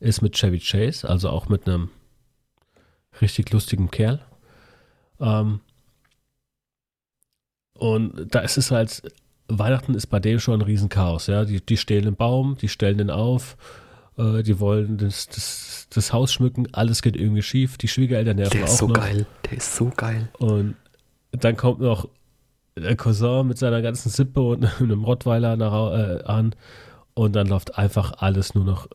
Ist 0.00 0.20
mit 0.20 0.34
Chevy 0.34 0.58
Chase, 0.58 1.08
also 1.08 1.30
auch 1.30 1.48
mit 1.48 1.66
einem 1.66 1.90
richtig 3.20 3.52
lustigen 3.52 3.90
Kerl. 3.90 4.20
Ähm, 5.20 5.60
und 7.82 8.32
da 8.32 8.38
ist 8.38 8.58
es 8.58 8.70
halt, 8.70 9.02
Weihnachten 9.48 9.94
ist 9.94 10.06
bei 10.06 10.20
dem 10.20 10.38
schon 10.38 10.60
ein 10.60 10.64
Riesenchaos. 10.64 11.26
Ja? 11.26 11.44
Die, 11.44 11.60
die 11.60 11.76
stehlen 11.76 12.04
den 12.04 12.14
Baum, 12.14 12.56
die 12.56 12.68
stellen 12.68 12.98
den 12.98 13.10
auf, 13.10 13.56
äh, 14.16 14.44
die 14.44 14.60
wollen 14.60 14.98
das, 14.98 15.26
das, 15.26 15.88
das 15.92 16.12
Haus 16.12 16.32
schmücken, 16.32 16.68
alles 16.70 17.02
geht 17.02 17.16
irgendwie 17.16 17.42
schief. 17.42 17.78
Die 17.78 17.88
Schwiegereltern 17.88 18.36
nerven 18.36 18.52
Der 18.52 18.64
auch 18.68 18.68
ist 18.68 18.78
so 18.78 18.86
noch. 18.86 18.94
geil. 18.94 19.26
Der 19.50 19.58
ist 19.58 19.74
so 19.74 19.90
geil. 19.96 20.28
Und 20.38 20.76
dann 21.32 21.56
kommt 21.56 21.80
noch 21.80 22.08
der 22.78 22.94
Cousin 22.94 23.48
mit 23.48 23.58
seiner 23.58 23.82
ganzen 23.82 24.10
Sippe 24.10 24.40
und 24.40 24.64
einem 24.80 25.02
Rottweiler 25.02 25.56
nach, 25.56 25.92
äh, 25.92 26.22
an. 26.22 26.54
Und 27.14 27.34
dann 27.34 27.48
läuft 27.48 27.78
einfach 27.78 28.12
alles 28.18 28.54
nur 28.54 28.64
noch 28.64 28.86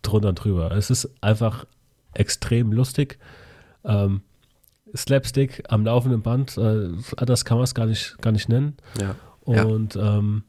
drunter 0.00 0.30
und 0.30 0.36
drüber. 0.36 0.72
Es 0.72 0.88
ist 0.88 1.10
einfach 1.20 1.66
extrem 2.14 2.72
lustig. 2.72 3.18
Ähm, 3.84 4.22
Slapstick 4.96 5.62
am 5.68 5.84
laufenden 5.84 6.22
Band, 6.22 6.56
äh, 6.58 6.90
das 7.16 7.44
kann 7.44 7.56
man 7.56 7.64
es 7.64 7.74
gar 7.74 7.86
nicht, 7.86 8.20
gar 8.20 8.32
nicht 8.32 8.48
nennen. 8.48 8.76
Ja. 9.00 9.16
Ja. 9.46 9.64
Und 9.64 9.96
ähm, 9.96 10.44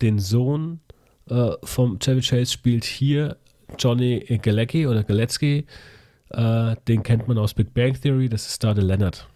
den 0.00 0.18
Sohn 0.18 0.80
äh, 1.28 1.52
vom 1.62 1.98
Chevy 1.98 2.20
Chase 2.20 2.52
spielt 2.52 2.84
hier 2.84 3.36
Johnny 3.78 4.20
Galecki 4.42 4.86
oder 4.86 5.02
Galecki. 5.04 5.66
Äh, 6.30 6.76
den 6.88 7.02
kennt 7.02 7.28
man 7.28 7.38
aus 7.38 7.54
Big 7.54 7.74
Bang 7.74 8.00
Theory, 8.00 8.28
das 8.28 8.46
ist 8.46 8.64
da 8.64 8.72
der 8.74 8.84
Leonard. 8.84 9.28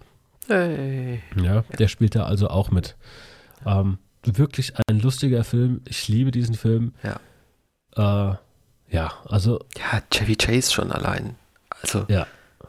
Hey. 0.49 1.21
Ja, 1.43 1.63
der 1.79 1.89
spielt 1.89 2.15
da 2.15 2.25
also 2.25 2.49
auch 2.49 2.71
mit. 2.71 2.97
Ähm, 3.67 3.99
wirklich 4.25 4.73
ein 4.89 5.01
lustiger 5.01 5.45
Film. 5.45 5.83
Ich 5.89 6.09
liebe 6.09 6.31
diesen 6.31 6.55
Film. 6.55 6.95
Ja. 7.03 8.31
Äh, 8.33 8.37
ja, 8.89 9.13
also 9.27 9.61
Ja, 9.77 10.01
Chevy 10.11 10.37
Chase 10.37 10.73
schon 10.73 10.93
allein. 10.93 11.35
Also, 11.83 12.07
Ja. 12.09 12.27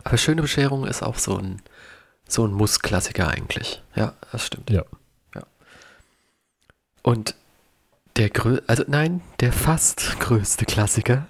Aber 0.08 0.18
Schöne 0.18 0.42
Bescherung 0.42 0.88
ist 0.88 1.04
auch 1.04 1.18
so 1.18 1.38
ein, 1.38 1.62
so 2.30 2.48
ein 2.48 2.54
Muss-Klassiker 2.54 3.28
eigentlich. 3.28 3.82
Ja, 3.94 4.14
das 4.32 4.46
stimmt. 4.46 4.70
Ja. 4.70 4.84
ja. 5.36 5.44
Und 7.04 7.36
der 8.16 8.30
grö 8.30 8.62
also 8.68 8.86
nein, 8.88 9.20
der 9.42 9.52
fast 9.52 10.18
größte 10.22 10.64
Klassiker. 10.64 11.28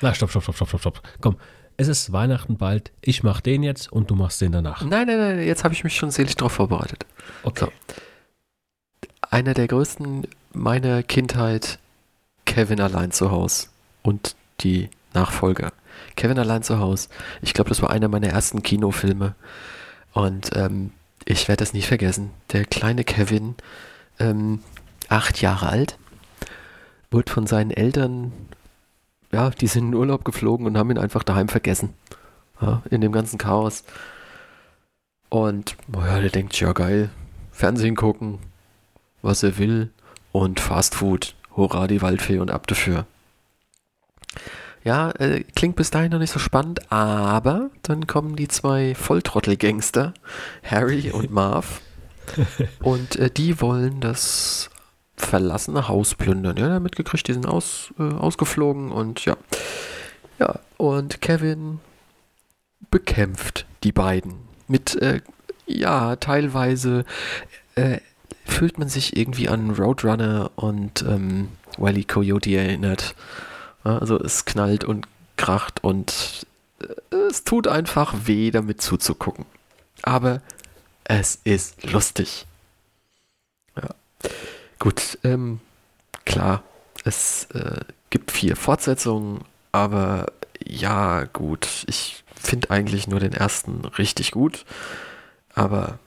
Na, 0.00 0.14
stopp, 0.14 0.30
stopp, 0.30 0.44
stopp, 0.44 0.56
stopp, 0.56 0.68
stopp, 0.70 0.80
stopp. 0.80 1.02
Komm, 1.20 1.36
es 1.76 1.88
ist 1.88 2.10
Weihnachten 2.10 2.56
bald. 2.56 2.90
Ich 3.02 3.22
mach 3.22 3.42
den 3.42 3.62
jetzt 3.62 3.92
und 3.92 4.10
du 4.10 4.14
machst 4.14 4.40
den 4.40 4.52
danach. 4.52 4.82
Nein, 4.82 5.06
nein, 5.06 5.18
nein, 5.18 5.42
jetzt 5.42 5.62
habe 5.62 5.74
ich 5.74 5.84
mich 5.84 5.94
schon 5.94 6.10
selig 6.10 6.36
drauf 6.36 6.52
vorbereitet. 6.52 7.04
Okay. 7.42 7.68
Einer 9.20 9.52
der 9.52 9.68
größten 9.68 10.26
meiner 10.54 11.02
Kindheit, 11.02 11.78
Kevin 12.46 12.80
allein 12.80 13.10
zu 13.10 13.30
Haus 13.30 13.68
und 14.02 14.36
die 14.60 14.88
Nachfolger. 15.12 15.70
Kevin 16.18 16.38
allein 16.38 16.64
zu 16.64 16.80
Haus. 16.80 17.08
Ich 17.42 17.54
glaube, 17.54 17.70
das 17.70 17.80
war 17.80 17.90
einer 17.90 18.08
meiner 18.08 18.28
ersten 18.28 18.62
Kinofilme. 18.62 19.36
Und 20.12 20.50
ähm, 20.56 20.90
ich 21.24 21.46
werde 21.46 21.62
das 21.62 21.72
nicht 21.72 21.86
vergessen. 21.86 22.32
Der 22.52 22.64
kleine 22.64 23.04
Kevin, 23.04 23.54
ähm, 24.18 24.60
acht 25.08 25.40
Jahre 25.40 25.68
alt, 25.68 25.96
wurde 27.12 27.32
von 27.32 27.46
seinen 27.46 27.70
Eltern, 27.70 28.32
ja, 29.30 29.50
die 29.50 29.68
sind 29.68 29.88
in 29.88 29.94
Urlaub 29.94 30.24
geflogen 30.24 30.66
und 30.66 30.76
haben 30.76 30.90
ihn 30.90 30.98
einfach 30.98 31.22
daheim 31.22 31.48
vergessen. 31.48 31.94
Ja, 32.60 32.82
in 32.90 33.00
dem 33.00 33.12
ganzen 33.12 33.38
Chaos. 33.38 33.84
Und, 35.28 35.76
naja, 35.86 36.20
der 36.20 36.30
denkt, 36.30 36.58
ja 36.58 36.72
geil, 36.72 37.10
Fernsehen 37.52 37.94
gucken, 37.94 38.40
was 39.22 39.44
er 39.44 39.56
will 39.58 39.92
und 40.32 40.58
Fast 40.58 40.96
Food. 40.96 41.36
Hurra, 41.54 41.86
die 41.86 42.02
Waldfee 42.02 42.38
und 42.38 42.50
ab 42.50 42.66
dafür. 42.66 43.06
Ja, 44.84 45.10
äh, 45.12 45.44
klingt 45.54 45.76
bis 45.76 45.90
dahin 45.90 46.12
noch 46.12 46.18
nicht 46.18 46.32
so 46.32 46.38
spannend, 46.38 46.90
aber 46.92 47.70
dann 47.82 48.06
kommen 48.06 48.36
die 48.36 48.48
zwei 48.48 48.94
Volltrottel-Gangster, 48.94 50.14
Harry 50.62 51.10
und 51.10 51.30
Marv, 51.32 51.80
und 52.82 53.16
äh, 53.16 53.30
die 53.30 53.60
wollen 53.60 54.00
das 54.00 54.70
verlassene 55.16 55.88
Haus 55.88 56.14
plündern. 56.14 56.56
Ja, 56.56 56.68
damit 56.68 56.96
gekriegt, 56.96 57.28
die 57.28 57.32
sind 57.32 57.46
aus, 57.46 57.92
äh, 57.98 58.02
ausgeflogen 58.02 58.90
und 58.92 59.24
ja. 59.24 59.36
Ja, 60.38 60.60
und 60.76 61.20
Kevin 61.20 61.80
bekämpft 62.90 63.66
die 63.82 63.92
beiden 63.92 64.34
mit, 64.68 64.94
äh, 65.02 65.20
ja, 65.66 66.16
teilweise 66.16 67.04
äh, 67.74 67.98
fühlt 68.44 68.78
man 68.78 68.88
sich 68.88 69.16
irgendwie 69.16 69.48
an 69.48 69.70
Roadrunner 69.70 70.50
und 70.56 71.02
ähm, 71.02 71.48
E. 71.78 72.04
Coyote 72.04 72.56
erinnert. 72.56 73.14
Also 73.96 74.18
es 74.18 74.44
knallt 74.44 74.84
und 74.84 75.06
kracht 75.36 75.82
und 75.82 76.46
äh, 76.80 77.16
es 77.30 77.44
tut 77.44 77.66
einfach 77.66 78.14
weh, 78.24 78.50
damit 78.50 78.82
zuzugucken. 78.82 79.46
Aber 80.02 80.42
es 81.04 81.40
ist 81.44 81.90
lustig. 81.90 82.46
Ja. 83.76 83.88
Gut, 84.78 85.18
ähm, 85.24 85.60
klar, 86.24 86.62
es 87.04 87.46
äh, 87.54 87.80
gibt 88.10 88.30
vier 88.30 88.56
Fortsetzungen, 88.56 89.44
aber 89.72 90.26
ja, 90.64 91.24
gut, 91.24 91.84
ich 91.86 92.24
finde 92.34 92.70
eigentlich 92.70 93.08
nur 93.08 93.20
den 93.20 93.32
ersten 93.32 93.84
richtig 93.84 94.30
gut, 94.32 94.64
aber 95.54 95.98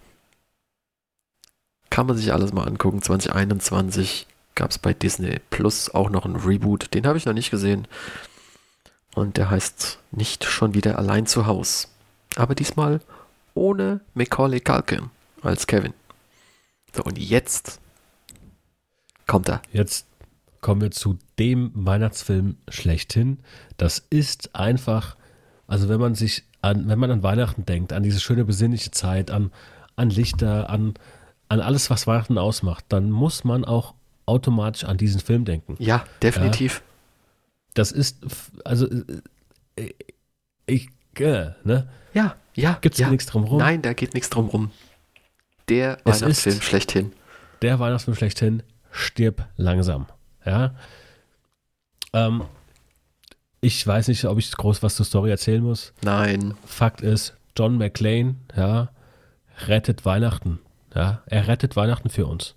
kann 1.89 2.07
man 2.07 2.15
sich 2.17 2.31
alles 2.31 2.53
mal 2.53 2.67
angucken. 2.67 3.01
2021 3.01 4.25
gab 4.55 4.71
es 4.71 4.77
bei 4.77 4.93
Disney 4.93 5.39
Plus 5.49 5.89
auch 5.89 6.09
noch 6.09 6.25
einen 6.25 6.35
Reboot, 6.35 6.93
den 6.93 7.05
habe 7.07 7.17
ich 7.17 7.25
noch 7.25 7.33
nicht 7.33 7.51
gesehen. 7.51 7.87
Und 9.13 9.37
der 9.37 9.49
heißt 9.49 9.99
nicht 10.11 10.45
schon 10.45 10.73
wieder 10.73 10.97
allein 10.97 11.25
zu 11.25 11.45
Haus. 11.45 11.89
Aber 12.35 12.55
diesmal 12.55 13.01
ohne 13.53 14.01
Macaulay 14.13 14.61
Culkin 14.61 15.09
als 15.41 15.67
Kevin. 15.67 15.93
So, 16.95 17.03
und 17.03 17.17
jetzt 17.17 17.79
kommt 19.27 19.49
er. 19.49 19.61
Jetzt 19.71 20.07
kommen 20.61 20.81
wir 20.81 20.91
zu 20.91 21.17
dem 21.39 21.71
Weihnachtsfilm 21.73 22.57
schlechthin. 22.69 23.39
Das 23.77 24.05
ist 24.09 24.55
einfach, 24.55 25.17
also 25.67 25.89
wenn 25.89 25.99
man 25.99 26.15
sich 26.15 26.43
an, 26.61 26.87
wenn 26.87 26.99
man 26.99 27.11
an 27.11 27.23
Weihnachten 27.23 27.65
denkt, 27.65 27.93
an 27.93 28.03
diese 28.03 28.19
schöne 28.19 28.45
besinnliche 28.45 28.91
Zeit, 28.91 29.31
an, 29.31 29.51
an 29.95 30.09
Lichter, 30.09 30.69
an, 30.69 30.93
an 31.49 31.59
alles, 31.59 31.89
was 31.89 32.07
Weihnachten 32.07 32.37
ausmacht, 32.37 32.85
dann 32.89 33.09
muss 33.09 33.43
man 33.43 33.65
auch 33.65 33.95
automatisch 34.25 34.83
an 34.83 34.97
diesen 34.97 35.19
Film 35.21 35.45
denken. 35.45 35.75
Ja, 35.79 36.05
definitiv. 36.21 36.81
Das 37.73 37.91
ist, 37.91 38.17
also, 38.65 38.87
äh, 39.75 39.91
ich, 40.65 40.89
äh, 41.19 41.51
ne? 41.63 41.87
Ja, 42.13 42.35
ja. 42.55 42.77
Gibt's 42.81 42.99
ja. 42.99 43.09
nichts 43.09 43.25
drum 43.25 43.43
rum? 43.45 43.59
Nein, 43.59 43.81
da 43.81 43.93
geht 43.93 44.13
nichts 44.13 44.29
drum 44.29 44.47
rum. 44.49 44.71
Der 45.69 45.97
Es 46.05 46.21
Weihnachtsfilm 46.21 46.57
ist- 46.57 46.63
schlechthin. 46.63 47.13
der 47.61 47.79
Weihnachtsfilm 47.79 48.15
schlechthin, 48.17 48.63
stirb 48.91 49.47
langsam. 49.57 50.07
Ja. 50.45 50.75
Ähm, 52.13 52.43
ich 53.61 53.85
weiß 53.85 54.07
nicht, 54.09 54.25
ob 54.25 54.37
ich 54.39 54.51
groß 54.51 54.83
was 54.83 54.95
zur 54.95 55.05
Story 55.05 55.29
erzählen 55.29 55.63
muss. 55.63 55.93
Nein. 56.01 56.55
Fakt 56.65 57.01
ist, 57.01 57.35
John 57.57 57.77
McClane, 57.77 58.35
ja, 58.55 58.89
rettet 59.67 60.03
Weihnachten. 60.03 60.59
Ja, 60.93 61.21
er 61.27 61.47
rettet 61.47 61.75
Weihnachten 61.77 62.09
für 62.09 62.25
uns. 62.25 62.55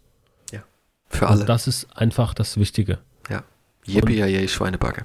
Für 1.08 1.26
Und 1.26 1.32
alle. 1.32 1.44
das 1.44 1.66
ist 1.66 1.86
einfach 1.96 2.34
das 2.34 2.56
Wichtige. 2.56 2.98
Yippie 3.86 4.48
Schweinebacke. 4.48 5.04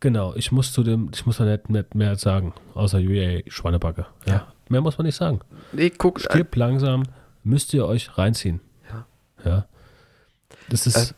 Genau, 0.00 0.34
ich 0.34 0.50
muss 0.50 0.72
zu 0.72 0.82
dem, 0.82 1.10
ich 1.14 1.24
muss 1.26 1.36
da 1.36 1.44
nicht, 1.44 1.68
nicht 1.70 1.94
mehr 1.94 2.16
sagen, 2.16 2.52
außer 2.74 2.98
Yippie 2.98 3.50
Schweinebacke. 3.50 4.06
Ja. 4.26 4.32
Ja. 4.32 4.52
Mehr 4.68 4.80
muss 4.80 4.96
man 4.98 5.06
nicht 5.06 5.16
sagen. 5.16 5.40
Nee, 5.72 5.90
guck. 5.90 6.18
Äh, 6.18 6.22
Stirb 6.24 6.56
langsam, 6.56 7.04
müsst 7.42 7.74
ihr 7.74 7.86
euch 7.86 8.16
reinziehen. 8.16 8.60
Ja. 8.90 9.06
Ja. 9.44 9.66
Das 10.68 10.86
ist, 10.86 11.14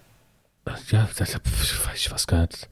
ja, 0.90 1.08
das, 1.16 1.38
ich 1.94 2.10
weiß 2.10 2.26
gar 2.26 2.40
nicht. 2.42 2.68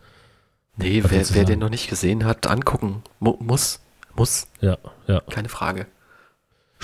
nee, 0.77 1.03
wer, 1.07 1.25
wer 1.31 1.45
den 1.45 1.61
noch 1.61 1.71
nicht 1.71 1.89
gesehen 1.89 2.25
hat, 2.25 2.47
angucken. 2.49 3.03
Mu 3.21 3.37
muss. 3.39 3.81
Muss. 4.17 4.49
Ja, 4.61 4.79
ja. 5.07 5.21
Keine 5.31 5.49
Frage. 5.49 5.87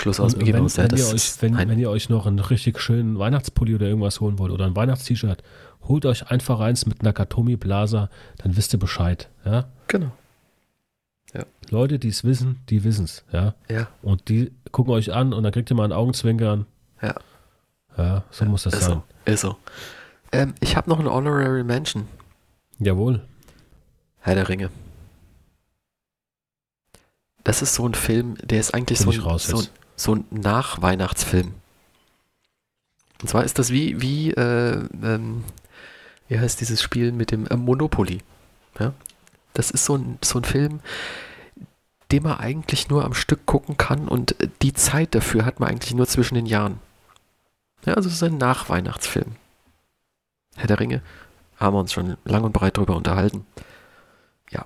Schluss 0.01 0.21
aus 0.21 0.35
Und 0.35 0.41
Mickey 0.41 0.53
wenn, 0.53 0.63
Mouse. 0.63 0.77
ja, 0.77 0.85
wenn, 0.85 0.91
das 0.91 1.01
ihr 1.09 1.15
euch, 1.15 1.43
wenn, 1.43 1.69
wenn 1.69 1.79
ihr 1.79 1.91
euch 1.91 2.09
noch 2.09 2.27
einen 2.27 2.39
richtig 2.39 2.81
schönen 2.81 3.19
Weihnachtspulli 3.19 3.75
oder 3.75 3.87
irgendwas 3.87 4.21
holen 4.21 4.39
wollt 4.39 4.53
oder 4.53 4.67
ein 4.67 4.75
Weihnachtst-T-Shirt, 4.77 5.43
holt 5.83 6.07
euch 6.07 6.31
einfach 6.31 6.61
eins 6.61 6.87
mit 6.87 7.03
Nakatomi 7.03 7.57
Blaser, 7.57 8.11
dann 8.39 8.57
wisst 8.57 8.73
ihr 8.73 8.79
Bescheid. 8.79 9.29
Ja? 9.45 9.69
Genau. 9.87 10.13
Leute, 11.71 12.01
die 12.01 12.09
es 12.09 12.25
wissen, 12.25 12.59
die 12.69 12.83
wissen 12.83 13.05
es. 13.05 13.25
Ja? 13.33 13.55
Ja. 13.69 13.89
Und 14.03 14.29
die 14.29 14.51
gucken 14.73 14.93
euch 14.93 15.13
an 15.13 15.33
und 15.33 15.45
dann 15.45 15.53
kriegt 15.53 15.71
ihr 15.71 15.77
mal 15.77 15.85
einen 15.85 15.93
Augenzwinkern. 15.93 16.67
Ja. 17.01 17.15
Ja, 17.97 18.25
so 18.31 18.45
muss 18.45 18.65
das 18.65 18.75
ist 18.75 18.85
sein. 18.85 19.03
so. 19.25 19.31
Ist 19.33 19.41
so. 19.43 19.57
Ähm, 20.33 20.55
ich 20.61 20.77
habe 20.77 20.91
noch 20.91 20.99
einen 20.99 21.09
Honorary 21.09 21.63
Mention. 21.63 22.09
Jawohl. 22.81 23.23
Herr 24.19 24.35
der 24.35 24.49
Ringe. 24.49 24.71
Das 27.45 27.63
ist 27.63 27.75
so 27.75 27.87
ein 27.87 27.95
Film, 27.95 28.37
der 28.43 28.61
ist 28.61 28.75
eigentlich 28.75 28.99
Bin 28.99 29.13
so 29.13 29.19
ein, 29.19 29.21
raus 29.21 29.47
so, 29.47 29.59
ein. 29.59 29.67
So 30.01 30.15
ein 30.15 30.25
Nachweihnachtsfilm. 30.31 31.55
Und 33.21 33.29
zwar 33.29 33.45
ist 33.45 33.59
das 33.59 33.71
wie, 33.71 34.01
wie, 34.01 34.31
äh, 34.31 34.89
ähm, 35.03 35.45
wie 36.29 36.39
heißt 36.39 36.61
dieses 36.61 36.83
Spiel 36.83 37.13
mit 37.13 37.31
dem 37.31 37.47
äh, 37.47 37.57
Monopoly. 37.57 38.23
Ja? 38.79 38.95
Das 39.53 39.71
ist 39.71 39.85
so 39.85 39.97
ein, 39.97 40.19
so 40.25 40.39
ein 40.39 40.45
Film, 40.45 40.81
den 42.13 42.23
man 42.23 42.39
eigentlich 42.41 42.89
nur 42.89 43.05
am 43.05 43.13
Stück 43.13 43.45
gucken 43.45 43.77
kann 43.77 44.09
und 44.09 44.41
äh, 44.41 44.49
die 44.63 44.73
Zeit 44.73 45.15
dafür 45.15 45.45
hat 45.45 45.61
man 45.61 45.69
eigentlich 45.69 45.95
nur 45.95 46.07
zwischen 46.07 46.35
den 46.35 46.47
Jahren. 46.47 46.81
Ja, 47.85 47.95
also 47.95 48.09
es 48.09 48.15
ist 48.17 48.23
ein 48.23 48.39
Nachweihnachtsfilm. 48.39 49.37
Herr 50.57 50.67
der 50.67 50.81
Ringe, 50.81 51.03
haben 51.59 51.75
wir 51.75 51.81
uns 51.81 51.93
schon 51.93 52.17
lang 52.25 52.45
und 52.45 52.53
breit 52.53 52.77
drüber 52.79 52.97
unterhalten. 52.97 53.47
Ja. 54.51 54.65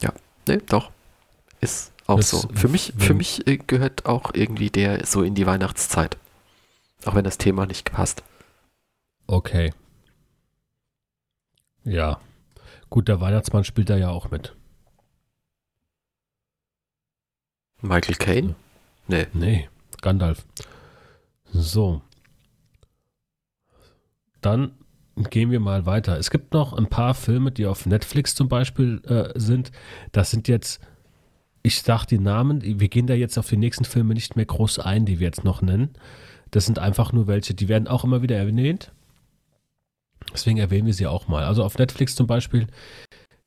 Ja, 0.00 0.12
ne, 0.46 0.58
doch. 0.58 0.90
Ist 1.60 1.92
auch 2.08 2.16
Das- 2.16 2.30
so. 2.30 2.48
Für 2.54 2.66
mich, 2.68 2.92
für 2.98 3.14
mich 3.14 3.46
äh, 3.46 3.58
gehört 3.58 4.06
auch 4.06 4.34
irgendwie 4.34 4.70
der 4.70 5.06
so 5.06 5.22
in 5.22 5.34
die 5.36 5.46
Weihnachtszeit. 5.46 6.16
Auch 7.04 7.14
wenn 7.14 7.24
das 7.24 7.38
Thema 7.38 7.66
nicht 7.66 7.92
passt. 7.92 8.24
Okay. 9.28 9.72
Ja. 11.84 12.20
Gut, 12.90 13.06
der 13.08 13.20
Weihnachtsmann 13.20 13.62
spielt 13.64 13.88
da 13.90 13.96
ja 13.96 14.08
auch 14.08 14.30
mit. 14.30 14.56
Michael 17.80 18.16
Caine? 18.16 18.54
Nee. 19.06 19.26
Nee, 19.32 19.68
Gandalf. 20.02 20.44
So. 21.52 22.02
Dann 24.40 24.72
gehen 25.30 25.50
wir 25.50 25.60
mal 25.60 25.86
weiter. 25.86 26.18
Es 26.18 26.30
gibt 26.30 26.52
noch 26.52 26.72
ein 26.72 26.88
paar 26.88 27.14
Filme, 27.14 27.52
die 27.52 27.66
auf 27.66 27.86
Netflix 27.86 28.34
zum 28.34 28.48
Beispiel 28.48 29.02
äh, 29.04 29.38
sind. 29.38 29.70
Das 30.12 30.30
sind 30.30 30.48
jetzt, 30.48 30.80
ich 31.68 31.82
sag 31.82 32.06
die 32.06 32.18
Namen, 32.18 32.62
wir 32.62 32.88
gehen 32.88 33.06
da 33.06 33.12
jetzt 33.12 33.38
auf 33.38 33.46
die 33.46 33.58
nächsten 33.58 33.84
Filme 33.84 34.14
nicht 34.14 34.36
mehr 34.36 34.46
groß 34.46 34.78
ein, 34.78 35.04
die 35.04 35.20
wir 35.20 35.26
jetzt 35.26 35.44
noch 35.44 35.60
nennen. 35.60 35.90
Das 36.50 36.64
sind 36.64 36.78
einfach 36.78 37.12
nur 37.12 37.26
welche, 37.26 37.52
die 37.52 37.68
werden 37.68 37.88
auch 37.88 38.04
immer 38.04 38.22
wieder 38.22 38.36
erwähnt. 38.36 38.90
Deswegen 40.32 40.56
erwähnen 40.56 40.86
wir 40.86 40.94
sie 40.94 41.06
auch 41.06 41.28
mal. 41.28 41.44
Also 41.44 41.62
auf 41.62 41.76
Netflix 41.76 42.14
zum 42.14 42.26
Beispiel 42.26 42.68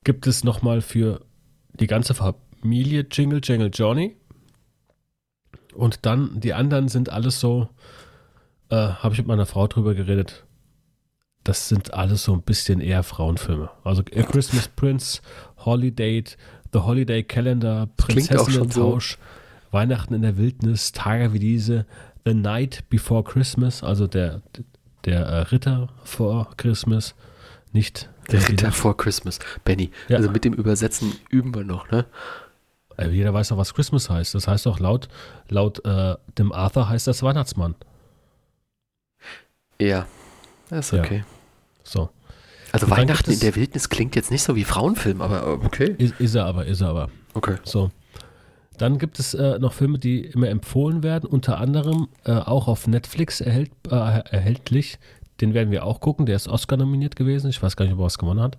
gibt 0.03 0.27
es 0.27 0.43
nochmal 0.43 0.81
für 0.81 1.25
die 1.73 1.87
ganze 1.87 2.13
Familie 2.13 3.07
Jingle 3.11 3.41
Jangle 3.43 3.71
Johnny. 3.73 4.15
Und 5.73 6.05
dann 6.05 6.39
die 6.39 6.53
anderen 6.53 6.89
sind 6.89 7.09
alles 7.09 7.39
so, 7.39 7.69
äh, 8.69 8.75
habe 8.75 9.13
ich 9.15 9.19
mit 9.19 9.27
meiner 9.27 9.47
Frau 9.47 9.65
drüber 9.65 9.95
geredet. 9.95 10.45
Das 11.43 11.69
sind 11.69 11.95
alles 11.95 12.23
so 12.23 12.33
ein 12.33 12.43
bisschen 12.43 12.81
eher 12.81 13.01
Frauenfilme. 13.01 13.71
Also 13.83 14.03
A 14.15 14.21
Christmas 14.21 14.67
Prince, 14.67 15.21
Holiday, 15.57 16.23
The 16.73 16.79
Holiday 16.79 17.23
Calendar. 17.23 17.87
Prinzessinnen-Tausch, 17.97 19.17
Weihnachten 19.71 20.13
in 20.13 20.21
der 20.21 20.37
Wildnis, 20.37 20.91
Tage 20.91 21.33
wie 21.33 21.39
diese, 21.39 21.85
The 22.25 22.33
Night 22.33 22.83
Before 22.89 23.23
Christmas, 23.23 23.83
also 23.83 24.07
der, 24.07 24.41
der 25.05 25.21
äh, 25.25 25.39
Ritter 25.43 25.89
vor 26.03 26.51
Christmas, 26.57 27.15
nicht 27.73 28.09
Der 28.31 28.47
Ritter 28.47 28.71
vor 28.71 28.95
Christmas. 28.97 29.39
Benny, 29.63 29.91
Ja. 30.07 30.17
also 30.17 30.29
mit 30.29 30.45
dem 30.45 30.53
Übersetzen 30.53 31.13
üben 31.29 31.53
wir 31.55 31.63
noch, 31.63 31.89
ne? 31.91 32.05
Äh, 32.97 33.09
Jeder 33.09 33.33
weiß 33.33 33.49
doch, 33.49 33.57
was 33.57 33.73
Christmas 33.73 34.09
heißt. 34.09 34.35
Das 34.35 34.47
heißt 34.47 34.65
doch 34.65 34.79
laut, 34.79 35.07
laut 35.49 35.83
äh, 35.85 36.15
dem 36.37 36.51
Arthur 36.51 36.87
heißt 36.89 37.07
das 37.07 37.23
Weihnachtsmann. 37.23 37.75
Ja. 39.79 40.05
Das 40.69 40.87
ist 40.87 40.91
Ja. 40.93 41.01
okay. 41.01 41.23
So. 41.83 42.09
Also 42.71 42.85
Und 42.85 42.91
Weihnachten 42.91 43.31
in 43.31 43.39
der 43.39 43.55
Wildnis 43.55 43.89
klingt 43.89 44.15
jetzt 44.15 44.31
nicht 44.31 44.43
so 44.43 44.55
wie 44.55 44.63
Frauenfilm, 44.63 45.21
aber 45.21 45.43
äh, 45.43 45.65
okay. 45.65 45.95
Ist, 45.97 46.19
ist 46.19 46.35
er 46.35 46.45
aber, 46.45 46.65
ist 46.65 46.81
er 46.81 46.89
aber. 46.89 47.09
Okay. 47.33 47.55
So. 47.63 47.91
Dann 48.77 48.97
gibt 48.97 49.19
es 49.19 49.33
äh, 49.33 49.59
noch 49.59 49.73
Filme, 49.73 49.99
die 49.99 50.21
immer 50.25 50.49
empfohlen 50.49 51.03
werden, 51.03 51.29
unter 51.29 51.59
anderem 51.59 52.07
äh, 52.25 52.31
auch 52.31 52.67
auf 52.67 52.87
Netflix 52.87 53.41
erhält, 53.41 53.71
äh, 53.89 53.95
erhältlich. 53.95 54.97
Den 55.39 55.53
werden 55.53 55.71
wir 55.71 55.85
auch 55.85 55.99
gucken. 55.99 56.25
Der 56.25 56.35
ist 56.35 56.47
Oscar 56.47 56.77
nominiert 56.77 57.15
gewesen. 57.15 57.49
Ich 57.49 57.61
weiß 57.61 57.75
gar 57.75 57.85
nicht, 57.85 57.93
ob 57.93 57.99
er 57.99 58.05
was 58.05 58.17
gewonnen 58.17 58.41
hat. 58.41 58.57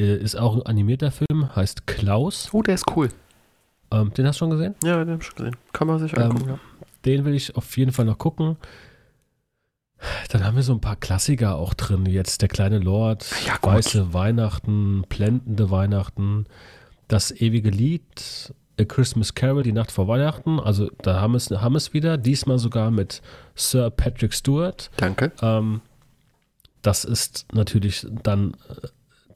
Äh, 0.00 0.16
ist 0.16 0.36
auch 0.36 0.56
ein 0.56 0.62
animierter 0.62 1.10
Film, 1.10 1.54
heißt 1.54 1.86
Klaus. 1.86 2.48
Oh, 2.52 2.62
der 2.62 2.74
ist 2.74 2.84
cool. 2.96 3.08
Ähm, 3.90 4.12
den 4.14 4.26
hast 4.26 4.36
du 4.36 4.38
schon 4.46 4.50
gesehen? 4.50 4.74
Ja, 4.82 5.04
den 5.04 5.14
hab 5.14 5.20
ich 5.20 5.26
schon 5.26 5.36
gesehen. 5.36 5.56
Kann 5.72 5.86
man 5.86 5.98
sich 5.98 6.12
Ähm, 6.16 6.22
angucken, 6.22 6.48
ja. 6.48 6.58
Den 7.04 7.24
will 7.24 7.34
ich 7.34 7.54
auf 7.56 7.76
jeden 7.76 7.92
Fall 7.92 8.04
noch 8.06 8.18
gucken. 8.18 8.56
Dann 10.30 10.44
haben 10.44 10.56
wir 10.56 10.62
so 10.62 10.72
ein 10.72 10.80
paar 10.80 10.96
Klassiker 10.96 11.56
auch 11.56 11.74
drin. 11.74 12.06
Jetzt 12.06 12.42
der 12.42 12.48
kleine 12.48 12.78
Lord, 12.78 13.26
Ja, 13.46 13.58
weiße 13.60 14.12
Weihnachten, 14.12 15.02
blendende 15.08 15.70
Weihnachten, 15.70 16.46
das 17.08 17.30
ewige 17.30 17.70
Lied, 17.70 18.52
A 18.80 18.84
Christmas 18.84 19.34
Carol, 19.34 19.62
die 19.62 19.72
Nacht 19.72 19.92
vor 19.92 20.08
Weihnachten. 20.08 20.58
Also 20.58 20.90
da 21.02 21.20
haben 21.20 21.32
wir 21.32 21.36
es 21.36 21.50
haben 21.50 21.76
es 21.76 21.92
wieder. 21.92 22.16
Diesmal 22.16 22.58
sogar 22.58 22.90
mit 22.90 23.20
Sir 23.54 23.90
Patrick 23.90 24.32
Stewart. 24.32 24.90
Danke. 24.96 25.30
Ähm, 25.42 25.82
das 26.80 27.04
ist 27.04 27.46
natürlich 27.52 28.06
dann 28.22 28.52
äh, 28.68 28.88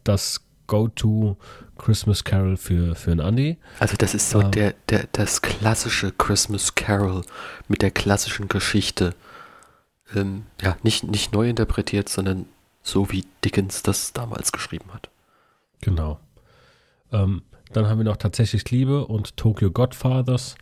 das 0.05 0.41
Go-To 0.67 1.37
Christmas 1.79 2.25
Carol 2.25 2.57
für, 2.57 2.95
für 2.97 3.13
einen 3.13 3.21
Andy. 3.21 3.59
Also 3.79 3.95
das 3.97 4.15
ist 4.15 4.31
so 4.31 4.41
Ähm. 4.41 4.51
der, 4.51 4.75
der, 4.89 5.05
das 5.13 5.43
klassische 5.43 6.13
Christmas 6.13 6.75
Carol 6.75 7.23
mit 7.69 7.83
der 7.83 7.91
klassischen 7.91 8.49
Geschichte. 8.49 9.15
Ähm, 10.15 10.45
ja, 10.61 10.77
nicht, 10.83 11.05
nicht 11.05 11.33
neu 11.33 11.49
interpretiert, 11.49 12.09
sondern 12.09 12.47
so 12.83 13.11
wie 13.11 13.25
Dickens 13.45 13.83
das 13.83 14.13
damals 14.13 14.53
geschrieben 14.53 14.93
hat. 14.93 15.11
Genau. 15.81 16.21
Ähm, 17.13 17.43
dann 17.73 17.89
haben 17.89 17.99
wir 17.99 18.05
noch 18.05 18.17
tatsächlich 18.17 18.71
Liebe 18.71 19.07
und 19.07 19.37
Tokyo 19.37 19.71
Godfathers. 19.71 20.57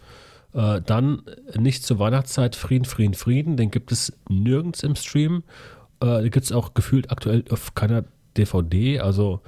Äh, 0.55 0.81
dann 0.81 1.23
nicht 1.57 1.85
zur 1.85 1.99
Weihnachtszeit 1.99 2.57
Frieden, 2.57 2.85
Frieden, 2.85 3.15
Frieden. 3.15 3.57
Den 3.57 3.71
gibt 3.71 3.93
es 3.93 4.13
nirgends 4.29 4.83
im 4.83 4.97
Stream. 4.97 5.43
Äh, 6.01 6.23
den 6.23 6.31
gibt 6.31 6.47
es 6.47 6.53
auch 6.53 6.75
gefühlt 6.75 7.11
aktuell 7.11 7.45
auf 7.51 7.75
keiner 7.75 8.05
DVD. 8.37 9.01
Also, 9.01 9.43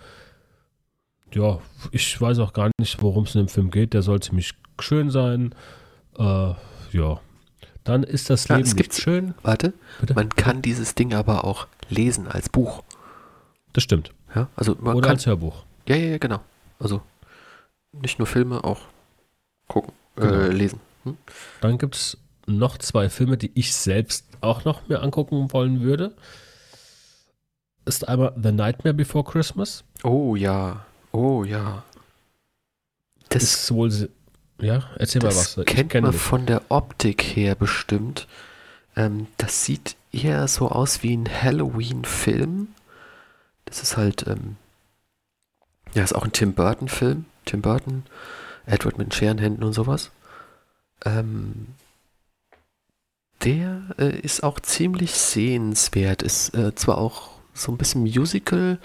ja, 1.32 1.60
ich 1.92 2.20
weiß 2.20 2.38
auch 2.40 2.52
gar 2.52 2.70
nicht, 2.78 3.02
worum 3.02 3.24
es 3.24 3.34
in 3.34 3.42
dem 3.42 3.48
Film 3.48 3.70
geht. 3.70 3.94
Der 3.94 4.02
soll 4.02 4.20
ziemlich 4.20 4.52
schön 4.80 5.10
sein. 5.10 5.54
Äh, 6.18 6.54
ja. 6.92 7.20
Dann 7.86 8.02
ist 8.02 8.28
das 8.30 8.48
Ja, 8.48 8.56
Leben 8.56 8.68
es 8.68 8.74
nicht 8.74 8.90
gibt- 8.90 8.94
schön. 9.00 9.34
Warte, 9.42 9.72
Bitte? 10.00 10.14
man 10.14 10.28
kann 10.28 10.60
dieses 10.60 10.94
Ding 10.94 11.14
aber 11.14 11.44
auch 11.44 11.66
lesen 11.88 12.26
als 12.28 12.48
Buch. 12.48 12.82
Das 13.72 13.84
stimmt. 13.84 14.12
Ja, 14.34 14.48
also 14.56 14.76
man 14.80 14.96
Oder 14.96 15.06
kann. 15.08 15.16
als 15.16 15.26
Hörbuch. 15.26 15.64
Ja, 15.88 15.96
ja, 15.96 16.06
ja, 16.10 16.18
genau. 16.18 16.40
Also 16.78 17.00
nicht 17.92 18.18
nur 18.18 18.26
Filme, 18.26 18.64
auch 18.64 18.80
gucken, 19.68 19.92
Genau. 20.16 20.32
äh, 20.34 20.48
lesen. 20.48 20.80
Hm? 21.04 21.16
Dann 21.60 21.78
gibt 21.78 21.94
es 21.96 22.18
noch 22.46 22.76
zwei 22.78 23.08
Filme, 23.08 23.36
die 23.36 23.50
ich 23.54 23.74
selbst 23.74 24.26
auch 24.40 24.64
noch 24.64 24.86
mir 24.88 25.00
angucken 25.02 25.52
wollen 25.52 25.80
würde. 25.80 26.14
Ist 27.84 28.08
einmal 28.08 28.34
The 28.42 28.52
Nightmare 28.52 28.94
Before 28.94 29.24
Christmas. 29.24 29.84
Oh 30.02 30.34
ja, 30.36 30.84
oh 31.12 31.44
ja. 31.44 31.84
Das, 33.28 33.42
ist 33.44 33.72
wohl. 33.72 34.10
Ja, 34.60 34.84
erzähl 34.98 35.20
mal 35.20 35.28
das 35.28 35.58
was. 35.58 35.64
Ich 35.66 35.66
kennt 35.66 35.94
man 35.94 36.12
von 36.12 36.46
der 36.46 36.62
Optik 36.70 37.22
her 37.22 37.54
bestimmt. 37.54 38.26
Ähm, 38.96 39.26
das 39.36 39.64
sieht 39.64 39.96
eher 40.12 40.48
so 40.48 40.70
aus 40.70 41.02
wie 41.02 41.16
ein 41.16 41.28
Halloween-Film. 41.28 42.68
Das 43.66 43.82
ist 43.82 43.96
halt, 43.96 44.26
ähm, 44.26 44.56
ja, 45.94 46.02
ist 46.02 46.14
auch 46.14 46.24
ein 46.24 46.32
Tim 46.32 46.54
Burton-Film. 46.54 47.26
Tim 47.44 47.62
Burton, 47.62 48.04
Edward 48.66 48.98
mit 48.98 49.08
den 49.08 49.12
Scherenhänden 49.12 49.64
und 49.64 49.72
sowas. 49.72 50.10
Ähm, 51.04 51.68
der 53.44 53.82
äh, 53.98 54.18
ist 54.18 54.42
auch 54.42 54.60
ziemlich 54.60 55.12
sehenswert. 55.12 56.22
Ist 56.22 56.54
äh, 56.54 56.74
zwar 56.74 56.98
auch 56.98 57.30
so 57.54 57.72
ein 57.72 57.78
bisschen 57.78 58.02
Musical, 58.02 58.78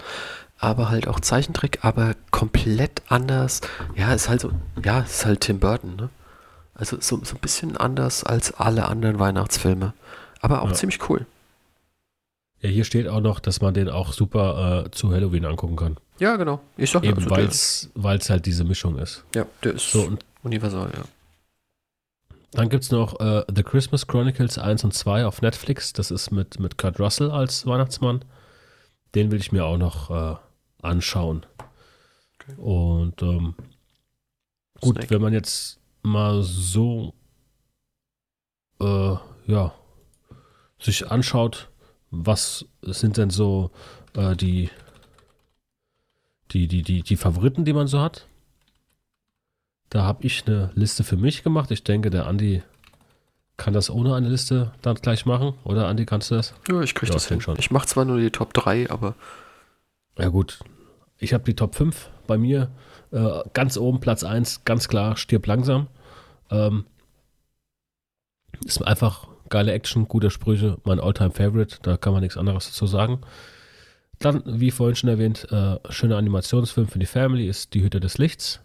aber 0.62 0.90
halt 0.90 1.08
auch 1.08 1.20
Zeichentrick, 1.20 1.80
aber 1.84 2.16
komplett 2.32 3.02
anders. 3.10 3.62
Ja, 3.96 4.14
ist 4.14 4.30
halt 4.30 4.42
so, 4.42 4.52
ja, 4.84 5.02
ist 5.02 5.26
halt 5.26 5.42
Tim 5.42 5.60
Burton, 5.60 5.96
ne? 5.96 6.10
Also 6.76 6.98
so, 7.02 7.20
so 7.24 7.36
ein 7.36 7.40
bisschen 7.42 7.78
anders 7.78 8.24
als 8.24 8.54
alle 8.54 8.86
anderen 8.88 9.20
Weihnachtsfilme. 9.20 9.94
Aber 10.40 10.62
auch 10.62 10.70
Ja. 10.70 10.74
ziemlich 10.74 11.10
cool. 11.10 11.26
Ja, 12.62 12.70
hier 12.70 12.84
steht 12.86 13.08
auch 13.08 13.22
noch, 13.22 13.40
dass 13.40 13.60
man 13.62 13.74
den 13.74 13.90
auch 13.90 14.14
super 14.14 14.86
äh, 14.86 14.92
zu 14.92 15.12
Halloween 15.12 15.46
angucken 15.46 15.76
kann. 15.76 15.98
Ja, 16.20 16.36
genau. 16.38 16.62
Ich 16.78 16.92
sag 16.92 17.04
Eben 17.04 17.18
also 17.32 17.90
weil 17.96 18.18
es 18.18 18.30
halt 18.30 18.46
diese 18.46 18.64
Mischung 18.64 18.98
ist. 19.00 19.24
ja, 19.36 19.46
der 19.64 19.74
ist 19.74 19.92
So, 19.92 20.16
universal, 20.44 20.92
ja. 20.96 21.04
dann 22.52 22.70
gibt 22.70 22.84
es 22.84 22.92
noch 22.92 23.20
äh, 23.20 23.44
The 23.54 23.64
Christmas 23.64 24.06
Chronicles 24.08 24.58
1 24.60 24.84
und 24.84 24.94
2 24.94 25.26
auf 25.26 25.42
Netflix. 25.42 25.94
Das 25.94 26.12
ist 26.12 26.30
mit, 26.32 26.60
mit 26.60 26.78
Kurt 26.78 27.00
Russell 27.00 27.32
als 27.32 27.66
Weihnachtsmann. 27.66 28.24
Den 29.16 29.32
will 29.32 29.40
ich 29.40 29.52
mir 29.52 29.66
auch 29.66 29.78
noch 29.78 30.10
äh, 30.12 30.36
anschauen. 30.82 31.46
Okay. 32.40 32.56
Und 32.60 33.22
ähm, 33.22 33.56
gut, 34.80 34.96
Snake. 34.98 35.10
wenn 35.12 35.22
man 35.22 35.34
jetzt 35.34 35.80
mal 36.04 36.42
so 36.42 37.14
äh, 38.80 39.16
ja, 39.48 39.74
sich 40.80 41.10
anschaut, 41.12 41.70
was 42.10 42.66
sind 42.82 43.18
denn 43.18 43.30
so 43.30 43.72
äh, 44.16 44.36
die, 44.36 44.70
die, 46.52 46.68
die, 46.68 46.82
die, 46.82 47.02
die 47.04 47.18
Favoriten, 47.18 47.64
die 47.66 47.74
man 47.74 47.88
so 47.88 48.00
hat. 48.02 48.28
Da 49.90 50.04
habe 50.04 50.26
ich 50.26 50.48
eine 50.48 50.72
Liste 50.74 51.04
für 51.04 51.18
mich 51.18 51.44
gemacht. 51.44 51.70
Ich 51.72 51.84
denke, 51.84 52.10
der 52.10 52.26
Andi 52.26 52.64
kann 53.58 53.74
das 53.74 53.90
ohne 53.90 54.16
eine 54.16 54.30
Liste 54.30 54.72
dann 54.82 54.96
gleich 54.96 55.26
machen. 55.26 55.54
Oder 55.66 55.88
Andi, 55.88 56.06
kannst 56.06 56.32
du 56.32 56.36
das? 56.36 56.54
Ja, 56.70 56.82
ich 56.82 56.96
krieg 56.96 57.10
Ja, 57.10 57.14
das 57.14 57.28
hin. 57.28 57.42
schon. 57.42 57.60
Ich 57.60 57.72
mach 57.72 57.86
zwar 57.86 58.06
nur 58.06 58.18
die 58.20 58.32
Top 58.32 58.54
3, 58.54 58.90
aber 58.90 59.16
Ja 60.22 60.28
gut, 60.30 60.60
ich 61.18 61.34
habe 61.34 61.44
die 61.46 61.56
Top 61.56 61.74
5 61.74 62.12
bei 62.28 62.38
mir. 62.38 62.70
Äh, 63.12 63.40
ganz 63.54 63.76
oben 63.76 64.00
Platz 64.00 64.24
1, 64.24 64.66
ganz 64.66 64.88
klar, 64.88 65.18
stirb 65.18 65.48
langsam. 65.48 65.88
Ähm, 66.52 66.86
ist 68.64 68.86
einfach 68.86 69.28
geile 69.50 69.72
Action, 69.72 70.08
gute 70.08 70.30
Sprüche, 70.30 70.78
mein 70.84 71.00
Alltime 71.00 71.32
Favorite, 71.32 71.80
da 71.82 71.98
kann 71.98 72.14
man 72.14 72.22
nichts 72.22 72.38
anderes 72.38 72.68
dazu 72.68 72.86
sagen. 72.86 73.22
Dann, 74.20 74.44
wie 74.46 74.70
vorhin 74.70 74.96
schon 74.96 75.10
erwähnt, 75.10 75.48
äh, 75.52 75.80
schöner 75.90 76.18
Animationsfilm 76.18 76.88
für 76.88 77.00
die 77.00 77.08
Family 77.08 77.48
ist 77.48 77.74
Die 77.74 77.82
Hütte 77.82 78.00
des 78.00 78.20
Lichts. 78.20 78.60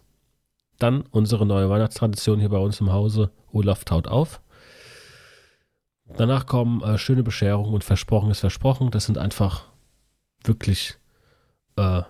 Dann 0.78 1.04
unsere 1.10 1.46
neue 1.46 1.70
Weihnachtstradition 1.70 2.38
hier 2.38 2.50
bei 2.50 2.58
uns 2.58 2.82
im 2.82 2.92
Hause, 2.92 3.30
Olaf 3.50 3.86
taut 3.86 4.08
auf. 4.08 4.42
Danach 6.18 6.44
kommen 6.44 6.82
äh, 6.82 6.98
schöne 6.98 7.22
Bescherung 7.22 7.72
und 7.72 7.82
Versprochen 7.82 8.30
ist 8.30 8.40
Versprochen. 8.40 8.90
Das 8.90 9.06
sind 9.06 9.16
einfach 9.16 9.64
wirklich 10.44 10.98
äh, 11.76 12.02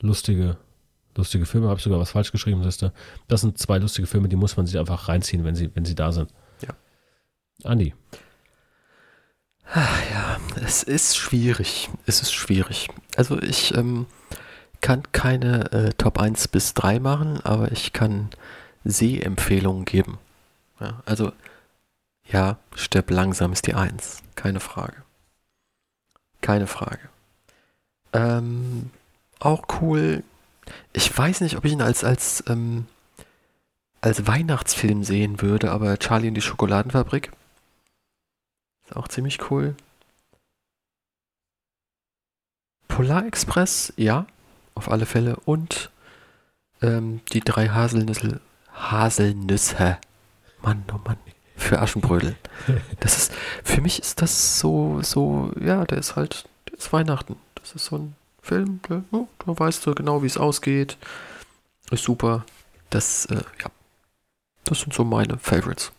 lustige, 0.00 0.56
lustige 1.16 1.46
Filme. 1.46 1.68
Habe 1.68 1.78
ich 1.78 1.84
sogar 1.84 2.00
was 2.00 2.10
falsch 2.10 2.32
geschrieben, 2.32 2.62
siehst 2.62 2.82
du. 2.82 2.92
Das 3.28 3.40
sind 3.42 3.58
zwei 3.58 3.78
lustige 3.78 4.06
Filme, 4.06 4.28
die 4.28 4.36
muss 4.36 4.56
man 4.56 4.66
sich 4.66 4.78
einfach 4.78 5.08
reinziehen, 5.08 5.44
wenn 5.44 5.54
sie, 5.54 5.70
wenn 5.74 5.84
sie 5.84 5.94
da 5.94 6.12
sind. 6.12 6.32
Ja. 6.62 6.74
Andi, 7.64 7.94
ja, 9.74 10.38
es 10.56 10.82
ist 10.82 11.16
schwierig. 11.16 11.90
Es 12.06 12.22
ist 12.22 12.32
schwierig. 12.32 12.88
Also 13.16 13.40
ich 13.40 13.74
ähm, 13.74 14.06
kann 14.80 15.02
keine 15.12 15.70
äh, 15.72 15.92
Top 15.96 16.18
1 16.18 16.48
bis 16.48 16.74
3 16.74 16.98
machen, 16.98 17.40
aber 17.42 17.70
ich 17.70 17.92
kann 17.92 18.30
Sehempfehlungen 18.84 19.84
geben. 19.84 20.18
Ja, 20.80 21.02
also 21.06 21.32
ja, 22.24 22.58
stirb 22.74 23.10
langsam 23.10 23.52
ist 23.52 23.66
die 23.66 23.74
1. 23.74 24.22
Keine 24.34 24.60
Frage. 24.60 25.04
Keine 26.40 26.66
Frage. 26.66 27.08
Ähm, 28.12 28.90
auch 29.40 29.64
cool. 29.80 30.22
Ich 30.92 31.16
weiß 31.16 31.40
nicht, 31.40 31.56
ob 31.56 31.64
ich 31.64 31.72
ihn 31.72 31.82
als, 31.82 32.04
als, 32.04 32.44
ähm, 32.46 32.86
als 34.00 34.26
Weihnachtsfilm 34.26 35.02
sehen 35.02 35.40
würde, 35.40 35.72
aber 35.72 35.98
Charlie 35.98 36.28
und 36.28 36.34
die 36.34 36.42
Schokoladenfabrik. 36.42 37.32
Ist 38.86 38.96
auch 38.96 39.08
ziemlich 39.08 39.50
cool. 39.50 39.74
Polar 42.88 43.26
Express, 43.26 43.92
ja, 43.96 44.26
auf 44.74 44.90
alle 44.90 45.06
Fälle. 45.06 45.36
Und 45.44 45.90
ähm, 46.82 47.20
die 47.32 47.40
drei 47.40 47.68
Haselnüsse. 47.68 48.40
Haselnüsse. 48.72 49.98
Mann, 50.62 50.84
oh 50.92 51.00
Mann. 51.04 51.16
Für 51.56 51.80
Aschenbrödel. 51.80 52.36
Das 53.00 53.16
ist, 53.16 53.32
für 53.64 53.80
mich 53.80 53.98
ist 54.00 54.20
das 54.20 54.58
so, 54.58 55.00
so, 55.02 55.52
ja, 55.58 55.84
der 55.84 55.98
ist 55.98 56.16
halt, 56.16 56.44
der 56.68 56.78
ist 56.78 56.92
Weihnachten. 56.92 57.36
Das 57.54 57.74
ist 57.74 57.86
so 57.86 57.96
ein 57.96 58.14
Film, 58.50 58.80
der, 58.88 59.04
oh, 59.12 59.28
da 59.46 59.56
weißt 59.56 59.86
du 59.86 59.94
genau, 59.94 60.22
wie 60.24 60.26
es 60.26 60.36
ausgeht. 60.36 60.98
Ist 61.92 62.02
super. 62.02 62.44
Das, 62.90 63.26
äh, 63.26 63.36
ja, 63.36 63.70
das 64.64 64.80
sind 64.80 64.92
so 64.92 65.04
meine 65.04 65.38
Favorites. 65.38 65.92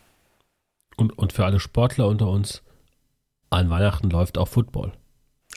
und, 0.97 1.17
und 1.17 1.31
für 1.31 1.45
alle 1.45 1.61
Sportler 1.61 2.07
unter 2.07 2.27
uns, 2.27 2.61
an 3.49 3.69
Weihnachten 3.69 4.09
läuft 4.09 4.37
auch 4.37 4.49
Football. 4.49 4.91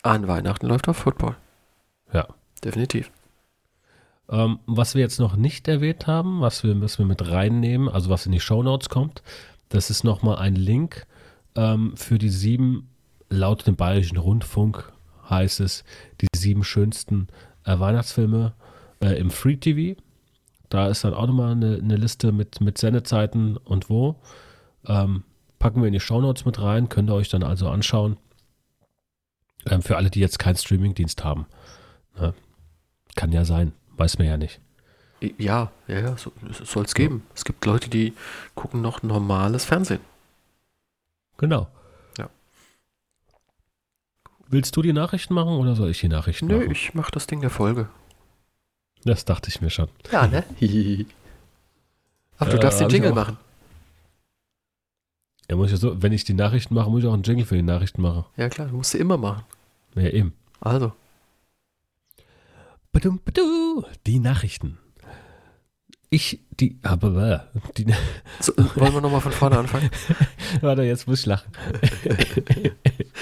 An 0.03 0.28
Weihnachten 0.28 0.68
läuft 0.68 0.88
auch 0.88 0.95
Football. 0.95 1.36
Ja. 2.12 2.28
Definitiv. 2.62 3.11
Ähm, 4.28 4.61
was 4.66 4.95
wir 4.95 5.03
jetzt 5.03 5.18
noch 5.18 5.34
nicht 5.36 5.66
erwähnt 5.66 6.07
haben, 6.07 6.40
was 6.40 6.62
wir, 6.62 6.80
was 6.80 6.99
wir 6.99 7.07
mit 7.07 7.28
reinnehmen, 7.28 7.88
also 7.88 8.09
was 8.09 8.24
in 8.24 8.32
die 8.32 8.40
Shownotes 8.40 8.88
kommt, 8.88 9.22
das 9.68 9.90
ist 9.90 10.05
nochmal 10.05 10.36
ein 10.36 10.55
Link 10.55 11.07
ähm, 11.57 11.97
für 11.97 12.18
die 12.18 12.30
sieben, 12.30 12.88
laut 13.28 13.66
dem 13.66 13.76
Bayerischen 13.76 14.16
Rundfunk 14.16 14.93
heißt 15.28 15.60
es, 15.60 15.84
die 16.20 16.26
sieben 16.34 16.64
schönsten 16.64 17.28
äh, 17.64 17.78
Weihnachtsfilme 17.78 18.54
äh, 19.00 19.18
im 19.18 19.30
Free 19.30 19.56
TV. 19.56 20.00
Da 20.68 20.88
ist 20.88 21.04
dann 21.04 21.14
auch 21.14 21.26
nochmal 21.26 21.52
eine, 21.52 21.76
eine 21.76 21.96
Liste 21.96 22.32
mit, 22.32 22.60
mit 22.60 22.78
Sendezeiten 22.78 23.56
und 23.56 23.90
wo. 23.90 24.16
Ähm, 24.86 25.24
packen 25.58 25.80
wir 25.80 25.86
in 25.86 25.92
die 25.92 26.00
Shownotes 26.00 26.44
mit 26.44 26.60
rein, 26.60 26.88
könnt 26.88 27.10
ihr 27.10 27.14
euch 27.14 27.28
dann 27.28 27.42
also 27.42 27.68
anschauen. 27.68 28.16
Ähm, 29.66 29.82
für 29.82 29.96
alle, 29.96 30.10
die 30.10 30.20
jetzt 30.20 30.38
keinen 30.38 30.56
Streamingdienst 30.56 31.24
haben. 31.24 31.46
Ne? 32.18 32.34
Kann 33.14 33.32
ja 33.32 33.44
sein, 33.44 33.72
weiß 33.96 34.18
man 34.18 34.26
ja 34.26 34.36
nicht. 34.36 34.60
Ja, 35.38 35.70
ja, 35.86 36.00
ja, 36.00 36.16
so, 36.16 36.32
soll 36.64 36.84
es 36.84 36.94
geben. 36.94 37.22
Es 37.34 37.44
gibt 37.44 37.64
Leute, 37.64 37.88
die 37.88 38.12
gucken 38.54 38.82
noch 38.82 39.02
normales 39.02 39.64
Fernsehen. 39.64 40.00
Genau. 41.38 41.68
Willst 44.49 44.76
du 44.76 44.82
die 44.82 44.92
Nachrichten 44.92 45.34
machen 45.34 45.55
oder 45.57 45.74
soll 45.74 45.90
ich 45.90 46.01
die 46.01 46.09
Nachrichten 46.09 46.47
Nö, 46.47 46.59
machen? 46.59 46.70
ich 46.70 46.95
mach 46.95 47.11
das 47.11 47.26
Ding 47.26 47.40
der 47.40 47.51
Folge. 47.51 47.88
Das 49.05 49.24
dachte 49.24 49.49
ich 49.51 49.61
mir 49.61 49.70
schon. 49.70 49.88
Ja, 50.12 50.26
ne? 50.26 50.45
Ach, 52.38 52.47
du 52.47 52.53
Ja, 52.53 52.59
darfst 52.59 52.80
den 52.80 52.88
Jingle 52.88 53.12
machen. 53.12 53.36
Ja, 55.51 55.57
muss 55.57 55.66
ich 55.66 55.72
ja 55.72 55.76
so, 55.78 56.03
wenn 56.03 56.12
ich 56.12 56.24
die 56.24 56.34
Nachrichten 56.34 56.74
mache, 56.74 56.90
muss 56.90 57.03
ich 57.03 57.09
auch 57.09 57.12
einen 57.14 57.22
Jingle 57.22 57.45
für 57.45 57.57
die 57.57 57.62
Nachrichten 57.62 58.01
machen. 58.01 58.24
Ja, 58.36 58.49
klar, 58.49 58.68
musst 58.68 58.95
du 58.95 58.99
immer 58.99 59.18
machen. 59.18 59.42
Ja, 59.95 60.09
eben. 60.09 60.32
Also, 60.61 60.92
Badum, 62.92 63.20
badu, 63.24 63.84
die 64.07 64.18
Nachrichten. 64.20 64.78
Ich, 66.11 66.40
die, 66.61 66.78
aber, 66.82 67.49
die, 67.76 67.92
so, 68.40 68.53
wollen 68.57 68.95
wir 68.95 69.01
nochmal 69.01 69.20
von 69.20 69.32
vorne 69.32 69.59
anfangen? 69.59 69.90
warte, 70.61 70.82
jetzt 70.82 71.09
muss 71.09 71.20
ich 71.20 71.26
lachen. 71.26 71.51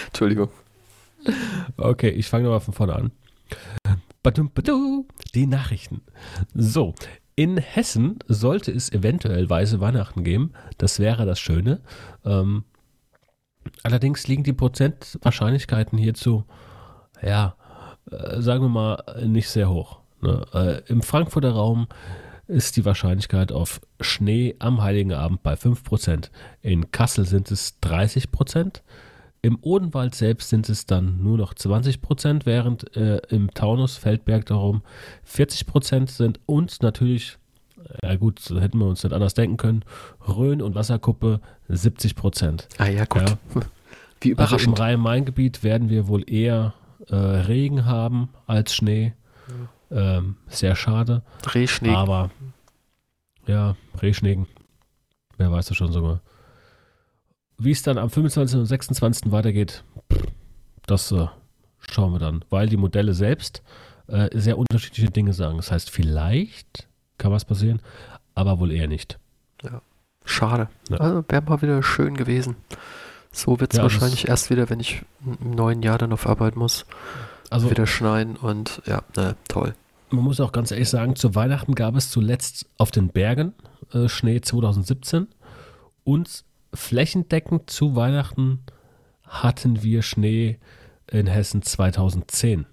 Entschuldigung. 0.09 0.51
Okay, 1.77 2.11
ich 2.11 2.29
fange 2.29 2.45
nochmal 2.45 2.61
von 2.61 2.75
vorne 2.75 2.95
an. 2.95 3.12
Badum, 4.23 4.51
badu, 4.53 5.07
die 5.35 5.47
Nachrichten. 5.47 6.03
So, 6.55 6.95
in 7.35 7.57
Hessen 7.57 8.18
sollte 8.29 8.70
es 8.70 8.93
eventuell 8.93 9.49
weiße 9.49 9.81
Weihnachten 9.81 10.23
geben. 10.23 10.53
Das 10.79 10.99
wäre 10.99 11.27
das 11.27 11.41
Schöne. 11.41 11.81
Ähm, 12.25 12.64
allerdings 13.83 14.29
liegen 14.29 14.45
die 14.45 14.53
Prozentwahrscheinlichkeiten 14.53 15.99
hierzu, 15.99 16.45
ja, 17.23 17.57
äh, 18.11 18.41
sagen 18.41 18.62
wir 18.64 18.68
mal, 18.68 19.27
nicht 19.27 19.49
sehr 19.49 19.70
hoch. 19.70 20.01
Ne? 20.20 20.45
Äh, 20.53 20.83
Im 20.91 21.03
Frankfurter 21.03 21.53
Raum 21.53 21.89
ist 22.47 22.77
die 22.77 22.85
Wahrscheinlichkeit 22.85 23.51
auf 23.51 23.81
Schnee 24.01 24.57
am 24.59 24.83
Heiligen 24.83 25.12
Abend 25.12 25.43
bei 25.43 25.55
5%. 25.55 26.31
In 26.61 26.91
Kassel 26.91 27.25
sind 27.25 27.51
es 27.51 27.79
30%. 27.83 28.83
Im 29.45 29.59
Odenwald 29.61 30.14
selbst 30.14 30.51
sind 30.51 30.68
es 30.68 30.86
dann 30.86 31.20
nur 31.22 31.36
noch 31.36 31.53
20%, 31.53 32.43
während 32.47 32.97
äh, 32.97 33.18
im 33.28 33.53
Taunus, 33.53 33.97
Feldberg 33.97 34.47
darum 34.47 34.82
40% 35.28 36.09
sind 36.09 36.38
und 36.47 36.80
natürlich, 36.80 37.38
ja 38.05 38.14
gut, 38.14 38.38
so 38.38 38.61
hätten 38.61 38.78
wir 38.78 38.86
uns 38.86 39.03
nicht 39.03 39.12
anders 39.12 39.34
denken 39.34 39.57
können, 39.57 39.84
Rhön 40.28 40.62
und 40.62 40.76
Wasserkuppe 40.76 41.40
70%. 41.68 42.66
Ah 42.78 42.86
ja, 42.86 43.05
gut. 43.05 43.28
Ja. 43.28 43.36
Wie 44.20 44.30
Also 44.36 44.55
im 44.55 44.62
überraschend. 44.70 44.78
Rhein-Main-Gebiet 44.80 45.64
werden 45.64 45.90
wir 45.90 46.07
wohl 46.07 46.22
eher 46.30 46.74
äh, 47.09 47.16
Regen 47.16 47.84
haben 47.84 48.28
als 48.47 48.72
Schnee. 48.74 49.14
Ähm, 49.90 50.36
sehr 50.47 50.76
schade. 50.76 51.22
Drehschnee. 51.43 51.90
Aber 51.90 52.30
ja, 53.47 53.74
Rehschnecken. 54.01 54.47
Wer 55.36 55.51
weiß 55.51 55.66
das 55.66 55.76
schon 55.76 55.90
sogar. 55.93 56.20
Wie 57.65 57.71
es 57.71 57.83
dann 57.83 57.99
am 57.99 58.11
25. 58.11 58.59
und 58.61 58.67
26. 58.67 59.31
weitergeht, 59.33 59.85
das 60.87 61.13
äh, 61.13 61.27
schauen 61.91 62.13
wir 62.13 62.19
dann. 62.19 62.45
Weil 62.51 62.69
die 62.69 62.77
Modelle 62.77 63.15
selbst 63.15 63.63
äh, 64.09 64.29
sehr 64.39 64.59
unterschiedliche 64.59 65.11
Dinge 65.11 65.33
sagen. 65.33 65.57
Das 65.59 65.71
heißt, 65.71 65.91
vielleicht 65.91 66.89
kann 67.19 67.31
was 67.33 67.45
passieren, 67.45 67.81
aber 68.35 68.59
wohl 68.59 68.73
eher 68.73 68.89
nicht. 68.89 69.19
Schade. 70.25 70.69
Ja. 70.89 70.99
Also 70.99 71.25
wäre 71.29 71.43
mal 71.43 71.63
wieder 71.63 71.83
schön 71.83 72.17
gewesen. 72.17 72.57
So 73.33 73.59
wird 73.61 73.73
es 73.73 73.79
Ja, 73.79 73.83
wahrscheinlich 73.83 74.29
erst 74.29 74.51
wieder, 74.51 74.71
wenn 74.71 74.79
ich 74.79 75.03
im 75.41 75.51
neuen 75.51 75.83
Jahr 75.83 75.99
dann 75.99 76.13
auf 76.13 76.27
Arbeit 76.29 76.55
muss, 76.55 76.87
Also 77.51 77.71
wieder 77.71 77.87
schneien 77.87 78.37
und 78.37 78.83
ja, 78.87 79.03
ne, 79.17 79.35
toll. 79.49 79.75
man 80.11 80.23
muss 80.23 80.39
auch 80.41 80.53
ganz 80.53 80.71
ehrlich 80.71 80.89
sagen, 80.91 81.17
zu 81.17 81.35
Weihnachten 81.35 81.75
gab 81.75 81.97
es 81.97 82.11
zuletzt 82.11 82.67
auf 82.79 82.91
den 82.93 83.09
Bergen 83.09 83.53
äh, 83.93 84.09
Schnee 84.09 84.41
2017 84.41 85.27
und 86.05 86.45
flächendeckend 86.75 87.70
zu 87.70 87.97
Weihnachten 87.97 88.61
hatten 89.27 89.83
wir 89.83 90.03
Schnee 90.03 90.59
in 91.11 91.27
Hessen 91.27 91.62
2010. 91.62 92.66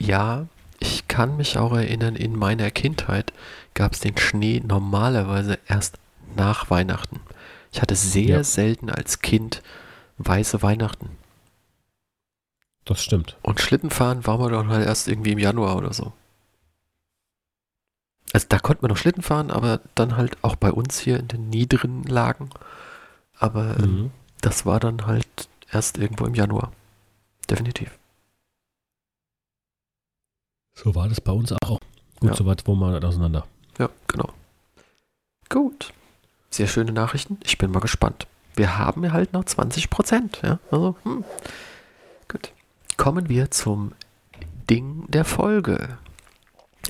Ja, 0.00 0.46
ich 0.80 1.08
kann 1.08 1.36
mich 1.36 1.58
auch 1.58 1.72
erinnern, 1.72 2.16
in 2.16 2.36
meiner 2.36 2.70
Kindheit 2.70 3.32
gab 3.74 3.92
es 3.92 4.00
den 4.00 4.16
Schnee 4.16 4.62
normalerweise 4.64 5.58
erst 5.66 5.98
nach 6.36 6.70
Weihnachten. 6.70 7.20
Ich 7.72 7.82
hatte 7.82 7.96
sehr 7.96 8.38
Ja. 8.38 8.44
selten 8.44 8.90
als 8.90 9.20
Kind 9.20 9.62
weiße 10.18 10.62
Weihnachten. 10.62 11.10
Das 12.84 13.02
stimmt. 13.02 13.36
Und 13.42 13.60
Schlittenfahren 13.60 14.26
war 14.26 14.38
man 14.38 14.52
dann 14.52 14.68
halt 14.68 14.86
erst 14.86 15.08
irgendwie 15.08 15.32
im 15.32 15.38
Januar 15.38 15.76
oder 15.76 15.92
so. 15.92 16.12
Also 18.32 18.46
da 18.48 18.58
konnte 18.58 18.82
man 18.82 18.90
noch 18.90 18.96
Schlitten 18.96 19.22
fahren, 19.22 19.50
aber 19.50 19.80
dann 19.94 20.16
halt 20.16 20.42
auch 20.42 20.56
bei 20.56 20.70
uns 20.70 20.98
hier 20.98 21.18
in 21.18 21.28
den 21.28 21.48
niederen 21.48 22.02
Lagen. 22.04 22.50
Aber 23.38 23.76
ähm, 23.78 24.02
Mhm. 24.02 24.10
das 24.40 24.66
war 24.66 24.80
dann 24.80 25.06
halt 25.06 25.48
erst 25.70 25.98
irgendwo 25.98 26.26
im 26.26 26.34
Januar. 26.34 26.72
Definitiv. 27.48 27.98
So 30.74 30.94
war 30.94 31.08
das 31.08 31.20
bei 31.20 31.32
uns 31.32 31.52
auch. 31.52 31.80
Gut, 32.20 32.30
Ja. 32.30 32.34
soweit 32.36 32.66
wohnen 32.66 32.80
wir 32.80 32.92
nicht 32.92 33.04
auseinander. 33.04 33.46
Ja, 33.78 33.88
genau. 34.06 34.32
Gut. 35.48 35.92
Sehr 36.50 36.66
schöne 36.66 36.92
Nachrichten. 36.92 37.38
Ich 37.44 37.58
bin 37.58 37.70
mal 37.70 37.80
gespannt. 37.80 38.26
Wir 38.54 38.78
haben 38.78 39.04
ja 39.04 39.12
halt 39.12 39.32
noch 39.32 39.44
20 39.44 39.90
Prozent. 39.90 40.40
Ja, 40.42 40.58
also, 40.70 40.96
hm. 41.04 41.24
Gut. 42.28 42.52
Kommen 42.96 43.28
wir 43.28 43.50
zum 43.50 43.92
Ding 44.68 45.04
der 45.08 45.24
Folge. 45.24 45.98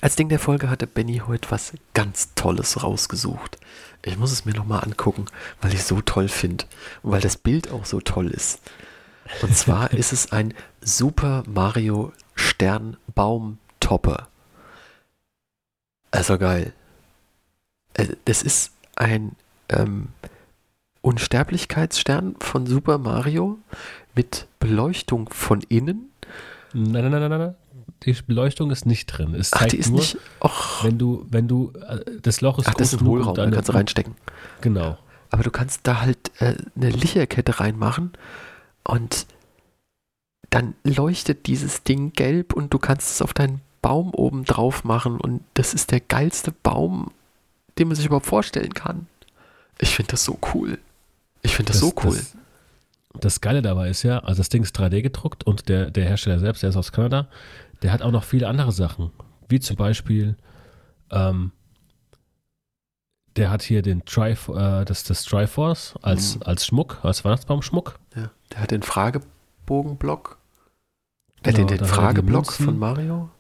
Als 0.01 0.17
Ding 0.17 0.29
der 0.29 0.39
Folge 0.39 0.71
hatte 0.71 0.87
Benny 0.87 1.23
heute 1.27 1.51
was 1.51 1.73
ganz 1.95 2.35
Tolles 2.35 2.83
rausgesucht. 2.83 3.59
Ich 4.03 4.17
muss 4.17 4.33
es 4.33 4.45
mir 4.45 4.55
nochmal 4.55 4.85
angucken, 4.85 5.27
weil 5.61 5.73
ich 5.73 5.81
es 5.81 5.89
so 5.89 6.01
toll 6.01 6.29
finde 6.29 6.65
und 7.03 7.13
weil 7.13 7.21
das 7.21 7.37
Bild 7.37 7.71
auch 7.71 7.85
so 7.85 8.01
toll 8.01 8.29
ist. 8.31 8.61
Und 9.43 9.57
zwar 9.57 9.93
ist 9.93 10.13
es 10.13 10.33
ein 10.33 10.55
Super 10.81 11.43
Mario 11.47 12.13
Stern 12.35 12.97
Baumtopper. 13.15 14.29
Also 16.11 16.39
geil. 16.39 16.73
Äh, 17.95 18.09
Das 18.25 18.43
ist 18.43 18.73
ein 18.97 19.37
ähm, 19.69 20.09
Unsterblichkeitsstern 21.03 22.37
von 22.41 22.67
Super 22.67 22.99
Mario 22.99 23.59
mit 24.15 24.47
Beleuchtung 24.59 25.29
von 25.31 25.63
innen. 25.69 26.13
Nein, 26.73 27.11
nein, 27.11 27.11
nein, 27.11 27.31
nein, 27.31 27.39
nein. 27.41 27.55
Die 28.05 28.13
Beleuchtung 28.13 28.71
ist 28.71 28.87
nicht 28.87 29.07
drin. 29.07 29.35
Es 29.35 29.53
Ach, 29.53 29.61
zeigt 29.61 29.73
die 29.73 29.79
ist 29.79 29.91
nur, 29.91 30.01
nicht. 30.01 30.19
Och, 30.41 30.85
wenn 30.85 30.99
du, 30.99 31.27
wenn 31.31 31.49
du, 31.49 31.73
äh, 31.87 32.01
das 32.23 32.41
Loch 32.41 32.59
ist 32.59 32.69
ach, 32.69 32.75
das 32.75 32.93
ist 32.93 33.01
ein 33.01 33.07
um 33.07 33.13
Hohlraum, 33.13 33.35
da 33.35 33.51
kannst 33.51 33.69
du 33.69 33.75
reinstecken. 33.75 34.15
Genau. 34.61 34.99
Aber 35.31 35.43
du 35.43 35.51
kannst 35.51 35.81
da 35.83 36.01
halt 36.01 36.31
äh, 36.39 36.55
eine 36.77 36.91
Licherkette 36.91 37.61
reinmachen 37.61 38.13
und 38.85 39.27
dann 40.51 40.75
leuchtet 40.85 41.47
dieses 41.47 41.83
Ding 41.83 42.13
gelb 42.13 42.55
und 42.55 42.73
du 42.73 42.79
kannst 42.79 43.11
es 43.11 43.23
auf 43.23 43.35
deinen 43.35 43.61
Baum 43.83 44.15
oben 44.15 44.45
drauf 44.45 44.85
machen 44.85 45.21
und 45.21 45.43
das 45.55 45.75
ist 45.75 45.91
der 45.91 46.01
geilste 46.01 46.53
Baum, 46.53 47.11
den 47.79 47.89
man 47.89 47.97
sich 47.97 48.07
überhaupt 48.07 48.27
vorstellen 48.27 48.75
kann. 48.75 49.07
Ich 49.79 49.95
finde 49.95 50.13
das 50.13 50.25
so 50.25 50.39
cool. 50.55 50.79
Ich 51.43 51.55
finde 51.55 51.73
das, 51.73 51.81
so 51.81 51.93
cool. 52.03 52.17
Das, 52.17 52.37
das 53.21 53.41
Geile 53.41 53.63
dabei 53.63 53.89
ist 53.89 54.03
ja, 54.03 54.19
also 54.21 54.39
das 54.39 54.49
Ding 54.49 54.63
ist 54.63 54.79
3D 54.79 55.03
gedruckt 55.03 55.45
und 55.45 55.69
der, 55.69 55.91
der 55.91 56.05
Hersteller 56.05 56.39
selbst, 56.39 56.63
der 56.63 56.71
ist 56.71 56.77
aus 56.77 56.93
Kanada, 56.93 57.29
der 57.83 57.93
hat 57.93 58.03
auch 58.03 58.11
noch 58.11 58.25
viele 58.25 58.49
andere 58.49 58.73
Sachen. 58.73 59.11
Wie 59.49 59.61
zum 59.61 59.77
Beispiel, 59.77 60.37
ähm, 61.11 61.53
der 63.37 63.51
hat 63.51 63.63
hier 63.63 63.83
den 63.83 64.05
Tri, 64.05 64.33
äh, 64.33 64.85
das, 64.85 65.05
das 65.05 65.25
Triforce 65.25 65.95
als, 66.03 66.37
Mhm. 66.37 66.43
als 66.45 66.67
Schmuck, 66.67 66.99
als 67.05 67.25
Weihnachtsbaumschmuck. 67.25 67.99
Ja, 68.17 68.31
der 68.53 68.61
hat 68.61 68.71
den 68.73 68.83
Fragebogenblock. 68.83 70.39
Äh, 71.43 71.53
Genau, 71.53 71.57
den, 71.59 71.67
den 71.69 71.75
hat 71.77 71.81
er 71.83 71.87
die 71.87 71.93
Frageblock 71.95 72.53
von 72.53 72.79
Mario. 72.79 73.31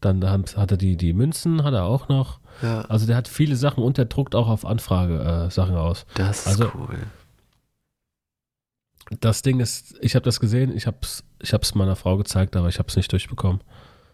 Dann 0.00 0.28
hat 0.28 0.56
hat 0.56 0.70
er 0.72 0.76
die, 0.76 0.96
die 0.96 1.12
Münzen, 1.12 1.62
hat 1.62 1.72
er 1.74 1.84
auch 1.84 2.08
noch. 2.08 2.40
Ja, 2.62 2.80
Also 2.82 3.06
der 3.06 3.16
hat 3.16 3.28
viele 3.28 3.54
Sachen 3.54 3.84
und 3.84 3.96
der 3.98 4.06
druckt 4.06 4.34
auch 4.34 4.48
auf 4.48 4.64
Anfrage 4.64 5.20
äh, 5.46 5.50
Sachen 5.50 5.76
aus. 5.76 6.04
das 6.14 6.40
ist 6.40 6.46
also- 6.48 6.72
cool. 6.74 6.98
Das 9.20 9.42
Ding 9.42 9.60
ist, 9.60 9.96
ich 10.00 10.14
habe 10.14 10.24
das 10.24 10.40
gesehen, 10.40 10.74
ich 10.76 10.86
habe 10.86 10.98
es 11.02 11.24
ich 11.42 11.52
hab's 11.52 11.74
meiner 11.74 11.96
Frau 11.96 12.16
gezeigt, 12.16 12.56
aber 12.56 12.68
ich 12.68 12.78
habe 12.78 12.88
es 12.88 12.96
nicht 12.96 13.10
durchbekommen. 13.12 13.60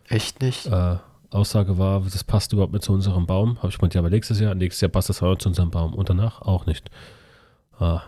Echt 0.08 0.40
nicht? 0.40 0.66
Äh, 0.66 0.96
Aussage 1.30 1.78
war, 1.78 2.00
das 2.00 2.24
passt 2.24 2.52
überhaupt 2.52 2.72
mit 2.72 2.82
zu 2.82 2.92
unserem 2.92 3.26
Baum. 3.26 3.58
Habe 3.58 3.68
ich 3.68 3.78
gemeint, 3.78 3.94
ja, 3.94 4.00
aber 4.00 4.10
nächstes 4.10 4.40
Jahr, 4.40 4.54
nächstes 4.54 4.80
Jahr 4.80 4.90
passt 4.90 5.08
das 5.08 5.22
auch 5.22 5.36
zu 5.36 5.48
unserem 5.48 5.70
Baum. 5.70 5.94
Und 5.94 6.08
danach 6.08 6.40
auch 6.42 6.66
nicht. 6.66 6.90
Ah, 7.78 8.02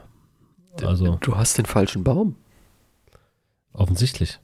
also 0.82 1.16
Du 1.20 1.36
hast 1.36 1.58
den 1.58 1.66
falschen 1.66 2.04
Baum. 2.04 2.36
offensichtlich. 3.72 4.38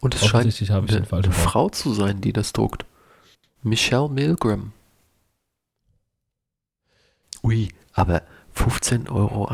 Und 0.00 0.14
es 0.14 0.22
scheint 0.22 0.34
Offensichtlich 0.34 0.70
habe 0.70 0.86
ich 0.86 0.96
eine, 0.96 1.10
eine. 1.12 1.32
Frau 1.32 1.68
zu 1.68 1.92
sein, 1.94 2.20
die 2.20 2.32
das 2.32 2.52
druckt. 2.52 2.84
Michelle 3.62 4.08
Milgram. 4.08 4.72
Ui, 7.44 7.68
aber 7.92 8.22
15,21 8.56 9.10
Euro 9.10 9.46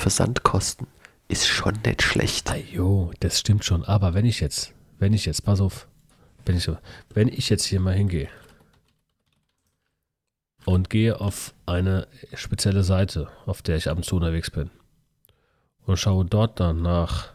Versandkosten 0.00 0.86
ist 1.28 1.46
schon 1.46 1.74
nicht 1.84 2.02
schlecht. 2.02 2.50
Ah, 2.50 2.56
jo, 2.56 3.12
das 3.20 3.40
stimmt 3.40 3.64
schon. 3.64 3.84
Aber 3.84 4.14
wenn 4.14 4.24
ich 4.26 4.40
jetzt, 4.40 4.72
wenn 4.98 5.12
ich 5.12 5.24
jetzt, 5.26 5.44
pass 5.44 5.60
auf, 5.60 5.88
wenn 6.44 6.56
ich, 6.56 6.68
wenn 7.10 7.28
ich 7.28 7.48
jetzt 7.50 7.64
hier 7.64 7.80
mal 7.80 7.94
hingehe 7.94 8.28
und 10.64 10.90
gehe 10.90 11.20
auf 11.20 11.54
eine 11.66 12.06
spezielle 12.34 12.84
Seite, 12.84 13.28
auf 13.46 13.62
der 13.62 13.76
ich 13.76 13.88
ab 13.88 13.96
und 13.96 14.04
zu 14.04 14.16
unterwegs 14.16 14.50
bin 14.50 14.70
und 15.86 15.98
schaue 15.98 16.24
dort 16.24 16.60
dann 16.60 16.82
nach 16.82 17.32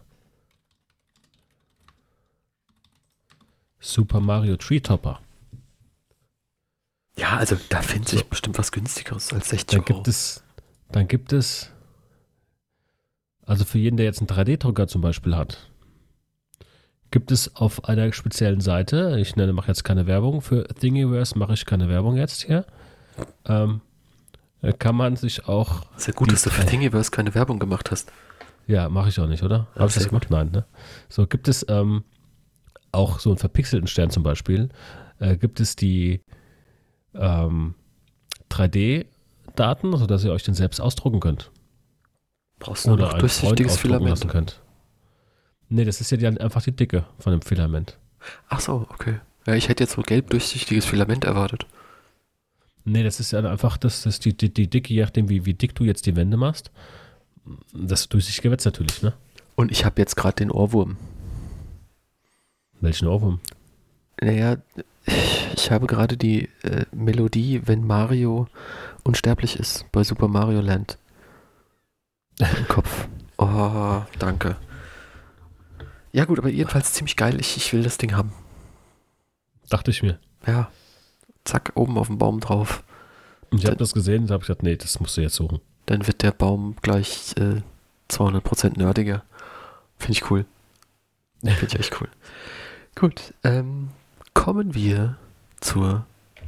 Super 3.80 4.20
Mario 4.20 4.58
Tree 4.58 4.80
Topper, 4.82 5.22
Ja, 7.18 7.38
also 7.38 7.58
da 7.70 7.82
findet 7.82 8.10
sich 8.10 8.20
So. 8.20 8.26
bestimmt 8.26 8.58
was 8.58 8.72
günstigeres 8.72 9.32
als 9.34 9.50
60 9.50 9.68
dann 9.68 9.80
Euro. 9.80 9.86
gibt 9.94 10.08
es, 10.08 10.44
dann 10.92 11.08
gibt 11.08 11.34
es, 11.34 11.72
also 13.50 13.66
für 13.66 13.80
jeden, 13.80 13.98
der 13.98 14.06
jetzt 14.06 14.20
einen 14.20 14.28
3D-Drucker 14.28 14.88
zum 14.88 15.02
Beispiel 15.02 15.36
hat, 15.36 15.72
gibt 17.10 17.32
es 17.32 17.56
auf 17.56 17.86
einer 17.86 18.14
speziellen 18.14 18.62
Seite, 18.62 19.18
ich 19.20 19.36
nenne, 19.36 19.54
mache 19.54 19.70
jetzt 19.70 19.84
keine 19.84 20.06
Werbung, 20.06 20.42
für 20.42 20.68
Thingiverse 20.68 21.36
mache 21.36 21.54
ich 21.54 21.66
keine 21.66 21.90
Werbung 21.90 22.16
jetzt 22.16 22.44
hier, 22.44 22.64
ähm, 23.46 23.82
äh, 24.62 24.72
kann 24.72 24.96
man 24.96 25.16
sich 25.16 25.48
auch, 25.48 25.88
Sehr 25.98 26.14
gut, 26.14 26.32
dass 26.32 26.44
du 26.44 26.52
für 26.52 26.64
Thingiverse 26.64 27.10
keine 27.10 27.34
Werbung 27.34 27.58
gemacht 27.58 27.90
hast. 27.90 28.12
ja, 28.68 28.88
mache 28.88 29.10
ich 29.10 29.20
auch 29.20 29.26
nicht, 29.26 29.42
oder? 29.42 29.68
Ja, 29.74 29.80
Habe 29.80 29.88
ich 29.88 29.96
das 29.96 30.10
gemacht? 30.10 30.28
Nein, 30.30 30.52
ne? 30.52 30.66
So, 31.10 31.26
gibt 31.26 31.48
es 31.48 31.66
ähm, 31.70 32.04
auch 32.92 33.20
so 33.20 33.32
einen 33.32 33.40
verpixelten 33.40 33.88
Stern 33.88 34.12
zum 34.12 34.22
Beispiel, 34.22 34.70
äh, 35.18 35.38
gibt 35.38 35.60
es 35.60 35.76
die 35.76 36.22
ähm, 37.16 37.74
3D-Daten, 38.52 39.98
sodass 39.98 40.24
ihr 40.24 40.34
euch 40.34 40.44
den 40.44 40.54
selbst 40.54 40.80
ausdrucken 40.80 41.20
könnt. 41.20 41.50
Brauchst 42.60 42.86
du 42.86 42.90
nur 42.90 42.98
noch 42.98 43.14
durchsichtiges 43.14 43.78
Filament. 43.78 44.28
könnt. 44.28 44.62
Nee, 45.70 45.86
das 45.86 46.02
ist 46.02 46.12
ja 46.12 46.18
die, 46.18 46.28
einfach 46.28 46.62
die 46.62 46.72
Dicke 46.72 47.06
von 47.20 47.32
dem 47.32 47.42
Filament. 47.42 47.98
Ach 48.50 48.60
so, 48.60 48.86
okay. 48.90 49.20
Ja, 49.46 49.56
ich 49.56 49.70
hätte 49.70 49.84
jetzt 49.84 49.94
so 49.94 50.02
gelb 50.02 50.30
durchsichtiges 50.30 50.86
Filament 50.86 51.24
erwartet. 51.24 51.66
Nee, 52.84 53.04
das 53.04 53.20
ist 53.20 53.32
ja 53.32 53.40
einfach 53.40 53.78
das, 53.78 54.04
das 54.04 54.20
die, 54.20 54.36
die, 54.36 54.54
die 54.54 54.70
Dicke, 54.70 54.94
je 54.94 55.02
nachdem, 55.02 55.30
wie, 55.30 55.46
wie 55.46 55.54
dick 55.54 55.76
du 55.76 55.84
jetzt 55.84 56.06
die 56.06 56.16
Wände 56.16 56.38
machst. 56.38 56.72
Das 57.74 58.10
durchsichtige 58.10 58.52
Wetz 58.52 58.66
natürlich, 58.66 59.02
ne? 59.02 59.14
Und 59.56 59.72
ich 59.72 59.86
habe 59.86 60.02
jetzt 60.02 60.16
gerade 60.16 60.36
den 60.36 60.52
Ohrwurm. 60.52 60.98
Welchen 62.82 63.08
Ohrwurm? 63.08 63.40
Naja, 64.22 64.58
ich 65.56 65.72
habe 65.72 65.88
gerade 65.88 66.18
die 66.18 66.50
äh, 66.64 66.86
Melodie, 66.92 67.62
wenn 67.66 67.86
Mario 67.86 68.48
unsterblich 69.04 69.58
ist, 69.58 69.86
bei 69.92 70.04
Super 70.04 70.28
Mario 70.28 70.62
Land 70.62 70.98
im 72.40 72.68
Kopf. 72.68 73.08
Oh, 73.38 74.02
danke. 74.18 74.56
Ja 76.12 76.26
gut, 76.26 76.40
aber 76.40 76.50
jedenfalls 76.50 76.94
ziemlich 76.94 77.16
geil. 77.16 77.40
Ich, 77.40 77.58
ich 77.58 77.72
will 77.74 77.84
das 77.84 77.98
Ding 77.98 78.16
haben. 78.16 78.34
Dachte 79.70 79.92
ich 79.92 80.02
mir. 80.02 80.20
Ja. 80.48 80.72
Zack, 81.44 81.72
oben 81.76 81.98
auf 81.98 82.08
dem 82.08 82.18
Baum 82.18 82.40
drauf. 82.40 82.84
Und 83.52 83.60
ich 83.60 83.66
habe 83.66 83.78
das 83.78 83.94
gesehen 83.94 84.24
und 84.24 84.32
habe 84.32 84.42
gesagt, 84.42 84.64
nee, 84.64 84.76
das 84.76 85.00
musst 85.00 85.18
du 85.18 85.22
jetzt 85.22 85.36
suchen. 85.36 85.60
Dann 85.86 86.06
wird 86.08 86.22
der 86.22 86.32
Baum 86.32 86.76
gleich 86.82 87.34
äh, 87.38 87.62
200% 88.10 88.78
nerdiger. 88.78 89.24
Finde 89.98 90.14
ich 90.14 90.30
cool. 90.32 90.46
Finde 91.42 91.66
ich 91.66 91.80
echt 91.80 92.02
cool. 92.02 92.10
Gut, 92.96 93.34
ähm, 93.44 93.90
kommen 94.34 94.74
wir 94.74 95.18
zur 95.62 96.06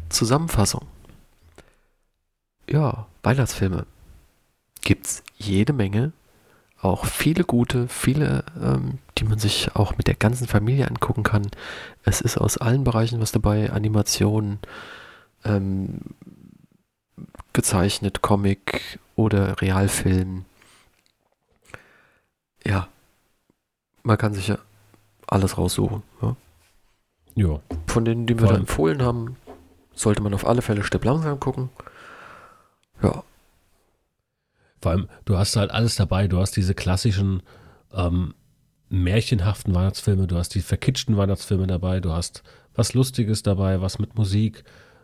Zusammenfassung. 0.09 0.85
Ja, 2.69 3.07
Weihnachtsfilme. 3.23 3.85
Gibt's 4.81 5.23
jede 5.37 5.73
Menge. 5.73 6.11
Auch 6.81 7.05
viele 7.05 7.43
gute, 7.43 7.87
viele, 7.87 8.43
ähm, 8.59 8.97
die 9.17 9.23
man 9.23 9.37
sich 9.37 9.75
auch 9.75 9.97
mit 9.97 10.07
der 10.07 10.15
ganzen 10.15 10.47
Familie 10.47 10.87
angucken 10.87 11.21
kann. 11.21 11.47
Es 12.03 12.21
ist 12.21 12.37
aus 12.37 12.57
allen 12.57 12.83
Bereichen 12.83 13.21
was 13.21 13.31
dabei. 13.31 13.71
Animation, 13.71 14.57
ähm, 15.45 15.99
gezeichnet, 17.53 18.23
Comic 18.23 18.99
oder 19.15 19.61
Realfilm. 19.61 20.45
Ja, 22.65 22.87
man 24.01 24.17
kann 24.17 24.33
sich 24.33 24.47
ja 24.47 24.57
alles 25.27 25.57
raussuchen. 25.57 26.01
Ja. 26.21 26.35
Ja. 27.35 27.59
Von 27.87 28.05
denen, 28.05 28.25
die 28.25 28.39
wir 28.39 28.47
da 28.47 28.55
empfohlen 28.55 29.01
haben, 29.03 29.37
sollte 29.93 30.21
man 30.21 30.33
auf 30.33 30.45
alle 30.45 30.61
Fälle 30.61 30.83
Stipp 30.83 31.05
langsam 31.05 31.39
gucken. 31.39 31.69
Ja, 33.01 33.23
Vor 34.81 34.91
allem, 34.91 35.07
du 35.25 35.37
hast 35.37 35.55
halt 35.55 35.71
alles 35.71 35.95
dabei. 35.95 36.27
Du 36.27 36.39
hast 36.39 36.55
diese 36.57 36.73
klassischen 36.73 37.43
ähm, 37.93 38.33
märchenhaften 38.89 39.73
Weihnachtsfilme, 39.73 40.27
du 40.27 40.37
hast 40.37 40.53
die 40.55 40.61
verkitschten 40.61 41.15
Weihnachtsfilme 41.17 41.67
dabei, 41.67 41.99
du 41.99 42.11
hast 42.11 42.43
was 42.73 42.93
Lustiges 42.93 43.43
dabei, 43.43 43.81
was 43.81 43.99
mit 43.99 44.15
Musik. 44.15 44.63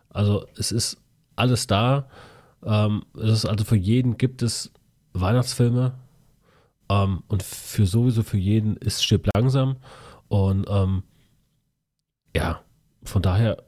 Also 0.09 0.45
es 0.57 0.71
ist 0.71 0.97
alles 1.35 1.67
da. 1.67 2.09
Ähm, 2.65 3.03
es 3.15 3.29
ist 3.29 3.45
also 3.45 3.63
für 3.63 3.75
jeden 3.75 4.17
gibt 4.17 4.41
es 4.41 4.71
Weihnachtsfilme. 5.13 5.93
Ähm, 6.89 7.23
und 7.27 7.43
für 7.43 7.85
sowieso 7.85 8.23
für 8.23 8.37
jeden 8.37 8.77
ist 8.77 9.03
Stirb 9.03 9.27
langsam. 9.35 9.77
Und 10.27 10.65
ähm, 10.69 11.03
ja, 12.35 12.61
von 13.03 13.21
daher, 13.21 13.63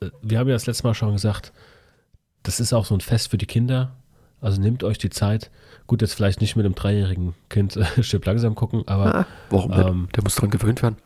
äh, 0.00 0.10
wir 0.22 0.38
haben 0.38 0.48
ja 0.48 0.54
das 0.54 0.66
letzte 0.66 0.86
Mal 0.86 0.94
schon 0.94 1.12
gesagt, 1.12 1.52
das 2.42 2.60
ist 2.60 2.72
auch 2.72 2.84
so 2.84 2.94
ein 2.94 3.00
Fest 3.00 3.30
für 3.30 3.38
die 3.38 3.46
Kinder. 3.46 3.96
Also 4.42 4.60
nehmt 4.60 4.84
euch 4.84 4.98
die 4.98 5.08
Zeit. 5.08 5.50
Gut, 5.86 6.02
jetzt 6.02 6.14
vielleicht 6.14 6.40
nicht 6.40 6.56
mit 6.56 6.66
einem 6.66 6.74
dreijährigen 6.74 7.34
Kind 7.48 7.76
äh, 7.76 7.84
langsam 8.24 8.54
gucken, 8.54 8.82
aber 8.86 9.14
ah, 9.14 9.26
warum 9.48 9.72
ähm, 9.72 10.08
Der 10.14 10.22
muss 10.22 10.34
dran 10.34 10.50
gewöhnt 10.50 10.82
werden. 10.82 10.96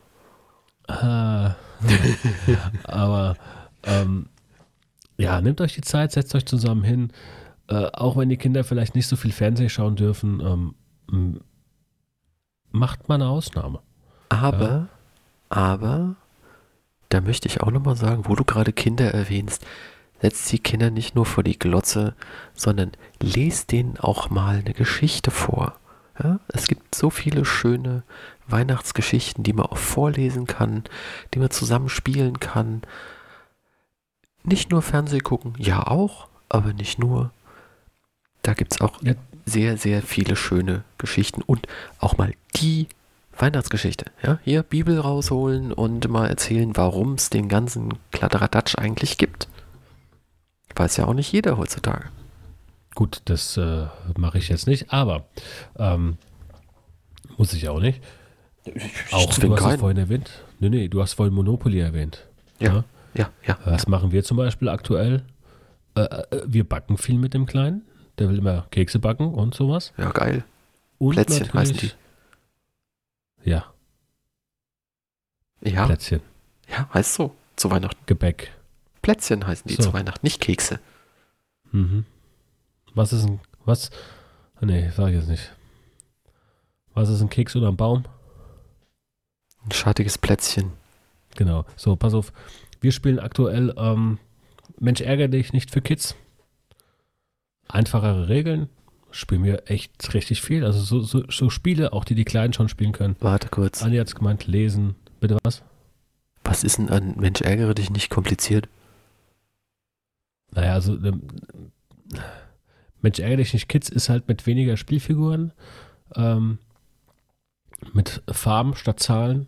Ah, 0.87 1.55
aber 2.83 3.35
ähm, 3.83 4.27
ja, 5.17 5.39
nehmt 5.39 5.61
euch 5.61 5.75
die 5.75 5.81
Zeit, 5.81 6.11
setzt 6.11 6.33
euch 6.35 6.45
zusammen 6.45 6.83
hin. 6.83 7.11
Äh, 7.67 7.87
auch 7.93 8.17
wenn 8.17 8.29
die 8.29 8.37
Kinder 8.37 8.63
vielleicht 8.63 8.95
nicht 8.95 9.07
so 9.07 9.15
viel 9.15 9.31
Fernsehen 9.31 9.69
schauen 9.69 9.95
dürfen, 9.95 10.73
ähm, 11.11 11.41
macht 12.71 13.07
mal 13.07 13.15
eine 13.15 13.27
Ausnahme. 13.27 13.81
Aber, 14.29 14.87
aber, 15.49 16.15
da 17.09 17.21
möchte 17.21 17.47
ich 17.47 17.61
auch 17.61 17.71
nochmal 17.71 17.95
sagen, 17.95 18.23
wo 18.25 18.35
du 18.35 18.43
gerade 18.43 18.73
Kinder 18.73 19.13
erwähnst, 19.13 19.65
setzt 20.21 20.51
die 20.51 20.59
Kinder 20.59 20.89
nicht 20.89 21.15
nur 21.15 21.25
vor 21.25 21.43
die 21.43 21.59
Glotze, 21.59 22.15
sondern 22.53 22.91
lest 23.19 23.71
denen 23.71 23.97
auch 23.97 24.29
mal 24.29 24.57
eine 24.57 24.73
Geschichte 24.73 25.31
vor. 25.31 25.75
Ja? 26.21 26.39
Es 26.47 26.67
gibt 26.67 26.95
so 26.95 27.09
viele 27.09 27.45
schöne 27.45 28.03
Weihnachtsgeschichten, 28.47 29.43
die 29.43 29.53
man 29.53 29.65
auch 29.65 29.77
vorlesen 29.77 30.47
kann, 30.47 30.83
die 31.33 31.39
man 31.39 31.51
zusammen 31.51 31.89
spielen 31.89 32.39
kann. 32.39 32.81
Nicht 34.43 34.71
nur 34.71 34.81
Fernseh 34.81 35.19
gucken, 35.19 35.53
ja 35.57 35.85
auch, 35.85 36.27
aber 36.49 36.73
nicht 36.73 36.99
nur. 36.99 37.31
Da 38.41 38.53
gibt 38.53 38.73
es 38.73 38.81
auch 38.81 39.01
Ja. 39.01 39.13
sehr, 39.45 39.77
sehr 39.77 40.01
viele 40.01 40.35
schöne 40.35 40.83
Geschichten 40.97 41.41
und 41.41 41.67
auch 41.99 42.17
mal 42.17 42.33
die 42.55 42.87
Weihnachtsgeschichte. 43.37 44.05
Ja, 44.23 44.39
hier 44.43 44.63
Bibel 44.63 44.99
rausholen 44.99 45.71
und 45.71 46.07
mal 46.07 46.27
erzählen, 46.27 46.75
warum 46.75 47.13
es 47.15 47.29
den 47.29 47.49
ganzen 47.49 47.93
Kladderadatsch 48.11 48.77
eigentlich 48.77 49.17
gibt. 49.17 49.47
Weiß 50.77 50.97
ja 50.97 51.05
auch 51.05 51.13
nicht 51.13 51.31
jeder 51.31 51.57
heutzutage. 51.57 52.05
Gut, 52.95 53.21
das 53.25 53.57
äh, 53.57 53.87
mache 54.17 54.37
ich 54.37 54.47
jetzt 54.49 54.67
nicht, 54.67 54.91
aber 54.93 55.25
ähm, 55.77 56.17
muss 57.37 57.53
ich 57.53 57.67
auch 57.69 57.79
nicht. 57.79 58.01
Auch 59.11 59.33
du 59.37 59.55
hast 59.55 59.73
es 59.73 59.79
vorhin 59.79 59.97
erwähnt. 59.97 60.29
Nee, 60.59 60.69
nee, 60.69 60.87
du 60.87 61.01
hast 61.01 61.13
vorhin 61.13 61.33
Monopoly 61.33 61.79
erwähnt. 61.79 62.25
Ja, 62.59 62.83
ja, 63.13 63.29
ja. 63.45 63.57
Was 63.65 63.87
machen 63.87 64.11
wir 64.11 64.23
zum 64.23 64.37
Beispiel 64.37 64.69
aktuell? 64.69 65.23
Äh, 65.95 66.01
äh, 66.01 66.43
wir 66.45 66.63
backen 66.67 66.97
viel 66.97 67.17
mit 67.17 67.33
dem 67.33 67.45
Kleinen. 67.45 67.83
Der 68.19 68.29
will 68.29 68.37
immer 68.39 68.65
Kekse 68.71 68.99
backen 68.99 69.33
und 69.33 69.53
sowas. 69.53 69.93
Ja, 69.97 70.09
geil. 70.11 70.43
Und 70.97 71.13
Plätzchen 71.13 71.53
heißen 71.53 71.75
natürlich- 71.75 71.95
Ja, 73.43 73.65
Ja, 75.61 75.85
Plätzchen, 75.85 76.21
ja, 76.69 76.89
heißt 76.93 77.13
so. 77.15 77.35
Zu 77.55 77.69
Weihnachten. 77.71 77.99
Gebäck. 78.05 78.51
Plätzchen 79.07 79.47
heißen 79.47 79.69
die 79.69 79.75
So. 79.75 79.83
zu 79.83 79.93
Weihnachten, 79.93 80.25
nicht 80.25 80.41
Kekse. 80.41 80.81
Mhm. 81.71 82.03
Was 82.93 83.13
ist 83.13 83.23
ein, 83.23 83.39
was? 83.63 83.89
Nee, 84.59 84.89
sag 84.93 85.07
ich 85.07 85.15
jetzt 85.15 85.29
nicht. 85.29 85.53
Was 86.93 87.07
ist 87.07 87.21
ein 87.21 87.29
Keks 87.29 87.55
oder 87.55 87.69
ein 87.69 87.77
Baum? 87.77 88.03
Ein 89.63 89.71
schattiges 89.71 90.17
Plätzchen. 90.17 90.73
Genau. 91.37 91.63
So, 91.77 91.95
pass 91.95 92.13
auf. 92.13 92.33
Wir 92.81 92.91
spielen 92.91 93.19
aktuell 93.19 93.73
ähm, 93.77 94.19
Mensch, 94.77 94.99
ärgere 94.99 95.29
dich 95.29 95.53
nicht 95.53 95.71
für 95.71 95.79
Kids. 95.81 96.13
Einfachere 97.69 98.27
Regeln. 98.27 98.67
Spielen 99.11 99.45
wir 99.45 99.71
echt 99.71 100.13
richtig 100.15 100.41
viel. 100.41 100.65
Also 100.65 100.81
so, 100.81 100.99
so, 100.99 101.23
so 101.31 101.49
Spiele, 101.49 101.93
auch 101.93 102.03
die 102.03 102.15
die 102.15 102.25
Kleinen 102.25 102.51
schon 102.51 102.67
spielen 102.67 102.91
können. 102.91 103.15
Warte 103.21 103.47
kurz. 103.47 103.83
Andi 103.83 103.99
hat 103.99 104.13
gemeint, 104.13 104.47
lesen. 104.47 104.95
Bitte 105.21 105.37
was? 105.45 105.63
Was 106.43 106.65
ist 106.65 106.77
denn 106.77 106.89
an 106.89 107.15
Mensch 107.15 107.39
ärgere 107.39 107.73
dich 107.73 107.89
nicht 107.89 108.09
kompliziert? 108.09 108.67
Naja, 110.57 110.73
also 110.73 110.95
ähm, 110.95 111.21
Mensch, 113.01 113.19
ärgere 113.19 113.37
dich 113.37 113.53
nicht 113.53 113.69
Kids 113.69 113.89
ist 113.89 114.09
halt 114.09 114.27
mit 114.27 114.47
weniger 114.47 114.75
Spielfiguren, 114.75 115.53
ähm, 116.15 116.57
mit 117.93 118.23
Farben 118.27 118.75
statt 118.75 118.99
Zahlen 118.99 119.45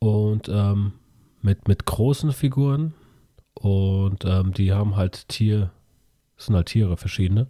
und 0.00 0.50
ähm, 0.50 0.92
mit, 1.40 1.68
mit 1.68 1.86
großen 1.86 2.32
Figuren 2.32 2.92
und 3.54 4.26
ähm, 4.26 4.52
die 4.52 4.74
haben 4.74 4.96
halt 4.96 5.26
Tier, 5.30 5.70
sind 6.36 6.54
halt 6.54 6.66
Tiere, 6.66 6.98
verschiedene. 6.98 7.46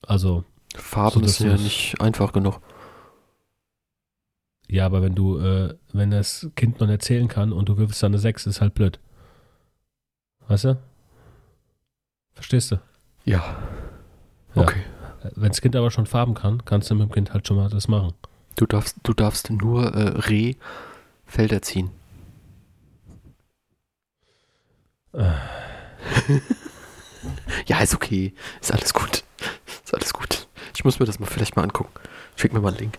Also, 0.00 0.44
Farben 0.74 1.20
So, 1.20 1.26
ist 1.26 1.40
ja 1.40 1.58
nicht 1.58 2.00
einfach 2.00 2.32
genug. 2.32 2.62
ja, 4.68 4.86
aber 4.86 5.02
wenn 5.02 5.14
du, 5.14 5.38
äh, 5.38 5.74
wenn 5.92 6.12
das 6.12 6.48
Kind 6.56 6.80
noch 6.80 6.88
erzählen 6.88 7.28
kann 7.28 7.52
und 7.52 7.68
du 7.68 7.76
wirfst 7.76 8.02
dann 8.02 8.12
eine 8.12 8.18
6, 8.18 8.46
ist 8.46 8.62
halt 8.62 8.72
blöd. 8.72 8.98
Weißt 10.48 10.64
du? 10.64 10.78
Verstehst 12.40 12.70
du? 12.70 12.76
Ja. 13.26 13.58
Ja. 14.54 14.62
Okay. 14.62 14.82
Wenn 15.34 15.48
das 15.48 15.60
Kind 15.60 15.76
aber 15.76 15.90
schon 15.90 16.06
Farben 16.06 16.32
kann, 16.32 16.64
kannst 16.64 16.90
du 16.90 16.94
mit 16.94 17.10
dem 17.10 17.12
Kind 17.12 17.34
halt 17.34 17.46
schon 17.46 17.58
mal 17.58 17.68
das 17.68 17.86
machen. 17.86 18.14
Du 18.56 18.64
darfst, 18.64 18.96
du 19.02 19.12
darfst 19.12 19.50
nur 19.50 19.94
äh, 19.94 20.08
Reh 20.20 20.54
Felder 21.26 21.60
ziehen. 21.60 21.90
Äh. 25.12 25.20
ja, 27.66 27.80
ist 27.80 27.94
okay. 27.94 28.32
Ist 28.62 28.72
alles 28.72 28.94
gut. 28.94 29.22
Ist 29.84 29.92
alles 29.92 30.14
gut. 30.14 30.48
Ich 30.74 30.82
muss 30.82 30.98
mir 30.98 31.04
das 31.04 31.20
mal 31.20 31.26
vielleicht 31.26 31.56
mal 31.56 31.62
angucken. 31.64 31.92
Schick 32.36 32.54
mir 32.54 32.60
mal 32.60 32.68
einen 32.68 32.78
Link. 32.78 32.98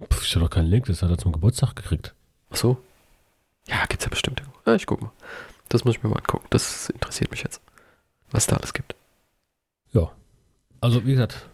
Puh, 0.00 0.20
ich 0.20 0.34
habe 0.34 0.44
doch 0.44 0.50
keinen 0.50 0.68
Link, 0.68 0.84
das 0.84 1.00
hat 1.00 1.08
er 1.08 1.16
zum 1.16 1.32
Geburtstag 1.32 1.74
gekriegt. 1.74 2.14
Ach 2.50 2.56
so? 2.56 2.76
Ja, 3.66 3.86
gibt's 3.86 4.04
ja 4.04 4.10
bestimmt. 4.10 4.40
irgendwo. 4.40 4.58
Ja, 4.66 4.74
ich 4.74 4.84
guck 4.84 5.00
mal. 5.00 5.12
Das 5.70 5.86
muss 5.86 5.96
ich 5.96 6.02
mir 6.02 6.10
mal 6.10 6.18
angucken. 6.18 6.46
Das 6.50 6.90
interessiert 6.90 7.30
mich 7.30 7.42
jetzt. 7.42 7.62
Was 8.30 8.46
da 8.46 8.56
alles 8.56 8.72
gibt. 8.72 8.94
Also, 10.82 11.04
wie 11.06 11.12
gesagt, 11.12 11.48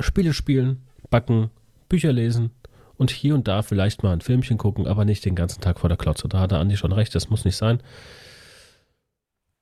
Spiele 0.00 0.32
spielen, 0.32 0.82
backen, 1.10 1.50
Bücher 1.90 2.10
lesen 2.10 2.50
und 2.96 3.10
hier 3.10 3.34
und 3.34 3.46
da 3.46 3.62
vielleicht 3.62 4.02
mal 4.02 4.12
ein 4.14 4.22
Filmchen 4.22 4.56
gucken, 4.56 4.86
aber 4.88 5.04
nicht 5.04 5.24
den 5.26 5.36
ganzen 5.36 5.60
Tag 5.60 5.78
vor 5.78 5.88
der 5.88 5.98
Klotze. 5.98 6.26
Da 6.26 6.40
hat 6.40 6.50
der 6.50 6.58
Andi 6.58 6.76
schon 6.78 6.90
recht, 6.92 7.14
das 7.14 7.28
muss 7.28 7.44
nicht 7.44 7.56
sein. 7.56 7.82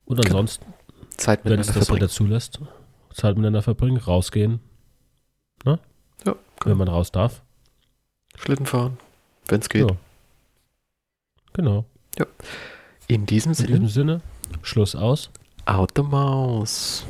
Und 0.05 0.15
Genau. 0.15 0.27
ansonsten, 0.39 0.65
Zeit 1.17 1.43
wenn 1.43 1.59
es 1.59 1.67
das 1.67 1.75
verbringen. 1.75 2.01
Wetter 2.03 2.09
zulässt, 2.13 2.61
Zeit 3.13 3.35
miteinander 3.35 3.61
verbringen, 3.61 3.97
rausgehen, 3.97 4.59
Ja, 5.65 5.77
wenn 6.63 6.77
man 6.77 6.87
raus 6.87 7.11
darf. 7.11 7.43
Schlitten 8.37 8.65
fahren, 8.65 8.97
wenn 9.49 9.59
es 9.59 9.67
geht. 9.69 9.89
Ja. 9.89 9.97
Genau. 11.51 11.85
In 13.07 13.25
diesem 13.25 13.51
In 13.51 13.55
Sinne, 13.55 13.67
diesem 13.67 13.87
Sinne, 13.89 14.21
Schluss 14.63 14.95
aus. 14.95 15.29
out 15.67 15.93
the 15.93 16.03
mouse. 16.03 17.05